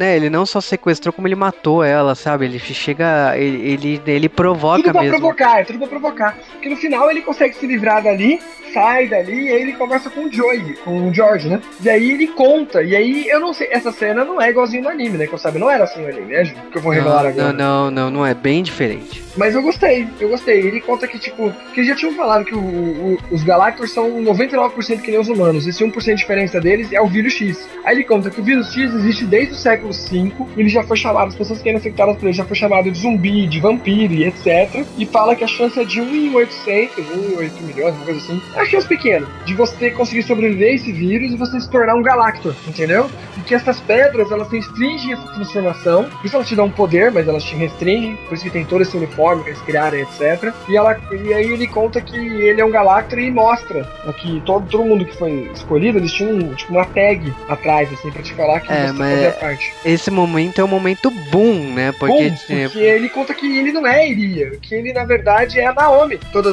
né, 0.00 0.16
ele 0.16 0.30
não 0.30 0.46
só 0.46 0.62
sequestrou, 0.62 1.12
como 1.12 1.28
ele 1.28 1.34
matou 1.34 1.84
ela, 1.84 2.14
sabe? 2.14 2.46
Ele 2.46 2.58
chega. 2.58 3.36
Ele, 3.36 3.70
ele, 3.72 4.02
ele 4.06 4.28
provoca 4.30 4.78
tudo 4.78 4.92
pra 4.92 5.02
mesmo. 5.02 5.18
provocar, 5.18 5.60
é 5.60 5.64
tudo 5.64 5.78
pra 5.78 5.88
provocar. 5.88 6.38
Porque 6.52 6.70
no 6.70 6.76
final 6.76 7.10
ele 7.10 7.20
consegue 7.20 7.54
se 7.54 7.66
livrar 7.66 8.02
dali, 8.02 8.40
sai 8.72 9.08
dali, 9.08 9.44
e 9.44 9.48
aí 9.50 9.60
ele 9.60 9.72
conversa 9.74 10.08
com 10.08 10.24
o 10.24 10.32
Joey, 10.32 10.74
com 10.82 11.06
o 11.08 11.12
George, 11.12 11.50
né? 11.50 11.60
E 11.82 11.90
aí 11.90 12.12
ele 12.12 12.28
conta, 12.28 12.82
e 12.82 12.96
aí 12.96 13.28
eu 13.28 13.40
não 13.40 13.52
sei, 13.52 13.68
essa 13.70 13.92
cena 13.92 14.24
não 14.24 14.40
é 14.40 14.48
igualzinho 14.48 14.84
no 14.84 14.88
anime, 14.88 15.18
né? 15.18 15.26
Que 15.26 15.34
eu 15.34 15.38
sabe, 15.38 15.58
não 15.58 15.70
era 15.70 15.84
assim 15.84 16.00
no 16.00 16.08
anime, 16.08 16.32
né? 16.32 16.44
Que 16.72 16.78
eu 16.78 16.82
vou 16.82 16.92
revelar 16.92 17.24
não, 17.24 17.28
agora. 17.28 17.52
Não, 17.52 17.52
não, 17.52 17.90
não, 17.90 18.10
não 18.10 18.26
é 18.26 18.32
bem 18.32 18.62
diferente. 18.62 19.22
Mas 19.36 19.54
eu 19.54 19.62
gostei, 19.62 20.08
eu 20.18 20.28
gostei. 20.28 20.58
Ele 20.60 20.80
conta 20.80 21.06
que, 21.06 21.18
tipo, 21.18 21.52
que 21.72 21.80
eles 21.80 21.88
já 21.88 21.94
tinham 21.94 22.14
falado 22.14 22.44
que 22.44 22.54
o, 22.54 22.58
o, 22.58 23.18
os 23.30 23.44
Galactors 23.44 23.92
são 23.92 24.22
99% 24.22 25.00
que 25.00 25.10
nem 25.10 25.20
os 25.20 25.28
humanos. 25.28 25.66
Esse 25.66 25.84
1% 25.84 26.04
de 26.04 26.14
diferença 26.16 26.60
deles 26.60 26.92
é 26.92 27.00
o 27.00 27.06
vírus 27.06 27.34
X. 27.34 27.68
Aí 27.84 27.96
ele 27.96 28.04
conta 28.04 28.30
que 28.30 28.40
o 28.40 28.44
vírus 28.44 28.72
X 28.72 28.92
existe 28.92 29.24
desde 29.24 29.54
o 29.54 29.56
século 29.56 29.89
V, 29.92 30.32
e 30.56 30.60
ele 30.60 30.68
já 30.68 30.82
foi 30.82 30.96
chamado, 30.96 31.28
as 31.28 31.34
pessoas 31.34 31.60
que 31.60 31.68
eram 31.68 31.78
infectadas 31.78 32.16
por 32.16 32.24
ele 32.26 32.32
já 32.32 32.44
foi 32.44 32.56
chamado 32.56 32.90
de 32.90 32.98
zumbi, 32.98 33.46
de 33.46 33.60
vampiro 33.60 34.12
e 34.12 34.24
etc. 34.24 34.84
E 34.98 35.06
fala 35.06 35.34
que 35.34 35.44
a 35.44 35.46
chance 35.46 35.78
é 35.78 35.84
de 35.84 36.00
1 36.00 36.14
em 36.14 36.34
800, 36.34 36.98
1 36.98 37.32
em 37.32 37.36
8 37.36 37.62
milhões, 37.62 37.94
uma 37.94 38.04
coisa 38.04 38.20
assim. 38.20 38.40
É 38.54 38.60
a 38.60 38.64
chance 38.64 38.86
pequena 38.86 39.26
de 39.44 39.54
você 39.54 39.90
conseguir 39.90 40.22
sobreviver 40.22 40.72
a 40.72 40.74
esse 40.74 40.92
vírus 40.92 41.32
e 41.32 41.36
você 41.36 41.60
se 41.60 41.68
tornar 41.68 41.94
um 41.94 42.02
Galactor, 42.02 42.54
entendeu? 42.66 43.10
E 43.36 43.40
que 43.42 43.54
essas 43.54 43.80
pedras, 43.80 44.30
elas 44.30 44.50
restringem 44.50 45.12
essa 45.12 45.26
transformação. 45.32 46.04
Por 46.04 46.26
isso 46.26 46.36
elas 46.36 46.48
te 46.48 46.56
dão 46.56 46.66
um 46.66 46.70
poder, 46.70 47.10
mas 47.10 47.26
elas 47.26 47.44
te 47.44 47.54
restringem. 47.54 48.16
Por 48.28 48.34
isso 48.34 48.44
que 48.44 48.50
tem 48.50 48.64
todo 48.64 48.82
esse 48.82 48.96
uniforme 48.96 49.42
que 49.42 49.50
eles 49.50 49.60
criaram, 49.62 49.98
etc. 49.98 50.52
E, 50.68 50.76
ela, 50.76 50.98
e 51.12 51.32
aí 51.32 51.52
ele 51.52 51.66
conta 51.66 52.00
que 52.00 52.16
ele 52.16 52.60
é 52.60 52.64
um 52.64 52.70
Galactor 52.70 53.18
e 53.18 53.30
mostra 53.30 53.84
que 54.20 54.40
todo, 54.44 54.68
todo 54.68 54.84
mundo 54.84 55.04
que 55.04 55.16
foi 55.16 55.50
escolhido, 55.54 55.98
eles 55.98 56.12
tinham 56.12 56.54
tipo, 56.54 56.72
uma 56.72 56.84
tag 56.84 57.32
atrás, 57.48 57.92
assim, 57.92 58.10
pra 58.10 58.22
te 58.22 58.32
falar 58.34 58.60
que 58.60 58.72
é, 58.72 58.88
você 58.88 58.98
fazia 58.98 59.32
parte. 59.32 59.72
Esse 59.84 60.10
momento 60.10 60.60
é 60.60 60.64
um 60.64 60.68
momento 60.68 61.10
boom, 61.10 61.72
né? 61.72 61.92
Porque, 61.92 62.28
boom, 62.30 62.36
porque 62.36 62.68
tipo... 62.68 62.78
ele 62.78 63.08
conta 63.08 63.34
que 63.34 63.58
ele 63.58 63.72
não 63.72 63.86
é 63.86 64.08
Iria, 64.08 64.50
que 64.60 64.74
ele 64.74 64.92
na 64.92 65.04
verdade 65.04 65.58
é 65.58 65.66
a 65.66 65.72
Naomi. 65.72 66.18
Toda 66.32 66.52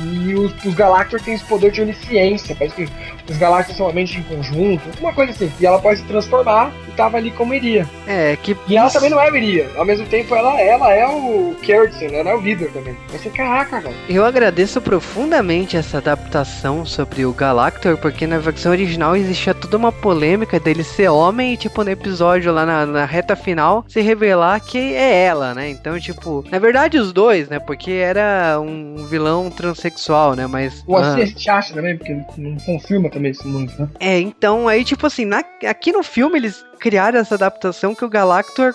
e 0.00 0.34
os, 0.34 0.52
os 0.64 0.74
Galactors 0.74 1.22
têm 1.22 1.34
esse 1.34 1.44
poder 1.44 1.72
de 1.72 1.80
onisciência. 1.82 2.54
Parece 2.54 2.76
que 2.76 2.88
os 3.30 3.36
Galactors 3.36 3.76
são 3.76 3.86
uma 3.86 3.92
mente 3.92 4.18
em 4.18 4.22
conjunto, 4.22 4.82
uma 5.00 5.12
coisa 5.12 5.32
assim. 5.32 5.52
E 5.58 5.66
ela 5.66 5.80
pode 5.80 6.00
se 6.00 6.06
transformar 6.06 6.72
e 6.98 7.08
tava 7.08 7.16
ali 7.16 7.30
como 7.30 7.54
iria. 7.54 7.88
É, 8.06 8.36
que. 8.36 8.56
E 8.66 8.76
ela 8.76 8.90
também 8.90 9.10
não 9.10 9.20
é 9.20 9.28
iria. 9.28 9.70
Ao 9.76 9.84
mesmo 9.84 10.06
tempo, 10.06 10.34
ela, 10.34 10.60
ela 10.60 10.92
é 10.92 11.06
o 11.06 11.54
Kerdsen, 11.62 12.14
ela 12.14 12.30
é 12.30 12.34
o 12.34 12.40
líder 12.40 12.72
também. 12.72 12.96
Mas 13.12 13.20
você, 13.20 13.30
caraca, 13.30 13.80
velho. 13.80 13.94
Eu 14.08 14.24
agradeço 14.24 14.80
profundamente 14.80 15.76
essa 15.76 15.98
adaptação 15.98 16.84
sobre 16.84 17.24
o 17.24 17.32
Galactor, 17.32 17.96
porque 17.98 18.26
na 18.26 18.38
versão 18.38 18.72
original 18.72 19.14
existia 19.14 19.54
toda 19.54 19.76
uma 19.76 19.92
polêmica 19.92 20.58
dele 20.58 20.82
ser 20.82 21.08
homem 21.08 21.54
e, 21.54 21.56
tipo, 21.56 21.84
no 21.84 21.90
episódio 21.90 22.52
lá 22.52 22.66
na, 22.66 22.86
na 22.86 23.04
reta 23.04 23.36
final, 23.36 23.84
se 23.86 24.00
revelar 24.00 24.60
que 24.60 24.94
é 24.94 25.24
ela, 25.24 25.54
né? 25.54 25.68
Então, 25.68 25.98
tipo, 26.00 26.44
na 26.50 26.58
verdade, 26.58 26.98
os 26.98 27.12
dois, 27.12 27.48
né? 27.48 27.58
Porque 27.58 27.90
era 27.90 28.58
um 28.60 29.06
vilão 29.08 29.50
transexual, 29.50 30.34
né? 30.34 30.46
Mas. 30.46 30.82
O 30.86 30.96
ah, 30.96 31.14
assim 31.14 31.50
acha 31.50 31.74
também, 31.74 31.96
porque 31.96 32.16
não 32.36 32.56
confirma 32.58 33.10
também 33.10 33.30
esse 33.30 33.46
mundo, 33.46 33.72
né? 33.78 33.88
É, 34.00 34.18
então 34.18 34.66
aí, 34.66 34.84
tipo 34.84 35.06
assim, 35.06 35.24
na, 35.24 35.44
aqui 35.64 35.92
no 35.92 36.02
filme 36.02 36.38
eles 36.38 36.64
criaram 36.78 37.18
essa 37.18 37.34
adaptação 37.34 37.94
que 37.94 38.04
o 38.04 38.08
Galactor 38.08 38.74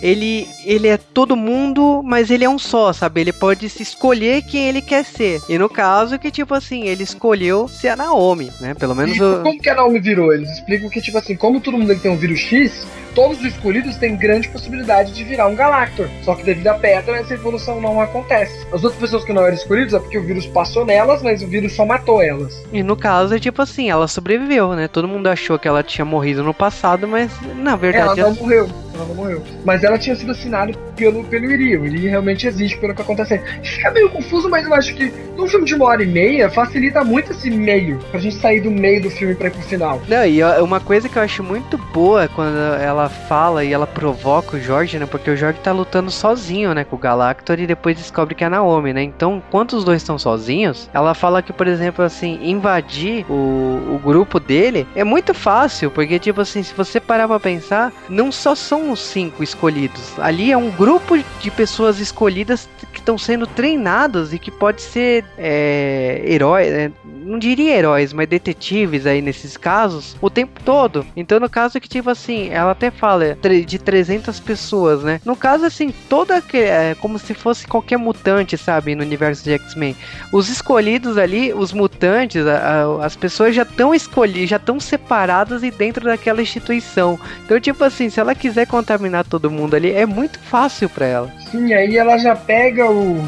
ele, 0.00 0.48
ele 0.64 0.88
é 0.88 0.96
todo 0.96 1.36
mundo, 1.36 2.02
mas 2.04 2.30
ele 2.30 2.44
é 2.44 2.48
um 2.48 2.58
só, 2.58 2.92
sabe? 2.92 3.20
Ele 3.20 3.32
pode 3.32 3.68
se 3.68 3.82
escolher 3.82 4.42
quem 4.42 4.68
ele 4.68 4.80
quer 4.80 5.04
ser. 5.04 5.40
E 5.48 5.58
no 5.58 5.68
caso 5.68 6.18
que, 6.18 6.30
tipo 6.30 6.54
assim, 6.54 6.86
ele 6.86 7.02
escolheu 7.02 7.68
ser 7.68 7.88
a 7.88 7.96
Naomi, 7.96 8.52
né? 8.60 8.74
Pelo 8.74 8.94
menos. 8.94 9.16
E 9.16 9.22
o... 9.22 9.42
Como 9.42 9.60
que 9.60 9.70
a 9.70 9.74
Naomi 9.74 10.00
virou? 10.00 10.32
Eles 10.32 10.50
explicam 10.50 10.88
que, 10.88 11.00
tipo 11.00 11.18
assim, 11.18 11.36
como 11.36 11.60
todo 11.60 11.78
mundo 11.78 11.94
tem 11.98 12.10
um 12.10 12.16
vírus 12.16 12.40
X, 12.40 12.86
todos 13.14 13.38
os 13.38 13.44
escolhidos 13.44 13.96
têm 13.96 14.16
grande 14.16 14.48
possibilidade 14.48 15.12
de 15.12 15.24
virar 15.24 15.46
um 15.46 15.54
Galactor. 15.54 16.08
Só 16.22 16.34
que 16.34 16.42
devido 16.42 16.68
à 16.68 16.74
pedra, 16.74 17.18
essa 17.18 17.34
evolução 17.34 17.80
não 17.80 18.00
acontece. 18.00 18.66
As 18.72 18.84
outras 18.84 19.00
pessoas 19.00 19.24
que 19.24 19.32
não 19.32 19.44
eram 19.44 19.54
escolhidas 19.54 19.94
é 19.94 19.98
porque 19.98 20.18
o 20.18 20.24
vírus 20.24 20.46
passou 20.46 20.84
nelas, 20.84 21.22
mas 21.22 21.42
o 21.42 21.46
vírus 21.46 21.74
só 21.74 21.84
matou 21.84 22.22
elas. 22.22 22.62
E 22.72 22.82
no 22.82 22.96
caso 22.96 23.34
é 23.34 23.38
tipo 23.38 23.62
assim, 23.62 23.90
ela 23.90 24.08
sobreviveu, 24.08 24.74
né? 24.74 24.88
Todo 24.88 25.08
mundo 25.08 25.26
achou 25.26 25.58
que 25.58 25.68
ela 25.68 25.82
tinha 25.82 26.04
morrido 26.04 26.42
no 26.42 26.54
passado, 26.54 27.06
mas 27.06 27.31
na 27.56 27.76
verdade. 27.76 28.20
Ela 28.20 28.30
não 28.30 28.36
morreu. 28.36 28.68
Ela 28.94 29.06
não 29.06 29.14
morreu. 29.14 29.42
Mas 29.64 29.82
ela 29.84 29.98
tinha 29.98 30.14
sido 30.14 30.32
assinada 30.32 30.72
pelo, 30.96 31.24
pelo 31.24 31.50
Iri. 31.50 31.76
O 31.76 31.86
Iri 31.86 32.08
realmente 32.08 32.46
existe 32.46 32.78
pelo 32.78 32.94
que 32.94 33.02
acontece. 33.02 33.40
Fica 33.62 33.90
meio 33.90 34.08
confuso, 34.10 34.48
mas 34.48 34.66
eu 34.66 34.74
acho 34.74 34.94
que 34.94 35.12
num 35.36 35.46
filme 35.46 35.64
de 35.64 35.74
uma 35.74 35.86
hora 35.86 36.02
e 36.02 36.06
meia 36.06 36.50
facilita 36.50 37.02
muito 37.02 37.32
esse 37.32 37.50
meio. 37.50 37.98
Pra 38.10 38.20
gente 38.20 38.36
sair 38.36 38.60
do 38.60 38.70
meio 38.70 39.02
do 39.02 39.10
filme 39.10 39.34
pra 39.34 39.48
ir 39.48 39.50
pro 39.50 39.62
final. 39.62 40.00
Não, 40.08 40.24
e 40.24 40.42
uma 40.60 40.80
coisa 40.80 41.08
que 41.08 41.16
eu 41.16 41.22
acho 41.22 41.42
muito 41.42 41.78
boa 41.78 42.28
quando 42.28 42.56
ela 42.56 43.08
fala 43.08 43.64
e 43.64 43.72
ela 43.72 43.86
provoca 43.86 44.56
o 44.56 44.60
Jorge, 44.60 44.98
né? 44.98 45.06
Porque 45.06 45.30
o 45.30 45.36
Jorge 45.36 45.58
tá 45.60 45.72
lutando 45.72 46.10
sozinho, 46.10 46.74
né? 46.74 46.84
Com 46.84 46.96
o 46.96 46.98
Galactor 46.98 47.58
e 47.58 47.66
depois 47.66 47.96
descobre 47.96 48.34
que 48.34 48.44
é 48.44 48.48
Naomi, 48.48 48.92
né? 48.92 49.02
Então, 49.02 49.42
enquanto 49.46 49.74
os 49.74 49.84
dois 49.84 50.02
estão 50.02 50.18
sozinhos, 50.18 50.88
ela 50.92 51.14
fala 51.14 51.42
que, 51.42 51.52
por 51.52 51.66
exemplo, 51.66 52.04
assim, 52.04 52.38
invadir 52.42 53.24
o, 53.28 53.94
o 53.94 54.00
grupo 54.02 54.38
dele 54.38 54.86
é 54.94 55.04
muito 55.04 55.34
fácil. 55.34 55.90
Porque, 55.90 56.18
tipo 56.18 56.40
assim, 56.40 56.62
se 56.62 56.74
você 56.74 57.00
parar 57.00 57.26
pra 57.26 57.40
pensar, 57.40 57.92
não 58.08 58.30
só 58.30 58.54
são 58.54 58.91
os 58.92 59.00
cinco 59.00 59.42
escolhidos. 59.42 60.18
Ali 60.18 60.52
é 60.52 60.56
um 60.56 60.70
grupo 60.70 61.16
de 61.40 61.50
pessoas 61.50 61.98
escolhidas 61.98 62.68
que 62.92 62.98
estão 62.98 63.18
sendo 63.18 63.46
treinadas 63.46 64.32
e 64.32 64.38
que 64.38 64.50
pode 64.50 64.82
ser 64.82 65.24
é, 65.38 66.22
heróis, 66.24 66.70
né? 66.70 66.92
não 67.24 67.38
diria 67.38 67.76
heróis, 67.76 68.12
mas 68.12 68.28
detetives 68.28 69.06
aí 69.06 69.22
nesses 69.22 69.56
casos, 69.56 70.16
o 70.20 70.28
tempo 70.28 70.60
todo. 70.64 71.06
Então, 71.16 71.38
no 71.40 71.48
caso 71.48 71.80
que, 71.80 71.88
tipo 71.88 72.10
assim, 72.10 72.48
ela 72.48 72.72
até 72.72 72.90
fala 72.90 73.36
de 73.66 73.78
300 73.78 74.38
pessoas, 74.40 75.02
né? 75.02 75.20
No 75.24 75.36
caso, 75.36 75.64
assim, 75.64 75.92
toda 76.08 76.42
é 76.52 76.94
como 76.96 77.18
se 77.18 77.34
fosse 77.34 77.66
qualquer 77.66 77.96
mutante, 77.96 78.56
sabe, 78.58 78.94
no 78.94 79.02
universo 79.02 79.44
de 79.44 79.52
X-Men. 79.52 79.96
Os 80.32 80.48
escolhidos 80.48 81.16
ali, 81.16 81.52
os 81.52 81.72
mutantes, 81.72 82.46
a, 82.46 82.56
a, 82.56 83.06
as 83.06 83.16
pessoas 83.16 83.54
já 83.54 83.62
estão 83.62 83.94
escolhidas, 83.94 84.50
já 84.50 84.56
estão 84.56 84.80
separadas 84.80 85.62
e 85.62 85.70
dentro 85.70 86.04
daquela 86.04 86.42
instituição. 86.42 87.18
Então, 87.44 87.60
tipo 87.60 87.82
assim, 87.84 88.10
se 88.10 88.20
ela 88.20 88.34
quiser 88.34 88.66
contaminar 88.72 89.26
todo 89.26 89.50
mundo 89.50 89.76
ali 89.76 89.92
é 89.92 90.06
muito 90.06 90.38
fácil 90.38 90.88
para 90.88 91.04
ela. 91.04 91.30
Sim, 91.50 91.74
aí 91.74 91.98
ela 91.98 92.16
já 92.16 92.34
pega 92.34 92.90
o, 92.90 93.22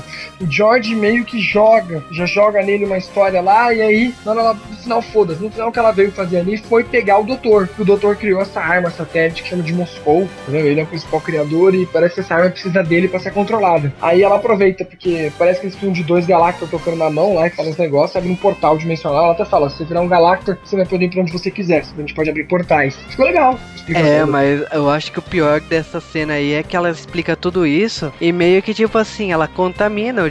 o 0.45 0.51
George 0.51 0.95
meio 0.95 1.25
que 1.25 1.41
joga, 1.41 2.05
já 2.11 2.27
joga 2.27 2.63
nele 2.63 2.85
uma 2.85 2.99
história 2.99 3.41
lá, 3.41 3.73
e 3.73 3.81
aí, 3.81 4.15
no 4.25 4.77
final, 4.77 5.03
foda-se, 5.03 5.43
no 5.43 5.51
final 5.51 5.69
o 5.69 5.73
que 5.73 5.79
ela 5.79 5.93
veio 5.93 6.13
fazer 6.13 6.39
ali 6.39 6.59
foi 6.59 6.85
pegar 6.85 7.19
o 7.19 7.25
doutor. 7.25 7.69
O 7.79 7.85
doutor 7.85 8.17
criou 8.17 8.41
essa 8.41 8.61
arma 8.61 8.91
satélite 8.91 9.43
que 9.43 9.49
chama 9.49 9.63
de 9.63 9.73
Moscou, 9.73 10.29
entendeu? 10.43 10.67
Ele 10.67 10.81
é 10.81 10.83
o 10.83 10.87
principal 10.87 11.21
criador 11.21 11.75
e 11.75 11.87
parece 11.87 12.17
que 12.17 12.21
essa 12.21 12.35
arma 12.35 12.51
precisa 12.51 12.83
dele 12.83 13.09
para 13.09 13.21
ser 13.21 13.33
controlada. 13.33 13.93
Aí 14.01 14.23
ela 14.23 14.37
aproveita, 14.37 14.85
porque 14.85 15.33
parece 15.39 15.61
que 15.61 15.67
eles 15.67 15.75
precisam 15.75 15.93
de 15.93 16.03
dois 16.03 16.27
Galactor 16.27 16.69
tocando 16.69 16.97
na 16.97 17.11
mão 17.11 17.35
lá 17.35 17.47
e 17.47 17.51
fazem 17.51 17.73
os 17.73 17.79
negócios, 17.79 18.17
abre 18.17 18.31
um 18.31 18.37
portal 18.37 18.77
dimensional. 18.77 19.25
Ela 19.25 19.33
até 19.33 19.45
fala: 19.45 19.71
se 19.71 19.79
você 19.79 19.85
virar 19.85 20.03
um 20.03 20.09
Galactor, 20.09 20.59
você 20.63 20.77
vai 20.77 20.85
poder 20.85 21.07
ir 21.07 21.11
pra 21.11 21.23
onde 21.23 21.33
você 21.33 21.51
quiser, 21.51 21.85
a 21.97 22.01
gente 22.01 22.15
pode 22.15 22.29
abrir 22.29 22.45
portais. 22.45 22.97
Ficou 23.09 23.25
legal. 23.27 23.59
É, 23.89 24.25
mas 24.25 24.63
eu 24.73 24.89
acho 24.89 25.13
que 25.13 25.19
o 25.19 25.23
pior 25.23 25.61
dessa 25.61 26.01
cena 26.01 26.35
aí 26.35 26.55
é 26.55 26.63
que 26.63 26.77
ela 26.77 26.91
explica 26.91 27.37
tudo 27.37 27.67
isso 27.67 28.13
e 28.21 28.33
meio 28.33 28.63
que 28.63 28.73
tipo 28.73 28.97
assim, 28.97 29.33
ela 29.33 29.47
contamina 29.47 30.23
o 30.23 30.31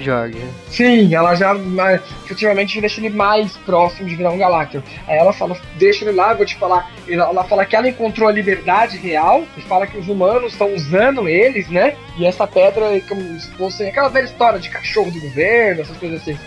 Sim, 0.69 1.13
ela 1.13 1.35
já 1.35 1.53
efetivamente 2.25 2.79
deixa 2.79 2.99
ele 2.99 3.09
mais 3.09 3.55
próximo 3.57 4.07
de 4.07 4.15
virar 4.15 4.31
um 4.31 4.37
Galactor. 4.37 4.81
Aí 5.07 5.17
ela 5.17 5.33
fala: 5.33 5.57
deixa 5.77 6.05
ele 6.05 6.15
lá, 6.15 6.31
eu 6.31 6.37
vou 6.37 6.45
te 6.45 6.55
falar. 6.55 6.91
Ela 7.07 7.43
fala 7.43 7.65
que 7.65 7.75
ela 7.75 7.89
encontrou 7.89 8.27
a 8.27 8.31
liberdade 8.31 8.97
real 8.97 9.43
e 9.57 9.61
fala 9.61 9.87
que 9.87 9.97
os 9.97 10.07
humanos 10.07 10.53
estão 10.53 10.73
usando 10.73 11.27
eles, 11.27 11.69
né? 11.69 11.95
E 12.17 12.25
essa 12.25 12.47
pedra 12.47 12.99
como 13.07 13.21
se 13.39 13.51
fosse 13.51 13.83
aquela 13.83 14.09
velha 14.09 14.25
história 14.25 14.59
de 14.59 14.69
cachorro 14.69 15.11
do 15.11 15.21
governo, 15.21 15.81
essas 15.81 15.97
coisas 15.97 16.21
assim. 16.21 16.37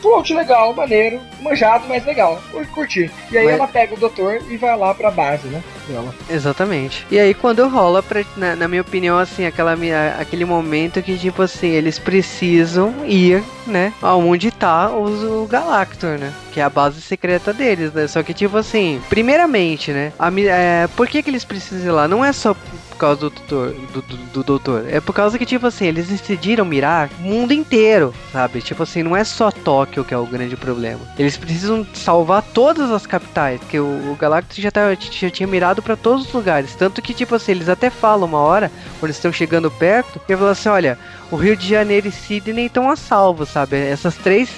Plot 0.00 0.32
legal, 0.34 0.74
maneiro, 0.74 1.20
manjado, 1.40 1.84
mas 1.88 2.04
legal. 2.04 2.40
Curti. 2.74 3.10
E 3.30 3.38
aí 3.38 3.44
mas... 3.44 3.54
ela 3.54 3.66
pega 3.66 3.94
o 3.94 3.98
doutor 3.98 4.40
e 4.48 4.56
vai 4.56 4.76
lá 4.76 4.94
pra 4.94 5.10
base, 5.10 5.48
né? 5.48 5.62
Dela. 5.88 6.14
Exatamente. 6.28 7.06
E 7.10 7.18
aí 7.18 7.34
quando 7.34 7.66
rola, 7.68 8.02
pra, 8.02 8.24
na, 8.36 8.56
na, 8.56 8.68
minha 8.68 8.82
opinião, 8.82 9.18
assim, 9.18 9.44
aquela, 9.44 9.76
aquele 10.18 10.44
momento 10.44 11.02
que, 11.02 11.18
tipo 11.18 11.42
assim, 11.42 11.68
eles 11.68 11.98
precisam 11.98 12.94
ir, 13.06 13.42
né? 13.66 13.92
Aonde 14.00 14.50
tá 14.50 14.90
os, 14.90 15.22
o 15.22 15.46
Galactor, 15.46 16.18
né? 16.18 16.32
Que 16.52 16.60
é 16.60 16.62
a 16.62 16.70
base 16.70 17.00
secreta 17.00 17.52
deles, 17.52 17.92
né? 17.92 18.06
Só 18.06 18.22
que, 18.22 18.32
tipo 18.32 18.56
assim, 18.56 19.00
primeiramente, 19.08 19.92
né? 19.92 20.12
A, 20.18 20.30
é, 20.40 20.86
por 20.96 21.08
que, 21.08 21.22
que 21.22 21.30
eles 21.30 21.44
precisam 21.44 21.86
ir 21.86 21.94
lá? 21.94 22.08
Não 22.08 22.24
é 22.24 22.32
só 22.32 22.54
causa 23.00 23.20
do 23.20 23.30
doutor, 23.30 23.72
do, 23.72 24.02
do, 24.02 24.16
do, 24.16 24.44
doutor. 24.44 24.84
É 24.88 25.00
por 25.00 25.12
causa 25.12 25.38
que, 25.38 25.46
tipo 25.46 25.66
assim, 25.66 25.86
eles 25.86 26.08
decidiram 26.08 26.64
mirar 26.64 27.10
o 27.18 27.22
mundo 27.22 27.52
inteiro, 27.52 28.14
sabe? 28.30 28.60
Tipo 28.60 28.82
assim, 28.82 29.02
não 29.02 29.16
é 29.16 29.24
só 29.24 29.50
Tóquio 29.50 30.04
que 30.04 30.14
é 30.14 30.18
o 30.18 30.26
grande 30.26 30.56
problema. 30.56 31.00
Eles 31.18 31.36
precisam 31.36 31.86
salvar 31.94 32.42
todas 32.42 32.90
as 32.90 33.06
capitais, 33.06 33.58
porque 33.60 33.80
o, 33.80 34.12
o 34.12 34.16
Galactus 34.18 34.58
já, 34.58 34.70
tá, 34.70 34.94
já 34.94 35.30
tinha 35.30 35.46
mirado 35.46 35.82
para 35.82 35.96
todos 35.96 36.26
os 36.26 36.32
lugares. 36.32 36.74
Tanto 36.74 37.00
que, 37.00 37.14
tipo 37.14 37.34
assim, 37.34 37.52
eles 37.52 37.68
até 37.68 37.90
falam 37.90 38.28
uma 38.28 38.38
hora, 38.38 38.70
quando 38.98 39.10
estão 39.10 39.32
chegando 39.32 39.70
perto, 39.70 40.20
que 40.20 40.36
falam 40.36 40.52
assim: 40.52 40.68
olha, 40.68 40.98
o 41.30 41.36
Rio 41.36 41.56
de 41.56 41.66
Janeiro 41.66 42.08
e 42.08 42.12
Sydney 42.12 42.66
estão 42.66 42.90
a 42.90 42.96
salvo, 42.96 43.46
sabe? 43.46 43.76
Essas 43.76 44.16
três 44.16 44.50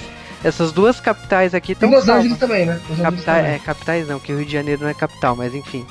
essas 0.43 0.71
duas 0.71 0.99
capitais 0.99 1.53
aqui 1.53 1.71
estão. 1.71 1.89
Los 1.89 2.07
Angeles 2.09 2.37
também, 2.37 2.65
né? 2.65 2.79
Los 2.89 2.99
Capital, 2.99 3.35
também. 3.35 3.51
É, 3.51 3.59
capitais 3.59 4.07
não, 4.07 4.19
que 4.19 4.33
o 4.33 4.37
Rio 4.37 4.45
de 4.45 4.51
Janeiro 4.51 4.81
não 4.81 4.89
é 4.89 4.93
capital, 4.93 5.35
mas 5.35 5.55
enfim. 5.55 5.85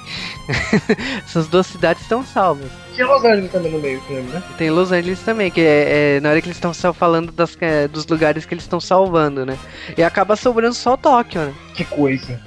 Essas 1.24 1.48
duas 1.48 1.66
cidades 1.66 2.02
estão 2.02 2.24
salvas. 2.24 2.70
Tinha 2.94 3.06
Los 3.06 3.24
Angeles 3.24 3.50
também 3.50 3.72
no 3.72 3.78
meio 3.78 4.02
né? 4.10 4.42
Tem 4.58 4.70
Los 4.70 4.92
Angeles 4.92 5.20
também, 5.20 5.50
que 5.50 5.62
é, 5.62 6.16
é 6.16 6.20
na 6.20 6.30
hora 6.30 6.40
que 6.42 6.48
eles 6.48 6.58
estão 6.58 6.92
falando 6.92 7.32
das, 7.32 7.56
é, 7.60 7.88
dos 7.88 8.06
lugares 8.06 8.44
que 8.44 8.52
eles 8.52 8.64
estão 8.64 8.80
salvando, 8.80 9.46
né? 9.46 9.56
E 9.96 10.02
acaba 10.02 10.36
sobrando 10.36 10.74
só 10.74 10.96
Tóquio, 10.96 11.40
né? 11.40 11.54
Que 11.74 11.84
coisa. 11.86 12.38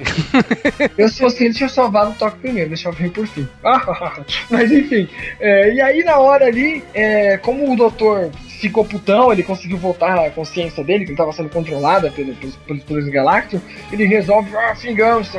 eu, 0.95 1.09
se 1.09 1.19
fosse 1.19 1.45
ele, 1.45 1.53
tinha 1.53 1.69
salvado 1.69 2.11
o 2.11 2.13
Tóquio 2.13 2.39
primeiro, 2.41 2.69
deixava 2.69 2.95
vir 2.95 3.11
por 3.11 3.25
fim. 3.25 3.47
Mas 4.51 4.71
enfim. 4.71 5.09
É, 5.39 5.73
e 5.73 5.81
aí, 5.81 6.03
na 6.03 6.19
hora 6.19 6.45
ali, 6.45 6.83
é, 6.93 7.37
como 7.37 7.71
o 7.71 7.75
doutor 7.75 8.29
ficou 8.55 8.85
putão, 8.85 9.31
ele 9.31 9.43
conseguiu 9.43 9.77
voltar 9.77 10.17
à 10.17 10.29
consciência 10.29 10.83
dele, 10.83 11.05
que 11.05 11.11
estava 11.11 11.31
sendo 11.31 11.49
controlada 11.49 12.11
pelos, 12.11 12.37
pelos 12.67 12.83
poderes 12.83 13.09
galácticos, 13.09 13.61
ele 13.91 14.05
resolve, 14.05 14.55
ah, 14.55 14.73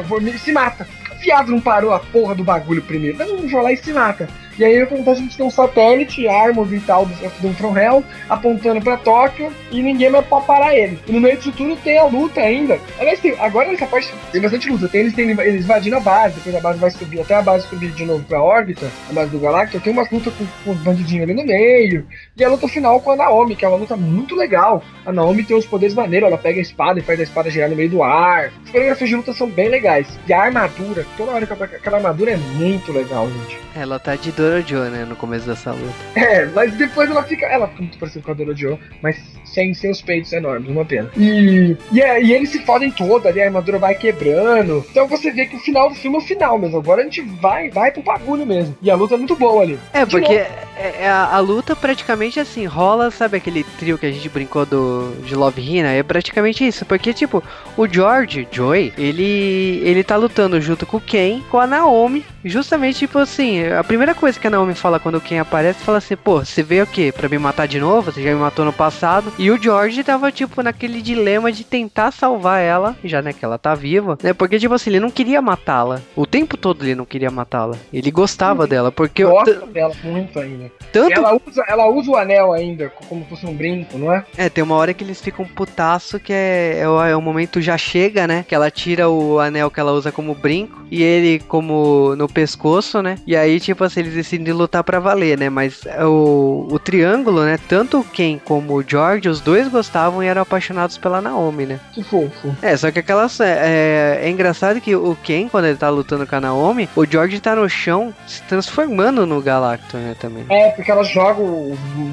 vou, 0.07 0.21
se 0.39 0.53
mata. 0.53 0.87
Viado 1.21 1.51
não 1.51 1.61
parou 1.61 1.93
a 1.93 1.99
porra 1.99 2.35
do 2.35 2.45
bagulho 2.45 2.83
primeiro, 2.83 3.19
vamos 3.19 3.53
lá 3.53 3.73
e 3.73 3.77
se 3.77 3.93
mata. 3.93 4.29
E 4.59 4.64
aí 4.64 4.80
a 4.80 5.14
gente 5.14 5.36
tem 5.36 5.44
um 5.44 5.50
satélite, 5.50 6.26
arma 6.26 6.64
vital 6.64 7.04
do, 7.04 7.14
do 7.14 7.78
Hell, 7.78 8.02
apontando 8.28 8.80
para 8.80 8.96
Tóquio 8.96 9.52
e 9.70 9.82
ninguém 9.82 10.11
vai 10.11 10.22
parar 10.22 10.74
ele. 10.74 10.98
E 11.07 11.12
no 11.12 11.20
meio 11.20 11.36
disso 11.36 11.52
tudo 11.52 11.76
tem 11.76 11.98
a 11.98 12.04
luta 12.04 12.40
ainda. 12.40 12.78
Aliás, 12.98 13.20
tem, 13.20 13.34
agora 13.38 13.70
nessa 13.70 13.86
parte 13.86 14.12
tem 14.32 14.40
bastante 14.40 14.70
luta. 14.70 14.88
Tem, 14.88 15.02
eles, 15.02 15.14
tem, 15.14 15.30
eles 15.30 15.64
invadindo 15.64 15.96
a 15.96 16.00
base, 16.00 16.36
depois 16.36 16.54
a 16.54 16.61
base 16.61 16.78
vai 16.78 16.90
subir, 16.90 17.20
até 17.20 17.34
a 17.34 17.42
base 17.42 17.66
subir 17.66 17.90
de 17.90 18.04
novo 18.04 18.24
pra 18.24 18.42
órbita, 18.42 18.90
a 19.11 19.12
base 19.12 19.30
do 19.30 19.38
Galactus. 19.38 19.82
Tem 19.82 19.92
umas 19.92 20.11
lutas 20.11 20.32
com, 20.34 20.46
com 20.64 20.70
os 20.70 20.78
bandidinhos 20.78 21.24
ali 21.24 21.34
no 21.34 21.44
meio. 21.44 22.07
E 22.36 22.44
a 22.44 22.48
luta 22.48 22.66
final 22.68 23.00
com 23.00 23.11
a 23.11 23.16
Naomi, 23.16 23.57
que 23.57 23.64
é 23.64 23.68
uma 23.68 23.76
luta 23.76 23.96
muito 23.96 24.34
legal. 24.34 24.82
A 25.04 25.12
Naomi 25.12 25.44
tem 25.44 25.57
uns 25.57 25.66
poderes 25.66 25.94
maneiros, 25.94 26.28
ela 26.28 26.38
pega 26.38 26.59
a 26.59 26.62
espada 26.62 26.98
e 26.98 27.02
faz 27.02 27.20
a 27.20 27.24
espada 27.24 27.50
girar 27.50 27.68
no 27.68 27.76
meio 27.76 27.90
do 27.90 28.02
ar. 28.02 28.52
As 28.64 28.70
coreografias 28.70 29.11
de 29.11 29.16
luta 29.16 29.32
são 29.32 29.48
bem 29.48 29.68
legais. 29.68 30.07
E 30.26 30.32
a 30.32 30.42
armadura, 30.42 31.04
toda 31.16 31.32
hora 31.32 31.46
que 31.46 31.52
aquela 31.52 31.98
armadura 31.98 32.32
é 32.32 32.36
muito 32.36 32.92
legal, 32.92 33.28
gente. 33.28 33.59
Ela 33.74 33.98
tá 33.98 34.16
de 34.16 34.32
Dorojo, 34.47 34.78
né, 34.90 35.05
no 35.05 35.16
começo 35.16 35.47
dessa 35.47 35.72
luta. 35.72 35.94
É, 36.14 36.47
mas 36.47 36.74
depois 36.74 37.11
ela 37.11 37.22
fica. 37.22 37.47
Ela 37.47 37.66
fica 37.68 37.82
muito 37.82 37.99
parecida 37.99 38.24
com 38.24 38.30
a 38.30 38.34
Dorojo, 38.34 38.78
mas 39.03 39.16
sem 39.44 39.72
seus 39.74 40.03
peitos 40.03 40.32
enormes, 40.32 40.68
uma 40.68 40.84
pena. 40.84 41.11
E, 41.16 41.76
e, 41.92 42.01
é, 42.01 42.22
e 42.22 42.32
eles 42.32 42.51
se 42.51 42.59
fodem 42.61 42.90
toda 42.90 43.28
ali, 43.28 43.40
a 43.40 43.47
armadura 43.47 43.78
vai 43.78 43.94
quebrando. 43.94 44.84
Então 44.90 45.09
você 45.09 45.30
vê 45.30 45.47
que 45.47 45.57
o 45.57 45.61
final 45.61 45.88
do 45.88 45.94
filme 45.94 46.16
é 46.16 46.20
o 46.20 46.22
final 46.22 46.59
mesmo. 46.59 46.78
Agora 46.78 47.01
a 47.01 47.05
gente 47.05 47.22
vai, 47.22 47.70
vai 47.70 47.90
pro 47.90 48.03
bagulho 48.03 48.47
mesmo. 48.47 48.76
E 48.82 48.90
a 48.90 48.94
luta 48.94 49.14
é 49.14 49.18
muito 49.18 49.36
boa 49.36 49.62
ali. 49.62 49.78
É, 49.92 50.05
de 50.05 50.11
porque 50.11 50.34
é, 50.34 50.97
é, 51.01 51.09
a, 51.09 51.36
a, 51.36 51.40
luta 51.40 51.74
praticamente 51.74 52.38
assim, 52.38 52.66
rola, 52.66 53.11
sabe 53.11 53.38
aquele 53.38 53.64
trio 53.78 53.97
que 53.97 54.05
a 54.05 54.12
gente 54.12 54.28
brincou 54.28 54.66
do, 54.66 55.14
de 55.24 55.34
Love 55.34 55.62
Hina? 55.62 55.92
É 55.92 56.03
praticamente 56.03 56.66
isso. 56.66 56.84
Porque, 56.84 57.14
tipo, 57.14 57.42
o 57.76 57.86
George, 57.88 58.47
Joy, 58.51 58.92
ele, 58.99 59.80
ele 59.82 60.05
tá 60.05 60.16
lutando 60.16 60.61
junto 60.61 60.84
com 60.84 60.99
o 60.99 61.01
Ken, 61.01 61.40
com 61.51 61.59
a 61.59 61.66
Naomi. 61.66 62.24
Justamente, 62.44 62.99
tipo 62.99 63.18
assim, 63.18 63.66
a 63.66 63.82
primeira 63.82 64.14
coisa 64.14 64.36
que 64.41 64.47
a 64.47 64.51
Naomi 64.51 64.74
fala 64.74 64.99
quando 64.99 65.20
Ken 65.20 65.39
aparece, 65.39 65.80
fala 65.80 65.99
assim, 65.99 66.16
pô, 66.16 66.45
você 66.45 66.62
veio 66.62 66.84
o 66.84 66.87
quê? 66.87 67.12
Pra 67.14 67.28
me 67.28 67.39
matar 67.39 67.66
de 67.66 67.78
novo? 67.78 68.12
Você 68.12 68.22
já 68.22 68.30
me 68.30 68.41
matou 68.41 68.64
no 68.64 68.72
passado. 68.72 69.32
E 69.39 69.51
o 69.51 69.61
George 69.61 70.03
tava, 70.05 70.30
tipo, 70.32 70.62
naquele 70.62 71.03
dilema 71.03 71.51
de 71.53 71.64
tentar 71.64 72.11
salvar 72.11 72.61
ela, 72.61 72.97
já, 73.05 73.22
né, 73.22 73.32
que 73.32 73.45
ela 73.45 73.59
tá 73.59 73.74
viva, 73.74 74.18
né? 74.22 74.32
Porque, 74.32 74.59
tipo 74.59 74.74
assim, 74.74 74.91
ele 74.91 75.01
não 75.01 75.11
queria 75.11 75.41
matá-la. 75.43 76.01
O 76.14 76.26
tempo 76.26 76.57
todo 76.57 76.84
ele 76.84 76.95
não 76.95 77.05
queria 77.05 77.30
matá-la. 77.30 77.76
Ele 77.93 78.11
gostava 78.11 78.64
Sim, 78.64 78.70
dela, 78.70 78.93
porque... 78.93 79.24
Gosta 79.24 79.66
dela 79.66 79.95
muito 80.03 80.39
ainda. 80.39 80.70
Tanto... 80.93 81.12
Ela, 81.12 81.34
usa, 81.34 81.64
ela 81.68 81.87
usa 81.89 82.11
o 82.11 82.16
anel 82.16 82.53
ainda, 82.53 82.93
como 83.09 83.22
se 83.24 83.30
fosse 83.30 83.47
um 83.47 83.55
brinco, 83.55 83.99
não 83.99 84.12
é? 84.12 84.24
É, 84.37 84.49
tem 84.49 84.62
uma 84.62 84.74
hora 84.76 84.95
que 84.95 85.05
eles 85.05 85.20
ficam 85.20 85.45
putaço, 85.45 86.18
que 86.18 86.32
é, 86.32 86.78
é, 86.80 86.89
o, 86.89 87.03
é 87.03 87.16
o 87.16 87.22
momento 87.22 87.61
já 87.61 87.76
chega, 87.76 88.26
né? 88.26 88.45
Que 88.47 88.55
ela 88.55 88.70
tira 88.70 89.09
o 89.09 89.39
anel 89.39 89.70
que 89.70 89.80
ela 89.80 89.93
usa 89.93 90.12
como 90.12 90.34
brinco, 90.34 90.87
e 90.91 91.03
ele 91.03 91.39
como 91.41 92.14
no 92.16 92.28
pescoço, 92.28 93.03
né? 93.03 93.18
E 93.26 93.37
aí, 93.37 93.59
tipo 93.61 93.84
assim, 93.84 94.01
eles 94.01 94.14
decidem 94.27 94.53
lutar 94.53 94.83
para 94.83 94.99
valer, 94.99 95.39
né? 95.39 95.49
Mas 95.49 95.83
o, 96.05 96.66
o 96.68 96.79
triângulo, 96.79 97.45
né? 97.45 97.59
Tanto 97.68 98.01
o 98.01 98.05
Ken 98.05 98.39
como 98.45 98.74
o 98.74 98.83
George, 98.83 99.29
os 99.29 99.41
dois 99.41 99.68
gostavam 99.68 100.22
e 100.22 100.27
eram 100.27 100.43
apaixonados 100.43 100.99
pela 100.99 101.20
Naomi, 101.20 101.64
né? 101.66 101.81
Que 101.93 102.03
fofo. 102.03 102.55
É, 102.61 102.77
só 102.77 102.91
que 102.91 102.99
aquelas. 102.99 103.41
É, 103.41 104.18
é, 104.20 104.27
é 104.27 104.31
engraçado 104.31 104.81
que 104.81 104.95
o 104.97 105.16
Ken, 105.22 105.49
quando 105.49 105.66
ele 105.66 105.79
tá 105.79 105.89
lutando 105.89 106.27
com 106.27 106.35
a 106.35 106.41
Naomi, 106.41 106.89
o 106.97 107.07
George 107.07 107.41
tá 107.41 107.55
no 107.55 107.68
chão 107.68 108.12
se 108.27 108.43
transformando 108.43 109.24
no 109.24 109.41
Galacto, 109.41 109.97
né? 109.97 110.16
Também. 110.18 110.45
É, 110.49 110.70
porque 110.70 110.91
ela 110.91 111.05
joga, 111.05 111.41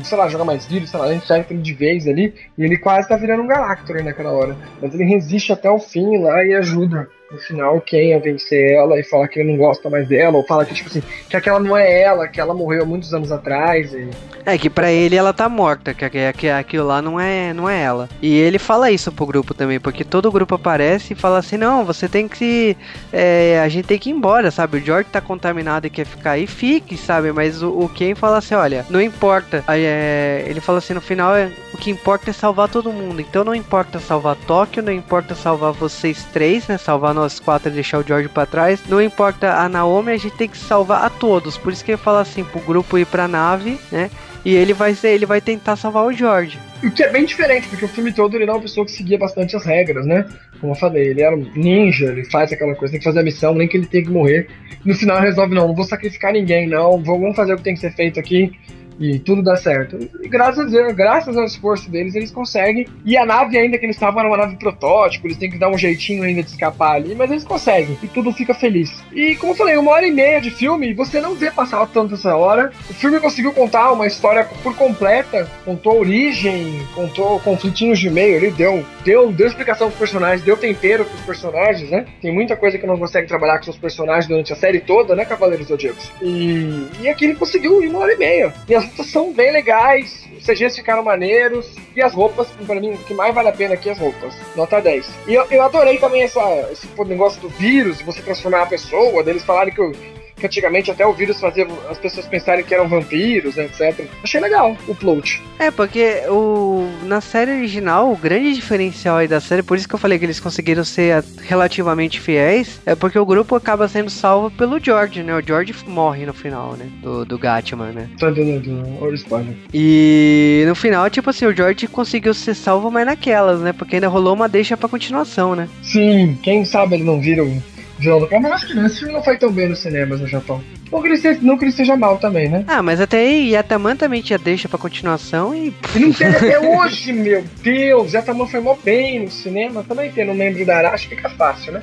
sei 0.03 0.18
lá, 0.18 0.30
joga 0.30 0.45
mais 0.45 0.66
vírus, 0.66 0.91
sei 0.91 0.99
lá, 0.99 1.14
infecta 1.14 1.53
ele 1.53 1.61
de 1.61 1.74
vez 1.74 2.07
ali, 2.07 2.34
e 2.57 2.64
ele 2.64 2.78
quase 2.78 3.07
tá 3.07 3.16
virando 3.16 3.43
um 3.43 3.47
Galactor 3.47 4.03
naquela 4.03 4.32
hora. 4.32 4.55
Mas 4.82 4.93
ele 4.93 5.05
resiste 5.05 5.51
até 5.51 5.70
o 5.70 5.80
fim 5.80 6.22
lá 6.22 6.43
e 6.43 6.53
ajuda 6.53 7.07
no 7.34 7.39
final 7.39 7.81
quem 7.81 8.09
ia 8.09 8.19
vencer 8.19 8.73
ela 8.73 8.99
e 8.99 9.03
falar 9.03 9.27
que 9.27 9.39
ele 9.39 9.51
não 9.51 9.57
gosta 9.57 9.89
mais 9.89 10.07
dela, 10.07 10.38
ou 10.38 10.45
fala 10.45 10.63
que, 10.63 10.73
tipo 10.73 10.89
assim, 10.89 11.01
que 11.27 11.36
aquela 11.36 11.59
não 11.59 11.75
é 11.75 12.01
ela, 12.01 12.27
que 12.27 12.39
ela 12.39 12.53
morreu 12.53 12.84
há 12.84 12.86
muitos 12.86 13.13
anos 13.13 13.31
atrás. 13.31 13.91
E... 13.91 14.07
É, 14.45 14.57
que 14.57 14.69
para 14.69 14.91
ele 14.91 15.15
ela 15.15 15.34
tá 15.34 15.49
morta, 15.49 15.93
que, 15.93 16.07
que, 16.09 16.34
que 16.34 16.49
aquilo 16.49 16.86
lá 16.86 17.01
não 17.01 17.19
é, 17.19 17.53
não 17.53 17.67
é 17.67 17.81
ela. 17.81 18.07
E 18.21 18.38
ele 18.38 18.59
fala 18.59 18.91
isso 18.91 19.11
pro 19.11 19.25
grupo 19.25 19.53
também, 19.53 19.79
porque 19.79 20.03
todo 20.03 20.27
o 20.27 20.31
grupo 20.31 20.53
aparece 20.55 21.13
e 21.13 21.15
fala 21.15 21.39
assim: 21.39 21.57
não, 21.57 21.84
você 21.84 22.07
tem 22.07 22.27
que. 22.27 22.77
É, 23.11 23.59
a 23.63 23.69
gente 23.69 23.86
tem 23.86 23.97
que 23.97 24.09
ir 24.09 24.13
embora, 24.13 24.51
sabe? 24.51 24.77
O 24.77 24.81
George 24.81 25.09
tá 25.11 25.19
contaminado 25.19 25.88
e 25.88 25.89
quer 25.89 26.05
ficar 26.05 26.31
aí, 26.31 26.45
fique, 26.45 26.95
sabe? 26.95 27.31
Mas 27.31 27.63
o, 27.63 27.69
o 27.69 27.89
Ken 27.89 28.13
fala 28.13 28.38
assim: 28.38 28.53
olha, 28.53 28.86
não 28.89 29.01
importa. 29.01 29.63
Aí, 29.65 29.84
é, 29.84 30.45
ele 30.47 30.61
fala 30.61 30.77
assim: 30.77 30.93
no 30.93 31.01
final, 31.01 31.36
é, 31.36 31.49
que 31.84 31.91
importa 31.91 32.29
é 32.29 32.34
salvar 32.34 32.69
todo 32.69 32.93
mundo. 32.93 33.19
Então 33.19 33.43
não 33.43 33.53
importa 33.53 33.99
salvar 33.99 34.38
Tóquio, 34.38 34.81
não 34.81 34.93
importa 34.93 35.36
salvar 35.36 35.73
vocês 35.73 36.23
três, 36.31 36.65
né? 36.67 36.77
Salvar 36.77 37.13
nós 37.13 37.39
quatro 37.41 37.69
e 37.69 37.73
deixar 37.73 37.99
o 37.99 38.07
George 38.07 38.29
para 38.29 38.45
trás. 38.45 38.81
Não 38.88 39.01
importa 39.01 39.55
a 39.55 39.67
Naomi, 39.67 40.11
a 40.11 40.17
gente 40.17 40.38
tem 40.38 40.47
que 40.47 40.57
salvar 40.57 41.03
a 41.03 41.09
todos. 41.09 41.57
Por 41.57 41.73
isso 41.73 41.84
que 41.84 41.91
ele 41.91 41.97
fala 41.97 42.21
assim, 42.21 42.43
pro 42.43 42.61
grupo 42.61 42.97
ir 42.97 43.05
pra 43.05 43.27
nave, 43.27 43.77
né? 43.91 44.09
e 44.45 44.55
ele 44.55 44.73
vai 44.73 44.93
ser, 44.93 45.09
ele 45.09 45.25
vai 45.25 45.39
tentar 45.39 45.75
salvar 45.75 46.05
o 46.05 46.11
George. 46.11 46.59
O 46.84 46.91
que 46.91 47.01
é 47.01 47.09
bem 47.09 47.25
diferente, 47.25 47.67
porque 47.69 47.86
o 47.86 47.88
filme 47.88 48.11
todo 48.11 48.36
ele 48.36 48.45
não 48.45 48.53
é 48.53 48.57
uma 48.57 48.61
pessoa 48.61 48.86
que 48.86 48.91
seguia 48.91 49.17
bastante 49.17 49.55
as 49.55 49.65
regras, 49.65 50.05
né? 50.05 50.25
Como 50.59 50.73
eu 50.73 50.77
falei, 50.77 51.07
ele 51.07 51.21
era 51.21 51.36
um 51.36 51.49
ninja, 51.55 52.07
ele 52.07 52.25
faz 52.25 52.51
aquela 52.51 52.75
coisa, 52.75 52.91
tem 52.91 52.99
que 52.99 53.05
fazer 53.05 53.21
a 53.21 53.23
missão, 53.23 53.53
nem 53.53 53.67
que 53.67 53.77
ele 53.77 53.86
tenha 53.86 54.03
que 54.03 54.09
morrer. 54.09 54.47
No 54.84 54.93
final 54.93 55.21
resolve, 55.21 55.55
não, 55.55 55.67
não 55.67 55.75
vou 55.75 55.86
sacrificar 55.86 56.34
ninguém, 56.34 56.67
não, 56.67 57.01
vamos 57.01 57.36
fazer 57.36 57.53
o 57.53 57.57
que 57.57 57.63
tem 57.63 57.73
que 57.73 57.79
ser 57.79 57.93
feito 57.93 58.19
aqui 58.19 58.51
e 58.99 59.19
tudo 59.19 59.41
dá 59.41 59.55
certo. 59.55 59.97
E 60.21 60.27
graças 60.27 60.71
graças 60.95 61.37
ao 61.37 61.45
esforço 61.45 61.89
deles, 61.89 62.15
eles 62.15 62.31
conseguem. 62.31 62.87
E 63.05 63.17
a 63.17 63.25
nave 63.25 63.57
ainda 63.57 63.77
que 63.77 63.85
eles 63.85 63.95
estavam 63.95 64.19
era 64.19 64.29
uma 64.29 64.37
nave 64.37 64.55
protótipo, 64.57 65.27
eles 65.27 65.37
têm 65.37 65.49
que 65.49 65.57
dar 65.57 65.69
um 65.69 65.77
jeitinho 65.77 66.23
ainda 66.23 66.43
de 66.43 66.49
escapar 66.49 66.95
ali, 66.95 67.15
mas 67.15 67.29
eles 67.31 67.43
conseguem 67.43 67.97
e 68.01 68.07
tudo 68.07 68.31
fica 68.31 68.53
feliz. 68.53 68.91
E 69.13 69.35
como 69.35 69.53
eu 69.53 69.57
falei, 69.57 69.77
uma 69.77 69.91
hora 69.91 70.07
e 70.07 70.11
meia 70.11 70.39
de 70.39 70.49
filme, 70.49 70.93
você 70.93 71.19
não 71.19 71.35
vê 71.35 71.51
passar 71.51 71.85
tanto 71.87 72.15
essa 72.15 72.35
hora. 72.35 72.71
O 72.89 72.93
filme 72.93 73.19
conseguiu 73.19 73.53
contar 73.53 73.91
uma 73.91 74.07
história 74.07 74.47
por 74.61 74.75
completa, 74.75 75.49
contou 75.65 75.93
a 75.93 75.95
origem, 75.95 76.81
contou 76.95 77.39
conflitinhos 77.39 77.99
de 77.99 78.09
meio 78.09 78.37
ali, 78.37 78.51
deu, 78.51 78.85
deu, 79.03 79.31
deu 79.31 79.47
explicação 79.47 79.87
pros 79.87 79.99
personagens, 79.99 80.43
deu 80.43 80.57
tempero 80.57 81.05
pros 81.05 81.21
personagens, 81.21 81.89
né? 81.89 82.05
Tem 82.21 82.33
muita 82.33 82.55
coisa 82.55 82.77
que 82.77 82.85
não 82.85 82.97
consegue 82.97 83.27
trabalhar 83.27 83.57
com 83.57 83.63
seus 83.63 83.77
personagens 83.77 84.27
durante 84.27 84.53
a 84.53 84.55
série 84.55 84.79
toda, 84.79 85.15
né, 85.15 85.25
Cavaleiros 85.25 85.67
Zodíacos? 85.67 86.11
E, 86.21 86.87
e 87.01 87.09
aqui 87.09 87.25
ele 87.25 87.35
conseguiu 87.35 87.83
em 87.83 87.87
uma 87.87 87.99
hora 87.99 88.13
e 88.13 88.17
meia. 88.17 88.53
E 88.67 88.75
as 88.75 88.82
lutas 88.84 89.07
são 89.07 89.34
bem 89.34 89.51
legais, 89.51 90.27
os 90.38 90.45
CGs 90.45 90.75
ficaram 90.75 91.03
maneiros, 91.03 91.75
e 91.95 92.01
as 92.01 92.13
roupas, 92.13 92.47
para 92.65 92.79
mim, 92.79 92.93
o 92.93 92.97
que 92.99 93.13
mais 93.13 93.34
vale 93.34 93.49
a 93.49 93.53
pena 93.53 93.73
aqui 93.73 93.89
é 93.89 93.91
as 93.93 93.99
roupas. 93.99 94.34
Nota 94.55 94.81
10. 94.81 95.09
E 95.27 95.34
eu, 95.34 95.45
eu 95.49 95.61
adorei 95.61 95.97
também 95.97 96.23
essa, 96.23 96.41
esse 96.71 96.88
negócio 97.05 97.41
do 97.41 97.49
vírus, 97.49 98.01
você 98.01 98.21
transformar 98.21 98.63
a 98.63 98.67
pessoa, 98.67 99.23
deles 99.23 99.43
falarem 99.43 99.73
que 99.73 99.81
o 99.81 99.93
que 100.36 100.45
antigamente 100.45 100.91
até 100.91 101.05
o 101.05 101.13
vírus 101.13 101.39
fazia 101.39 101.67
as 101.89 101.97
pessoas 101.97 102.25
pensarem 102.25 102.63
que 102.63 102.73
eram 102.73 102.88
vampiros, 102.88 103.55
né, 103.55 103.65
etc. 103.65 104.05
Achei 104.23 104.39
legal 104.39 104.75
o 104.88 104.95
plot. 104.95 105.41
É, 105.59 105.71
porque 105.71 106.23
o, 106.29 106.88
na 107.03 107.21
série 107.21 107.51
original, 107.51 108.11
o 108.11 108.17
grande 108.17 108.53
diferencial 108.53 109.17
aí 109.17 109.27
da 109.27 109.39
série, 109.39 109.63
por 109.63 109.77
isso 109.77 109.88
que 109.88 109.95
eu 109.95 109.99
falei 109.99 110.19
que 110.19 110.25
eles 110.25 110.39
conseguiram 110.39 110.84
ser 110.84 111.23
relativamente 111.41 112.19
fiéis, 112.19 112.81
é 112.86 112.95
porque 112.95 113.17
o 113.17 113.25
grupo 113.25 113.55
acaba 113.55 113.88
sendo 113.88 114.09
salvo 114.09 114.51
pelo 114.51 114.84
George, 114.84 115.23
né? 115.23 115.36
O 115.36 115.41
George 115.41 115.73
morre 115.88 116.25
no 116.25 116.34
final, 116.34 116.73
né? 116.73 116.88
Do, 117.01 117.25
do 117.25 117.38
Gatman, 117.38 117.91
né? 117.91 118.09
Tá 118.19 118.29
dando 118.29 118.59
do 118.59 119.13
spoiler. 119.13 119.55
E 119.73 120.63
no 120.67 120.75
final, 120.75 121.09
tipo 121.09 121.29
assim, 121.29 121.45
o 121.45 121.55
George 121.55 121.88
conseguiu 121.88 122.34
ser 122.34 122.55
salvo, 122.55 122.91
mas 122.91 123.05
naquelas, 123.05 123.61
né? 123.61 123.73
Porque 123.73 123.95
ainda 123.95 124.07
rolou 124.07 124.34
uma 124.34 124.49
deixa 124.49 124.75
pra 124.75 124.89
continuação, 124.89 125.55
né? 125.55 125.67
Sim, 125.81 126.38
quem 126.41 126.65
sabe 126.65 126.95
ele 126.95 127.03
não 127.03 127.19
vira 127.19 127.43
o 127.43 127.61
vilão 128.04 128.20
do 128.20 128.30
Mas 128.30 128.51
acho 128.51 128.68
que 128.68 128.74
não, 128.74 128.86
esse 128.86 128.99
filme 128.99 129.14
não 129.14 129.24
foi 129.24 129.38
tão 129.38 129.51
bem 129.51 129.70
nos 129.70 129.80
cinemas 129.80 130.20
no 130.20 130.28
Japão. 130.28 130.64
Não 130.91 131.01
que, 131.01 131.08
ele 131.08 131.18
seja, 131.18 131.39
não 131.41 131.58
que 131.58 131.66
ele 131.66 131.72
seja 131.72 131.95
mal 131.95 132.18
também, 132.18 132.49
né? 132.49 132.64
Ah, 132.68 132.84
mas 132.84 133.01
até 133.01 133.18
aí 133.18 133.51
Yataman 133.51 133.95
também 133.95 134.22
tinha 134.22 134.38
deixa 134.38 134.70
pra 134.70 134.78
continuação 134.78 135.56
e. 135.56 135.74
E 135.95 135.99
não 135.99 136.12
tem 136.12 136.28
até 136.28 136.60
hoje, 136.60 137.14
meu 137.14 137.43
Deus! 137.62 138.14
Yataman 138.14 138.47
foi 138.47 138.60
mó 138.60 138.76
bem 138.84 139.22
no 139.22 139.32
cinema, 139.32 139.84
também 139.84 140.12
tendo 140.12 140.32
um 140.32 140.36
membro 140.36 140.66
da 140.66 140.78
Arashi 140.78 141.08
fica 141.08 141.30
fácil, 141.30 141.74
né? 141.74 141.82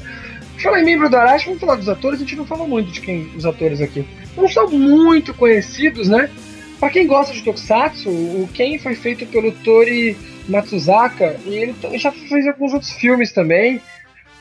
Fala 0.63 0.79
em 0.79 0.85
membro 0.85 1.09
da 1.09 1.23
Arashi, 1.23 1.47
vamos 1.47 1.61
falar 1.61 1.77
dos 1.77 1.89
atores, 1.89 2.21
a 2.21 2.23
gente 2.23 2.37
não 2.37 2.45
fala 2.45 2.67
muito 2.67 2.93
de 2.93 3.01
quem 3.01 3.31
os 3.35 3.47
atores 3.47 3.81
aqui. 3.81 4.07
Não 4.37 4.49
são 4.49 4.69
muito 4.69 5.33
conhecidos, 5.33 6.09
né? 6.09 6.29
Pra 6.79 6.91
quem 6.91 7.07
gosta 7.07 7.33
de 7.33 7.43
Tokusatsu, 7.43 8.09
o 8.09 8.49
Ken 8.55 8.79
foi 8.79 8.95
feito 8.95 9.27
pelo 9.27 9.53
Tori 9.53 10.17
Matsuzaka 10.49 11.37
e 11.47 11.55
ele 11.55 11.75
já 11.95 12.11
fez 12.11 12.47
alguns 12.47 12.73
outros 12.73 12.93
filmes 12.93 13.33
também 13.33 13.81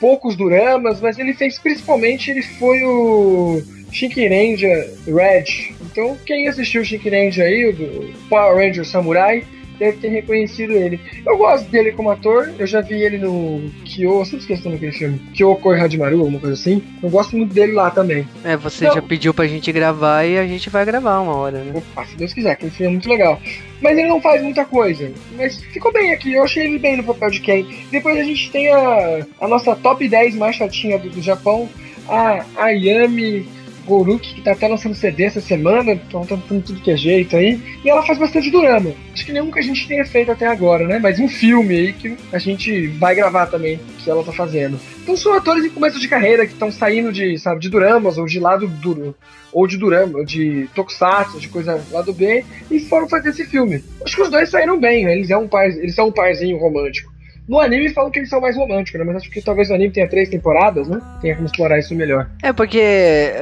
poucos 0.00 0.34
duramas, 0.34 1.00
mas 1.00 1.18
ele 1.18 1.34
fez 1.34 1.58
principalmente, 1.58 2.30
ele 2.30 2.42
foi 2.42 2.82
o 2.82 3.62
Shinkirenja 3.92 4.68
Red. 5.06 5.74
Então, 5.82 6.16
quem 6.24 6.48
assistiu 6.48 6.80
o 6.80 6.84
Shinkirenja 6.84 7.44
aí, 7.44 7.66
o 7.66 8.28
Power 8.28 8.56
Ranger 8.56 8.84
Samurai, 8.84 9.44
deve 9.80 9.96
ter 9.96 10.08
reconhecido 10.08 10.72
ele. 10.72 11.00
Eu 11.26 11.38
gosto 11.38 11.68
dele 11.70 11.92
como 11.92 12.10
ator, 12.10 12.52
eu 12.58 12.66
já 12.66 12.82
vi 12.82 13.02
ele 13.02 13.16
no 13.16 13.70
Kyo, 13.84 14.24
sempre 14.24 14.40
esquecendo 14.40 14.76
aquele 14.76 14.92
filme, 14.92 15.18
Kyoko 15.32 15.70
Hadimaru, 15.70 16.20
alguma 16.20 16.38
coisa 16.38 16.54
assim. 16.54 16.82
Eu 17.02 17.08
gosto 17.08 17.34
muito 17.34 17.54
dele 17.54 17.72
lá 17.72 17.90
também. 17.90 18.28
É, 18.44 18.56
você 18.56 18.84
então, 18.84 18.96
já 18.96 19.02
pediu 19.02 19.32
pra 19.32 19.46
gente 19.46 19.72
gravar 19.72 20.24
e 20.24 20.38
a 20.38 20.46
gente 20.46 20.68
vai 20.68 20.84
gravar 20.84 21.20
uma 21.20 21.34
hora, 21.34 21.64
né? 21.64 21.72
Opa, 21.74 22.04
se 22.04 22.14
Deus 22.14 22.34
quiser, 22.34 22.52
aquele 22.52 22.70
filme 22.70 22.88
é 22.88 22.92
muito 22.92 23.08
legal. 23.08 23.40
Mas 23.80 23.96
ele 23.96 24.08
não 24.08 24.20
faz 24.20 24.42
muita 24.42 24.66
coisa. 24.66 25.10
Mas 25.32 25.56
ficou 25.64 25.90
bem 25.90 26.12
aqui, 26.12 26.34
eu 26.34 26.44
achei 26.44 26.66
ele 26.66 26.78
bem 26.78 26.98
no 26.98 27.04
papel 27.04 27.30
de 27.30 27.40
Ken. 27.40 27.64
Depois 27.90 28.18
a 28.18 28.22
gente 28.22 28.50
tem 28.50 28.68
a, 28.68 29.26
a 29.40 29.48
nossa 29.48 29.74
top 29.74 30.06
10 30.06 30.34
mais 30.34 30.56
chatinha 30.56 30.98
do, 30.98 31.08
do 31.08 31.22
Japão, 31.22 31.68
a 32.06 32.44
Ayami 32.56 33.48
Goruki, 33.90 34.34
que 34.34 34.42
tá 34.42 34.52
até 34.52 34.68
lançando 34.68 34.94
CD 34.94 35.24
essa 35.24 35.40
semana, 35.40 35.92
então 35.92 36.24
tá 36.24 36.36
dando 36.48 36.62
tudo 36.62 36.80
que 36.80 36.92
é 36.92 36.96
jeito 36.96 37.36
aí. 37.36 37.60
E 37.84 37.90
ela 37.90 38.04
faz 38.04 38.18
bastante 38.18 38.50
drama. 38.50 38.92
Acho 39.12 39.26
que 39.26 39.32
nenhum 39.32 39.50
que 39.50 39.58
a 39.58 39.62
gente 39.62 39.86
tenha 39.88 40.04
feito 40.04 40.30
até 40.30 40.46
agora, 40.46 40.86
né? 40.86 40.98
Mas 40.98 41.18
um 41.18 41.28
filme 41.28 41.76
aí 41.76 41.92
que 41.92 42.16
a 42.32 42.38
gente 42.38 42.86
vai 42.86 43.14
gravar 43.14 43.46
também, 43.46 43.80
que 43.98 44.08
ela 44.08 44.22
tá 44.22 44.32
fazendo. 44.32 44.78
Então 45.02 45.16
são 45.16 45.34
atores 45.34 45.64
em 45.64 45.70
começo 45.70 45.98
de 45.98 46.06
carreira 46.06 46.46
que 46.46 46.52
estão 46.52 46.70
saindo 46.70 47.12
de, 47.12 47.36
sabe, 47.38 47.60
de 47.60 47.68
duramas 47.68 48.16
ou 48.16 48.26
de 48.26 48.38
lado 48.38 48.68
duro. 48.68 49.14
Ou 49.52 49.66
de 49.66 49.76
durama, 49.76 50.24
de 50.24 50.68
tokusatsu, 50.76 51.40
de 51.40 51.48
coisa 51.48 51.84
lá 51.90 52.02
do 52.02 52.12
B, 52.12 52.44
e 52.70 52.78
foram 52.78 53.08
fazer 53.08 53.30
esse 53.30 53.44
filme. 53.44 53.82
Acho 54.04 54.14
que 54.14 54.22
os 54.22 54.30
dois 54.30 54.48
saíram 54.48 54.78
bem, 54.78 55.04
né? 55.04 55.14
Eles, 55.16 55.28
é 55.28 55.36
um 55.36 55.48
par, 55.48 55.66
eles 55.66 55.96
são 55.96 56.06
um 56.06 56.12
parzinho 56.12 56.56
romântico. 56.56 57.12
No 57.48 57.58
anime 57.58 57.88
falam 57.90 58.10
que 58.10 58.18
eles 58.18 58.28
são 58.28 58.40
mais 58.40 58.56
românticos, 58.56 58.98
né? 58.98 59.04
Mas 59.04 59.16
acho 59.16 59.30
que 59.30 59.42
talvez 59.42 59.70
o 59.70 59.74
anime 59.74 59.92
tenha 59.92 60.08
três 60.08 60.28
temporadas, 60.28 60.88
né? 60.88 61.00
Tenha 61.20 61.34
como 61.34 61.46
explorar 61.46 61.78
isso 61.78 61.94
melhor. 61.94 62.30
É, 62.42 62.52
porque, 62.52 62.80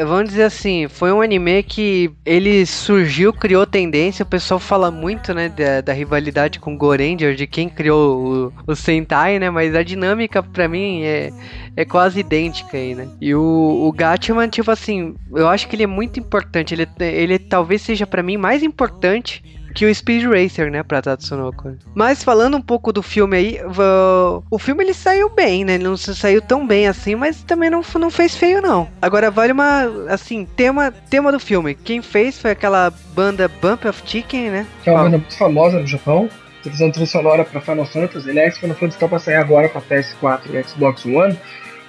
vamos 0.06 0.30
dizer 0.30 0.44
assim, 0.44 0.88
foi 0.88 1.12
um 1.12 1.20
anime 1.20 1.62
que 1.62 2.10
ele 2.24 2.64
surgiu, 2.64 3.32
criou 3.32 3.66
tendência. 3.66 4.22
O 4.22 4.26
pessoal 4.26 4.58
fala 4.58 4.90
muito, 4.90 5.34
né, 5.34 5.48
da, 5.48 5.80
da 5.80 5.92
rivalidade 5.92 6.58
com 6.58 6.76
Goranger, 6.76 7.34
de 7.34 7.46
quem 7.46 7.68
criou 7.68 8.52
o, 8.66 8.72
o 8.72 8.74
Sentai, 8.74 9.38
né? 9.38 9.50
Mas 9.50 9.74
a 9.74 9.82
dinâmica, 9.82 10.42
pra 10.42 10.68
mim, 10.68 11.02
é, 11.02 11.30
é 11.76 11.84
quase 11.84 12.20
idêntica 12.20 12.76
aí, 12.76 12.94
né? 12.94 13.08
E 13.20 13.34
o, 13.34 13.40
o 13.40 13.92
Gatman, 13.92 14.48
tipo 14.48 14.70
assim, 14.70 15.14
eu 15.34 15.48
acho 15.48 15.68
que 15.68 15.76
ele 15.76 15.84
é 15.84 15.86
muito 15.86 16.18
importante. 16.18 16.74
Ele, 16.74 16.86
ele 16.98 17.38
talvez 17.38 17.82
seja 17.82 18.06
para 18.06 18.22
mim 18.22 18.36
mais 18.36 18.62
importante 18.62 19.42
que 19.74 19.86
o 19.86 19.94
Speed 19.94 20.24
Racer, 20.24 20.70
né, 20.70 20.82
pra 20.82 21.02
Tatsunoko. 21.02 21.76
Mas 21.94 22.22
falando 22.24 22.56
um 22.56 22.60
pouco 22.60 22.92
do 22.92 23.02
filme 23.02 23.36
aí, 23.36 23.60
o 24.50 24.58
filme 24.58 24.84
ele 24.84 24.94
saiu 24.94 25.30
bem, 25.30 25.64
né? 25.64 25.74
Ele 25.74 25.84
não 25.84 25.96
saiu 25.96 26.42
tão 26.42 26.66
bem 26.66 26.86
assim, 26.88 27.14
mas 27.14 27.42
também 27.42 27.70
não, 27.70 27.82
não 27.98 28.10
fez 28.10 28.36
feio 28.36 28.60
não. 28.60 28.88
Agora 29.00 29.30
vale 29.30 29.52
uma, 29.52 29.84
assim, 30.08 30.46
tema, 30.56 30.92
tema 31.10 31.30
do 31.30 31.40
filme. 31.40 31.74
Quem 31.74 32.02
fez 32.02 32.40
foi 32.40 32.50
aquela 32.50 32.92
banda 33.14 33.48
Bump 33.48 33.84
of 33.84 34.02
Chicken, 34.04 34.50
né? 34.50 34.66
Que 34.82 34.90
é 34.90 34.92
uma 34.92 35.04
banda 35.04 35.18
muito 35.18 35.36
famosa 35.36 35.78
no 35.78 35.86
Japão. 35.86 36.28
Tá 36.62 36.70
fazendo 36.70 36.92
trilha 36.92 37.06
sonora 37.06 37.44
pra 37.44 37.60
Final 37.60 37.86
Fantasy. 37.86 38.30
Aliás, 38.30 38.58
Final 38.58 38.76
Fantasy 38.76 38.98
tá 38.98 39.08
pra 39.08 39.18
sair 39.18 39.36
agora 39.36 39.68
pra 39.68 39.80
PS4 39.80 40.40
e 40.52 40.62
Xbox 40.62 41.04
One 41.06 41.38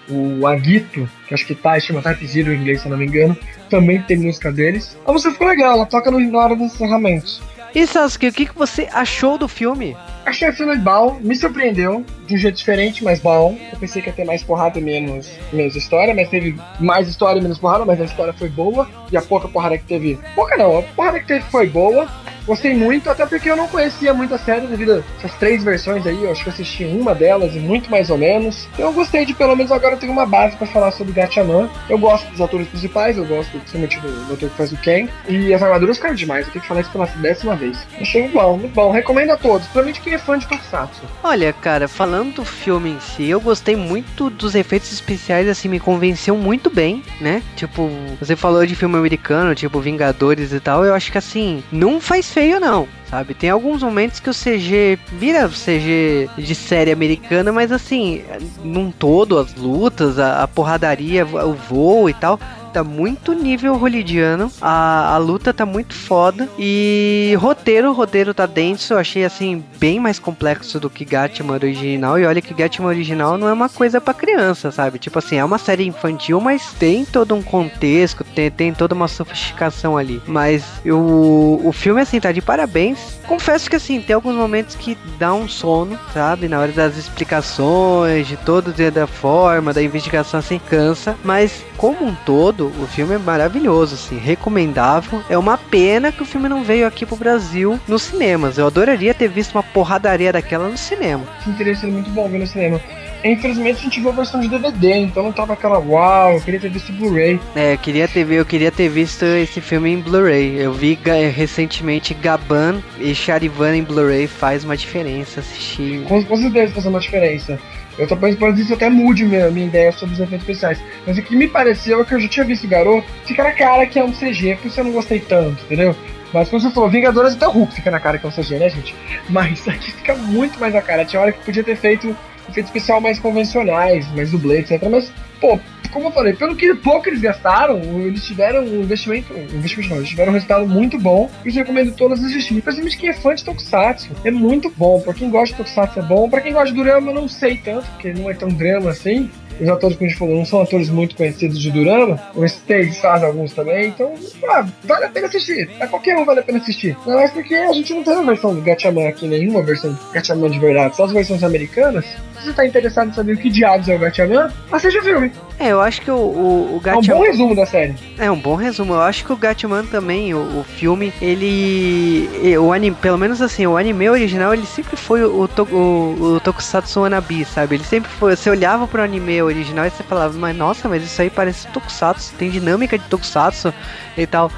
o 0.10 0.48
Aguito, 0.48 1.08
que 1.28 1.34
acho 1.34 1.46
que 1.46 1.56
tá, 1.56 1.80
chama 1.80 2.02
Type 2.02 2.26
Zero 2.26 2.52
em 2.52 2.58
inglês, 2.58 2.82
se 2.82 2.88
eu 2.88 2.92
não 2.92 2.98
me 2.98 3.06
engano, 3.06 3.38
também 3.70 4.02
tem 4.02 4.18
música 4.18 4.52
deles. 4.52 4.98
A 5.06 5.12
música 5.12 5.32
ficou 5.32 5.48
legal, 5.48 5.74
ela 5.74 5.86
toca 5.86 6.10
no, 6.10 6.20
na 6.20 6.40
hora 6.40 6.56
dos 6.56 6.74
encerramentos. 6.74 7.42
E 7.74 7.86
Sasuke, 7.86 8.28
o 8.28 8.34
que, 8.34 8.46
que 8.48 8.56
você 8.58 8.90
achou 8.92 9.38
do 9.38 9.48
filme? 9.48 9.96
Achei 10.26 10.50
o 10.50 10.54
filme 10.54 10.76
bom, 10.78 11.20
me 11.22 11.36
surpreendeu, 11.36 12.06
de 12.26 12.36
um 12.36 12.38
jeito 12.38 12.56
diferente, 12.56 13.04
mas 13.04 13.20
bom. 13.20 13.58
Eu 13.72 13.80
pensei 13.80 14.02
que 14.02 14.10
ia 14.10 14.14
ter 14.14 14.26
mais 14.26 14.44
porrada 14.44 14.80
e 14.80 14.82
menos, 14.82 15.30
menos 15.54 15.76
história, 15.76 16.14
mas 16.14 16.30
teve 16.30 16.60
mais 16.80 17.08
história 17.08 17.40
e 17.40 17.42
menos 17.42 17.58
porrada, 17.58 17.86
mas 17.86 18.02
a 18.02 18.06
história 18.06 18.34
foi 18.34 18.50
boa. 18.50 18.88
E 19.12 19.18
a 19.18 19.22
pouca 19.22 19.48
porrada 19.48 19.78
que 19.78 19.86
teve. 19.86 20.20
Pouca 20.36 20.58
não, 20.58 20.80
a 20.80 20.84
porrada 20.84 21.20
que 21.20 21.28
teve 21.28 21.46
foi 21.46 21.68
boa. 21.68 22.08
Gostei 22.50 22.74
muito, 22.74 23.12
até 23.12 23.28
porque 23.28 23.48
eu 23.48 23.56
não 23.56 23.68
conhecia 23.68 24.12
muito 24.12 24.34
a 24.34 24.40
série 24.40 24.66
devido 24.66 24.94
a 24.94 25.04
essas 25.20 25.38
três 25.38 25.64
versões 25.64 26.08
aí. 26.08 26.24
Eu 26.24 26.32
acho 26.32 26.42
que 26.42 26.50
eu 26.50 26.54
assisti 26.54 26.84
uma 26.84 27.14
delas 27.14 27.54
e 27.54 27.60
muito 27.60 27.92
mais 27.92 28.10
ou 28.10 28.18
menos. 28.18 28.68
Então 28.74 28.88
eu 28.88 28.92
gostei 28.92 29.24
de 29.24 29.36
pelo 29.36 29.56
menos 29.56 29.72
agora 29.72 29.94
eu 29.94 30.00
tenho 30.00 30.12
uma 30.12 30.26
base 30.26 30.58
para 30.58 30.66
falar 30.66 30.90
sobre 30.90 31.14
Gatchaman. 31.14 31.70
Eu 31.88 32.00
gosto 32.00 32.28
dos 32.32 32.42
atores 32.42 32.68
principais, 32.68 33.18
eu 33.18 33.26
gosto 33.26 33.52
principalmente 33.52 34.00
do, 34.00 34.26
do 34.26 34.34
ator 34.34 34.50
que 34.50 34.58
faz 34.58 34.72
o 34.72 34.78
Ken. 34.78 35.08
E 35.28 35.54
as 35.54 35.62
armaduras 35.62 35.98
ficaram 35.98 36.16
demais, 36.16 36.48
eu 36.48 36.52
tenho 36.52 36.64
que 36.64 36.68
falar 36.68 36.82
isso 36.82 36.90
pela 36.90 37.06
décima 37.06 37.56
vez. 37.56 37.78
Achei 38.02 38.24
muito 38.24 38.34
bom, 38.34 38.58
muito 38.58 38.74
bom. 38.74 38.90
Recomendo 38.90 39.30
a 39.30 39.38
todos, 39.38 39.68
principalmente 39.68 40.02
quem 40.02 40.14
é 40.16 40.18
fã 40.18 40.40
de 40.40 40.48
Tokusatsu. 40.48 41.04
Olha, 41.24 41.54
cara, 41.54 41.88
falando 41.88 42.34
do 42.34 42.46
filme 42.46 42.90
em 42.90 43.00
si, 43.00 43.30
eu 43.30 43.40
gostei 43.40 43.76
muito 43.76 44.28
dos 44.32 44.56
efeitos 44.56 44.92
especiais, 44.92 45.48
assim, 45.48 45.70
me 45.70 45.80
convenceu 45.80 46.36
muito 46.36 46.72
bem, 46.72 47.04
né? 47.22 47.44
Tipo, 47.56 47.92
você 48.20 48.36
falou 48.36 48.66
de 48.66 48.74
filme 48.74 48.98
americano, 48.98 49.54
tipo 49.54 49.80
Vingadores 49.80 50.52
e 50.52 50.60
tal, 50.60 50.84
eu 50.84 50.96
acho 50.96 51.12
que 51.12 51.18
assim, 51.20 51.64
não 51.72 52.02
faz 52.02 52.39
feio 52.40 52.58
não 52.58 52.88
sabe? 53.10 53.34
Tem 53.34 53.50
alguns 53.50 53.82
momentos 53.82 54.20
que 54.20 54.30
o 54.30 54.34
CG 54.34 55.00
vira 55.14 55.50
CG 55.50 56.30
de 56.38 56.54
série 56.54 56.92
americana, 56.92 57.52
mas 57.52 57.72
assim, 57.72 58.24
num 58.64 58.92
todo, 58.92 59.40
as 59.40 59.56
lutas, 59.56 60.20
a, 60.20 60.44
a 60.44 60.48
porradaria, 60.48 61.26
o 61.26 61.54
voo 61.54 62.10
e 62.10 62.14
tal, 62.14 62.40
tá 62.70 62.84
muito 62.84 63.34
nível 63.34 63.82
holidiano. 63.82 64.52
A, 64.62 65.16
a 65.16 65.18
luta 65.18 65.54
tá 65.54 65.66
muito 65.66 65.94
foda. 65.94 66.48
E 66.58 67.36
roteiro, 67.40 67.92
roteiro 67.94 68.34
tá 68.34 68.46
denso. 68.46 68.94
Eu 68.94 68.98
achei 68.98 69.26
assim, 69.26 69.64
bem 69.78 70.00
mais 70.00 70.20
complexo 70.20 70.80
do 70.80 70.90
que 70.90 71.04
Gatman 71.04 71.54
original. 71.54 72.20
E 72.20 72.26
olha 72.26 72.42
que 72.42 72.54
Gatman 72.54 72.88
original 72.88 73.38
não 73.38 73.48
é 73.48 73.54
uma 73.54 73.70
coisa 73.70 74.00
para 74.00 74.14
criança, 74.14 74.72
sabe? 74.72 75.00
Tipo 75.00 75.20
assim, 75.20 75.38
é 75.38 75.44
uma 75.44 75.58
série 75.58 75.86
infantil, 75.86 76.40
mas 76.40 76.74
tem 76.74 77.06
todo 77.06 77.36
um 77.36 77.42
contexto, 77.42 78.24
tem, 78.24 78.50
tem 78.52 78.74
toda 78.74 78.96
uma 78.96 79.08
sofisticação 79.08 79.98
ali. 79.98 80.22
Mas 80.26 80.64
o, 80.86 81.62
o 81.64 81.72
filme, 81.72 82.02
assim, 82.02 82.20
tá 82.20 82.32
de 82.32 82.42
parabéns. 82.42 83.20
Confesso 83.28 83.70
que 83.70 83.76
assim, 83.76 84.02
tem 84.02 84.14
alguns 84.14 84.36
momentos 84.36 84.76
que 84.76 84.98
dá 85.18 85.34
um 85.34 85.48
sono, 85.48 86.00
sabe? 86.14 86.48
Na 86.48 86.60
hora 86.60 86.72
das 86.72 86.98
explicações, 86.98 88.28
de 88.28 88.38
todo 88.38 88.74
da 88.92 89.08
forma, 89.08 89.74
da 89.74 89.84
investigação 89.84 90.40
assim, 90.40 90.60
cansa. 90.70 91.16
Mas 91.24 91.64
como 91.78 92.06
um 92.06 92.16
todo, 92.26 92.59
o 92.68 92.88
filme 92.88 93.16
é 93.16 93.18
maravilhoso, 93.18 93.96
assim, 93.96 94.18
recomendável. 94.18 95.22
É 95.30 95.38
uma 95.38 95.58
pena 95.58 96.12
que 96.12 96.22
o 96.22 96.26
filme 96.26 96.50
não 96.50 96.64
veio 96.64 96.88
aqui 96.88 97.06
pro 97.06 97.16
Brasil 97.16 97.80
nos 97.88 98.04
cinemas. 98.04 98.58
Eu 98.58 98.68
adoraria 98.68 99.14
ter 99.14 99.28
visto 99.28 99.54
uma 99.54 99.64
porradaria 99.64 100.32
daquela 100.32 100.68
no 100.68 100.78
cinema. 100.78 101.24
Teria 101.58 101.76
sido 101.76 101.92
muito 101.92 102.10
bom 102.12 102.28
ver 102.30 102.40
no 102.40 102.48
cinema. 102.48 102.80
Infelizmente 103.24 103.80
a 103.80 103.82
gente 103.82 104.00
viu 104.00 104.10
a 104.10 104.14
versão 104.14 104.40
de 104.40 104.48
DVD, 104.48 104.94
então 104.94 105.24
não 105.24 105.32
tava 105.32 105.54
aquela 105.54 105.78
uau, 105.78 106.34
eu 106.34 106.42
queria 106.42 106.60
ter 106.60 106.70
visto 106.70 106.94
Blu-ray. 106.94 107.40
É, 107.54 107.74
eu 107.74 107.78
queria 107.78 108.08
ter, 108.08 108.30
eu 108.32 108.46
queria 108.46 108.72
ter 108.72 108.88
visto 108.88 109.26
esse 109.26 109.60
filme 109.60 109.92
em 109.92 110.00
Blu-ray. 110.00 110.58
Eu 110.58 110.72
vi 110.72 110.98
recentemente 111.36 112.14
Gaban 112.14 112.82
e 112.98 113.14
Charivan 113.14 113.76
em 113.76 113.84
Blu-ray 113.84 114.26
faz 114.26 114.64
uma 114.64 114.78
diferença 114.78 115.42
assistir. 115.42 116.02
Com, 116.04 116.24
com 116.24 116.38
certeza 116.38 116.74
faz 116.74 116.86
uma 116.86 117.00
diferença. 117.00 117.60
Eu 118.00 118.08
tô 118.08 118.16
pensando 118.16 118.56
que 118.56 118.62
isso 118.62 118.74
até 118.74 118.90
mude 118.90 119.26
minha, 119.26 119.52
minha 119.52 119.68
ideia 119.68 119.92
sobre 119.92 120.16
os 120.16 120.20
efeitos 120.22 120.48
especiais. 120.48 120.82
Mas 121.06 121.18
o 121.18 121.22
que 121.22 121.36
me 121.36 121.48
pareceu 121.48 122.02
é 122.02 122.06
que 122.06 122.14
eu 122.14 122.20
já 122.22 122.28
tinha 122.30 122.46
visto 122.46 122.64
o 122.64 122.70
garoto, 122.70 123.06
fica 123.26 123.44
na 123.44 123.52
cara 123.52 123.86
que 123.86 124.00
é 124.00 124.04
um 124.04 124.12
CG, 124.12 124.58
por 124.62 124.68
isso 124.68 124.80
eu 124.80 124.86
não 124.86 124.94
gostei 124.94 125.20
tanto, 125.20 125.62
entendeu? 125.66 125.94
Mas 126.34 126.48
como 126.48 126.62
você 126.62 126.70
falou, 126.72 126.90
Vingadores 126.90 127.34
até 127.34 127.48
o 127.48 127.52
Hulk 127.52 127.74
fica 127.74 127.92
na 127.92 128.00
cara 128.00 128.18
que 128.18 128.26
é 128.26 128.30
um 128.30 128.32
CG, 128.32 128.58
né, 128.58 128.70
gente? 128.70 128.96
Mas 129.30 129.68
aqui 129.68 129.92
fica 129.92 130.16
muito 130.16 130.60
mais 130.60 130.74
na 130.74 130.82
cara. 130.82 131.04
Tinha 131.04 131.22
hora 131.22 131.32
que 131.32 131.44
podia 131.44 131.64
ter 131.64 131.76
feito 131.76 132.16
efeitos 132.48 132.70
especial 132.70 133.02
mais 133.02 133.20
convencionais, 133.20 134.08
mais 134.14 134.32
dublê, 134.32 134.60
etc. 134.60 134.82
Mas, 134.90 135.12
pô, 135.42 135.60
como 135.92 136.08
eu 136.08 136.12
falei, 136.12 136.34
pelo 136.34 136.56
que 136.56 136.74
pouco 136.76 137.10
eles 137.10 137.22
gastaram, 137.22 137.80
eles 138.00 138.26
tiveram 138.26 138.62
um 138.62 138.82
investimento, 138.82 139.34
um 139.34 139.58
investimento 139.58 139.90
não, 139.90 139.98
eles 139.98 140.10
tiveram 140.10 140.32
um 140.32 140.34
resultado 140.34 140.68
muito 140.68 141.00
bom. 141.00 141.30
Eu 141.46 141.52
recomendo 141.52 141.96
todas 141.96 142.24
assistirem. 142.24 142.62
Principalmente 142.62 142.98
quem 142.98 143.10
é 143.10 143.14
fã 143.14 143.34
de 143.34 143.44
Tokusatsu. 143.44 144.10
É 144.24 144.32
muito 144.32 144.72
bom. 144.76 145.02
Pra 145.02 145.14
quem 145.14 145.30
gosta 145.30 145.56
de 145.56 145.58
Tokusatsu 145.58 146.00
é 146.00 146.02
bom. 146.04 146.30
Pra 146.30 146.42
quem 146.42 146.54
gosta 146.54 146.74
de 146.74 146.82
drama, 146.82 147.12
eu 147.12 147.16
não 147.16 147.28
sei 147.28 147.58
tanto, 147.58 147.88
porque 147.92 148.14
não 148.14 148.30
é 148.30 148.34
tão 148.34 148.50
drama 148.50 148.92
assim 148.92 149.30
os 149.60 149.68
atores 149.68 149.98
que 149.98 150.06
a 150.06 150.08
gente 150.08 150.18
falou 150.18 150.36
não 150.36 150.46
são 150.46 150.62
atores 150.62 150.90
muito 150.90 151.16
conhecidos 151.16 151.60
de 151.60 151.72
Durama, 151.72 152.20
o 152.34 152.46
Stage 152.46 152.94
faz 153.00 153.24
alguns 153.24 153.54
também, 153.54 153.90
então 153.90 154.14
ah, 154.48 154.66
vale 154.84 155.06
a 155.06 155.10
pena 155.10 155.28
assistir. 155.28 155.70
A 155.80 155.88
qualquer 155.88 156.18
um 156.18 156.26
vale 156.26 156.40
a 156.40 156.44
pena 156.44 156.60
assistir. 156.60 156.98
Não 157.06 157.20
é 157.20 157.28
porque 157.28 157.56
a 157.56 157.74
gente 157.74 157.94
não 157.94 158.04
tem 158.04 158.14
uma 158.14 158.26
versão 158.26 158.56
do 158.56 158.62
Gatchaman 158.62 159.08
aqui, 159.08 159.28
nenhuma 159.28 159.62
versão 159.62 159.94
do 159.94 160.12
Gatchaman 160.12 160.50
de 160.50 160.60
verdade, 160.60 160.96
só 160.96 161.06
as 161.06 161.12
versões 161.12 161.44
americanas. 161.44 162.06
Se 162.06 162.46
você 162.46 162.54
tá 162.54 162.66
interessado 162.66 163.10
em 163.10 163.14
saber 163.14 163.34
o 163.34 163.38
que 163.38 163.50
diabos 163.50 163.90
é 163.90 163.96
o 163.96 164.00
Gatchaman, 164.00 164.52
assista 164.72 165.00
o 165.00 165.04
filme. 165.04 165.32
É, 165.60 165.74
eu 165.74 165.82
acho 165.82 166.02
que 166.02 166.10
o, 166.10 166.16
o, 166.16 166.78
o 166.78 166.80
Gatchaman... 166.80 167.12
É 167.12 167.16
um 167.16 167.18
bom 167.18 167.24
resumo 167.26 167.56
da 167.56 167.66
série. 167.66 167.96
É 168.18 168.32
um 168.32 168.40
bom 168.40 168.56
resumo. 168.56 168.94
Eu 168.94 169.02
acho 169.02 169.26
que 169.26 169.34
o 169.34 169.36
Gatchaman 169.36 169.86
também, 169.88 170.34
o, 170.34 170.60
o 170.60 170.64
filme, 170.64 171.14
ele... 171.22 172.58
O 172.58 172.72
anime, 172.72 172.96
pelo 172.96 173.18
menos 173.18 173.42
assim, 173.42 173.68
o 173.68 173.76
anime 173.76 174.10
original, 174.10 174.54
ele 174.54 174.66
sempre 174.66 174.96
foi 174.96 175.24
o, 175.24 175.50
o, 175.72 176.24
o 176.36 176.40
Tokusatsu 176.40 177.04
Anabi, 177.04 177.44
sabe? 177.44 177.76
Ele 177.76 177.84
sempre 177.84 178.10
foi... 178.10 178.38
Você 178.38 178.50
olhava 178.50 178.88
pro 178.88 179.04
anime 179.04 179.42
original 179.42 179.86
e 179.86 179.90
você 179.90 180.02
falava, 180.02 180.38
mas 180.38 180.56
nossa, 180.56 180.88
mas 180.88 181.04
isso 181.04 181.22
aí 181.22 181.30
parece 181.30 181.68
Tokusatsu, 181.68 182.34
tem 182.36 182.50
dinâmica 182.50 182.98
de 182.98 183.04
Tokusatsu 183.06 183.74
e 184.18 184.26
tal. 184.26 184.50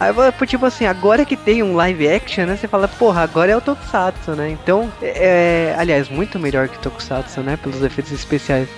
Aí, 0.00 0.12
tipo 0.46 0.64
assim, 0.64 0.86
agora 0.86 1.24
que 1.24 1.36
tem 1.36 1.62
um 1.62 1.74
live 1.74 2.08
action, 2.08 2.46
né? 2.46 2.56
Você 2.56 2.68
fala, 2.68 2.86
porra, 2.86 3.22
agora 3.22 3.50
é 3.50 3.56
o 3.56 3.60
Tokusatsu, 3.60 4.32
né? 4.32 4.50
Então, 4.50 4.92
é, 5.02 5.74
aliás, 5.76 6.08
muito 6.08 6.38
melhor 6.38 6.68
que 6.68 6.78
Tokusatsu, 6.78 7.40
né? 7.40 7.56
Pelos 7.56 7.82
efeitos 7.82 8.12
especiais. 8.12 8.68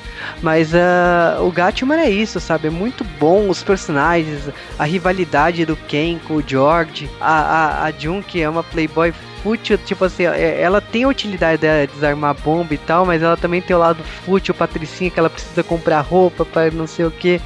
Mas 0.41 0.73
uh, 0.73 1.43
o 1.43 1.51
Gatman 1.51 2.01
é 2.01 2.09
isso, 2.09 2.41
sabe? 2.41 2.69
É 2.69 2.71
muito 2.71 3.05
bom 3.19 3.51
os 3.51 3.63
personagens, 3.63 4.49
a 4.79 4.85
rivalidade 4.85 5.67
do 5.67 5.77
Ken 5.77 6.19
com 6.27 6.37
o 6.37 6.45
George, 6.47 7.11
a, 7.21 7.41
a, 7.41 7.85
a 7.85 7.93
Jun, 7.93 8.23
que 8.23 8.41
é 8.41 8.49
uma 8.49 8.63
playboy 8.63 9.13
fútil, 9.43 9.79
tipo 9.79 10.05
assim, 10.05 10.25
é, 10.25 10.61
ela 10.61 10.81
tem 10.81 11.05
a 11.05 11.09
utilidade 11.09 11.63
de 11.63 11.87
desarmar 11.89 12.35
bomba 12.35 12.75
e 12.75 12.79
tal, 12.79 13.05
mas 13.05 13.23
ela 13.23 13.37
também 13.37 13.61
tem 13.61 13.75
o 13.75 13.79
lado 13.79 14.03
fútil, 14.25 14.55
patricinha, 14.55 15.11
que 15.11 15.19
ela 15.19 15.31
precisa 15.31 15.63
comprar 15.63 16.01
roupa 16.01 16.45
para 16.45 16.71
não 16.71 16.87
sei 16.87 17.05
o 17.05 17.11
que. 17.11 17.41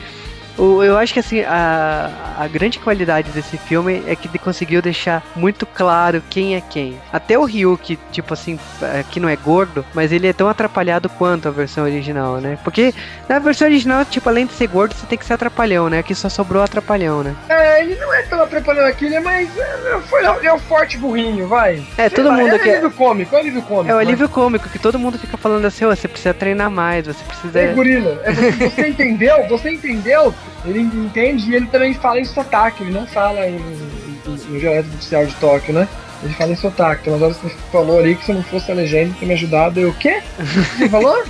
Eu 0.57 0.97
acho 0.97 1.13
que 1.13 1.21
assim, 1.21 1.41
a, 1.43 2.37
a 2.39 2.47
grande 2.47 2.79
qualidade 2.79 3.31
desse 3.31 3.57
filme 3.57 4.03
é 4.07 4.15
que 4.15 4.29
ele 4.29 4.39
conseguiu 4.39 4.81
deixar 4.81 5.23
muito 5.35 5.67
claro 5.67 6.23
quem 6.31 6.55
é 6.55 6.61
quem. 6.61 6.99
Até 7.13 7.39
o 7.39 7.45
Ryu, 7.45 7.77
que, 7.77 7.99
tipo 8.13 8.33
assim, 8.33 8.59
é, 8.81 9.05
que 9.09 9.19
não 9.19 9.29
é 9.29 9.37
gordo, 9.37 9.85
mas 9.93 10.13
ele 10.13 10.29
é 10.29 10.33
tão 10.33 10.49
atrapalhado 10.49 11.09
quanto 11.09 11.49
a 11.49 11.51
versão 11.51 11.85
original, 11.85 12.37
né? 12.37 12.59
Porque 12.63 12.95
na 13.29 13.39
versão 13.39 13.67
original, 13.67 14.05
tipo, 14.05 14.29
além 14.29 14.47
de 14.47 14.53
ser 14.53 14.69
gordo, 14.69 14.95
você 14.95 15.07
tem 15.07 15.19
que 15.19 15.27
ser 15.27 15.35
atrapalhão, 15.35 15.89
né? 15.89 15.99
Aqui 15.99 16.15
só 16.15 16.29
sobrou 16.29 16.63
atrapalhão, 16.63 17.23
né? 17.23 17.35
É, 17.49 17.83
ele 17.83 17.97
não 17.97 18.13
é 18.15 18.23
tão 18.23 18.43
atrapalhão 18.43 18.87
aqui, 18.87 19.07
ele 19.07 19.17
é 19.17 19.21
mais. 19.21 19.49
É, 19.57 20.01
foi, 20.09 20.23
é 20.25 20.53
o 20.53 20.59
forte 20.59 20.99
burrinho, 20.99 21.49
vai. 21.49 21.83
É, 21.99 22.09
todo 22.09 22.29
lá, 22.29 22.37
mundo 22.37 22.53
é 22.53 22.57
aqui. 22.57 22.69
É 22.69 22.73
o 22.73 22.75
alívio 22.75 22.91
cômico, 22.93 23.35
é 23.35 23.39
o 23.39 23.41
alívio 23.41 23.63
cômico. 23.63 23.91
É 23.91 23.95
o 23.95 23.99
alívio 23.99 24.29
cômico, 24.29 24.69
que 24.69 24.79
todo 24.79 24.99
mundo 24.99 25.19
fica 25.19 25.37
falando 25.37 25.65
assim, 25.65 25.85
oh, 25.85 25.95
você 25.95 26.07
precisa 26.07 26.33
treinar 26.33 26.71
mais, 26.71 27.07
você 27.07 27.25
precisa. 27.25 27.61
É, 27.61 27.73
gorila, 27.73 28.21
é, 28.25 28.33
você, 28.33 28.71
você 28.71 28.89
entendeu? 28.89 29.47
Você 29.49 29.71
entendeu? 29.71 30.35
Ele 30.65 30.81
entende 30.81 31.51
e 31.51 31.55
ele 31.55 31.67
também 31.67 31.93
fala 31.95 32.21
em 32.21 32.25
sotaque, 32.25 32.83
ele 32.83 32.93
não 32.93 33.07
fala 33.07 33.47
em, 33.47 33.57
em, 33.57 34.21
no 34.27 34.59
dialeto 34.59 34.89
oficial 34.89 35.27
de 35.27 35.35
Tóquio, 35.35 35.75
né? 35.75 35.89
Ele 36.23 36.33
fala 36.35 36.53
em 36.53 36.57
sotaque. 36.57 37.05
Tem 37.05 37.13
umas 37.13 37.23
horas 37.23 37.37
que 37.37 37.49
você 37.49 37.57
falou 37.71 37.99
ali 37.99 38.17
que 38.17 38.25
se 38.25 38.33
não 38.33 38.43
fosse 38.43 38.73
a 38.73 38.75
legenda 38.75 39.15
ter 39.21 39.27
me 39.27 39.35
ajudado. 39.35 39.79
Eu, 39.79 39.91
o 39.91 39.95
quê? 39.95 40.23
Você 40.39 40.89
falou? 40.89 41.23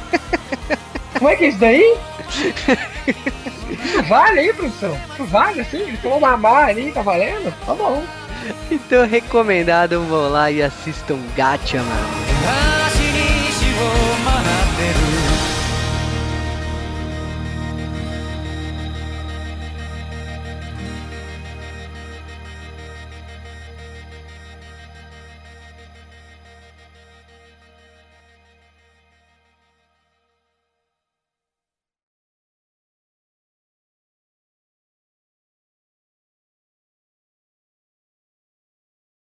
Como 1.19 1.29
é 1.29 1.37
que 1.37 1.45
é 1.45 1.49
isso 1.49 1.59
daí? 1.59 1.97
Isso 3.85 4.03
vale 4.09 4.41
aí, 4.41 4.53
produção? 4.53 4.97
Isso 5.13 5.25
vale 5.25 5.61
assim? 5.61 5.79
Ele 5.79 5.97
falou 5.97 6.21
mamar 6.21 6.69
ali, 6.69 6.93
tá 6.93 7.03
valendo? 7.03 7.53
Tá 7.67 7.75
bom. 7.75 8.05
Então 8.71 9.07
recomendado, 9.07 10.01
vão 10.07 10.29
lá 10.29 10.51
e 10.51 10.63
assistam 10.63 11.19
Gacha, 11.37 11.83
mano. 11.83 12.25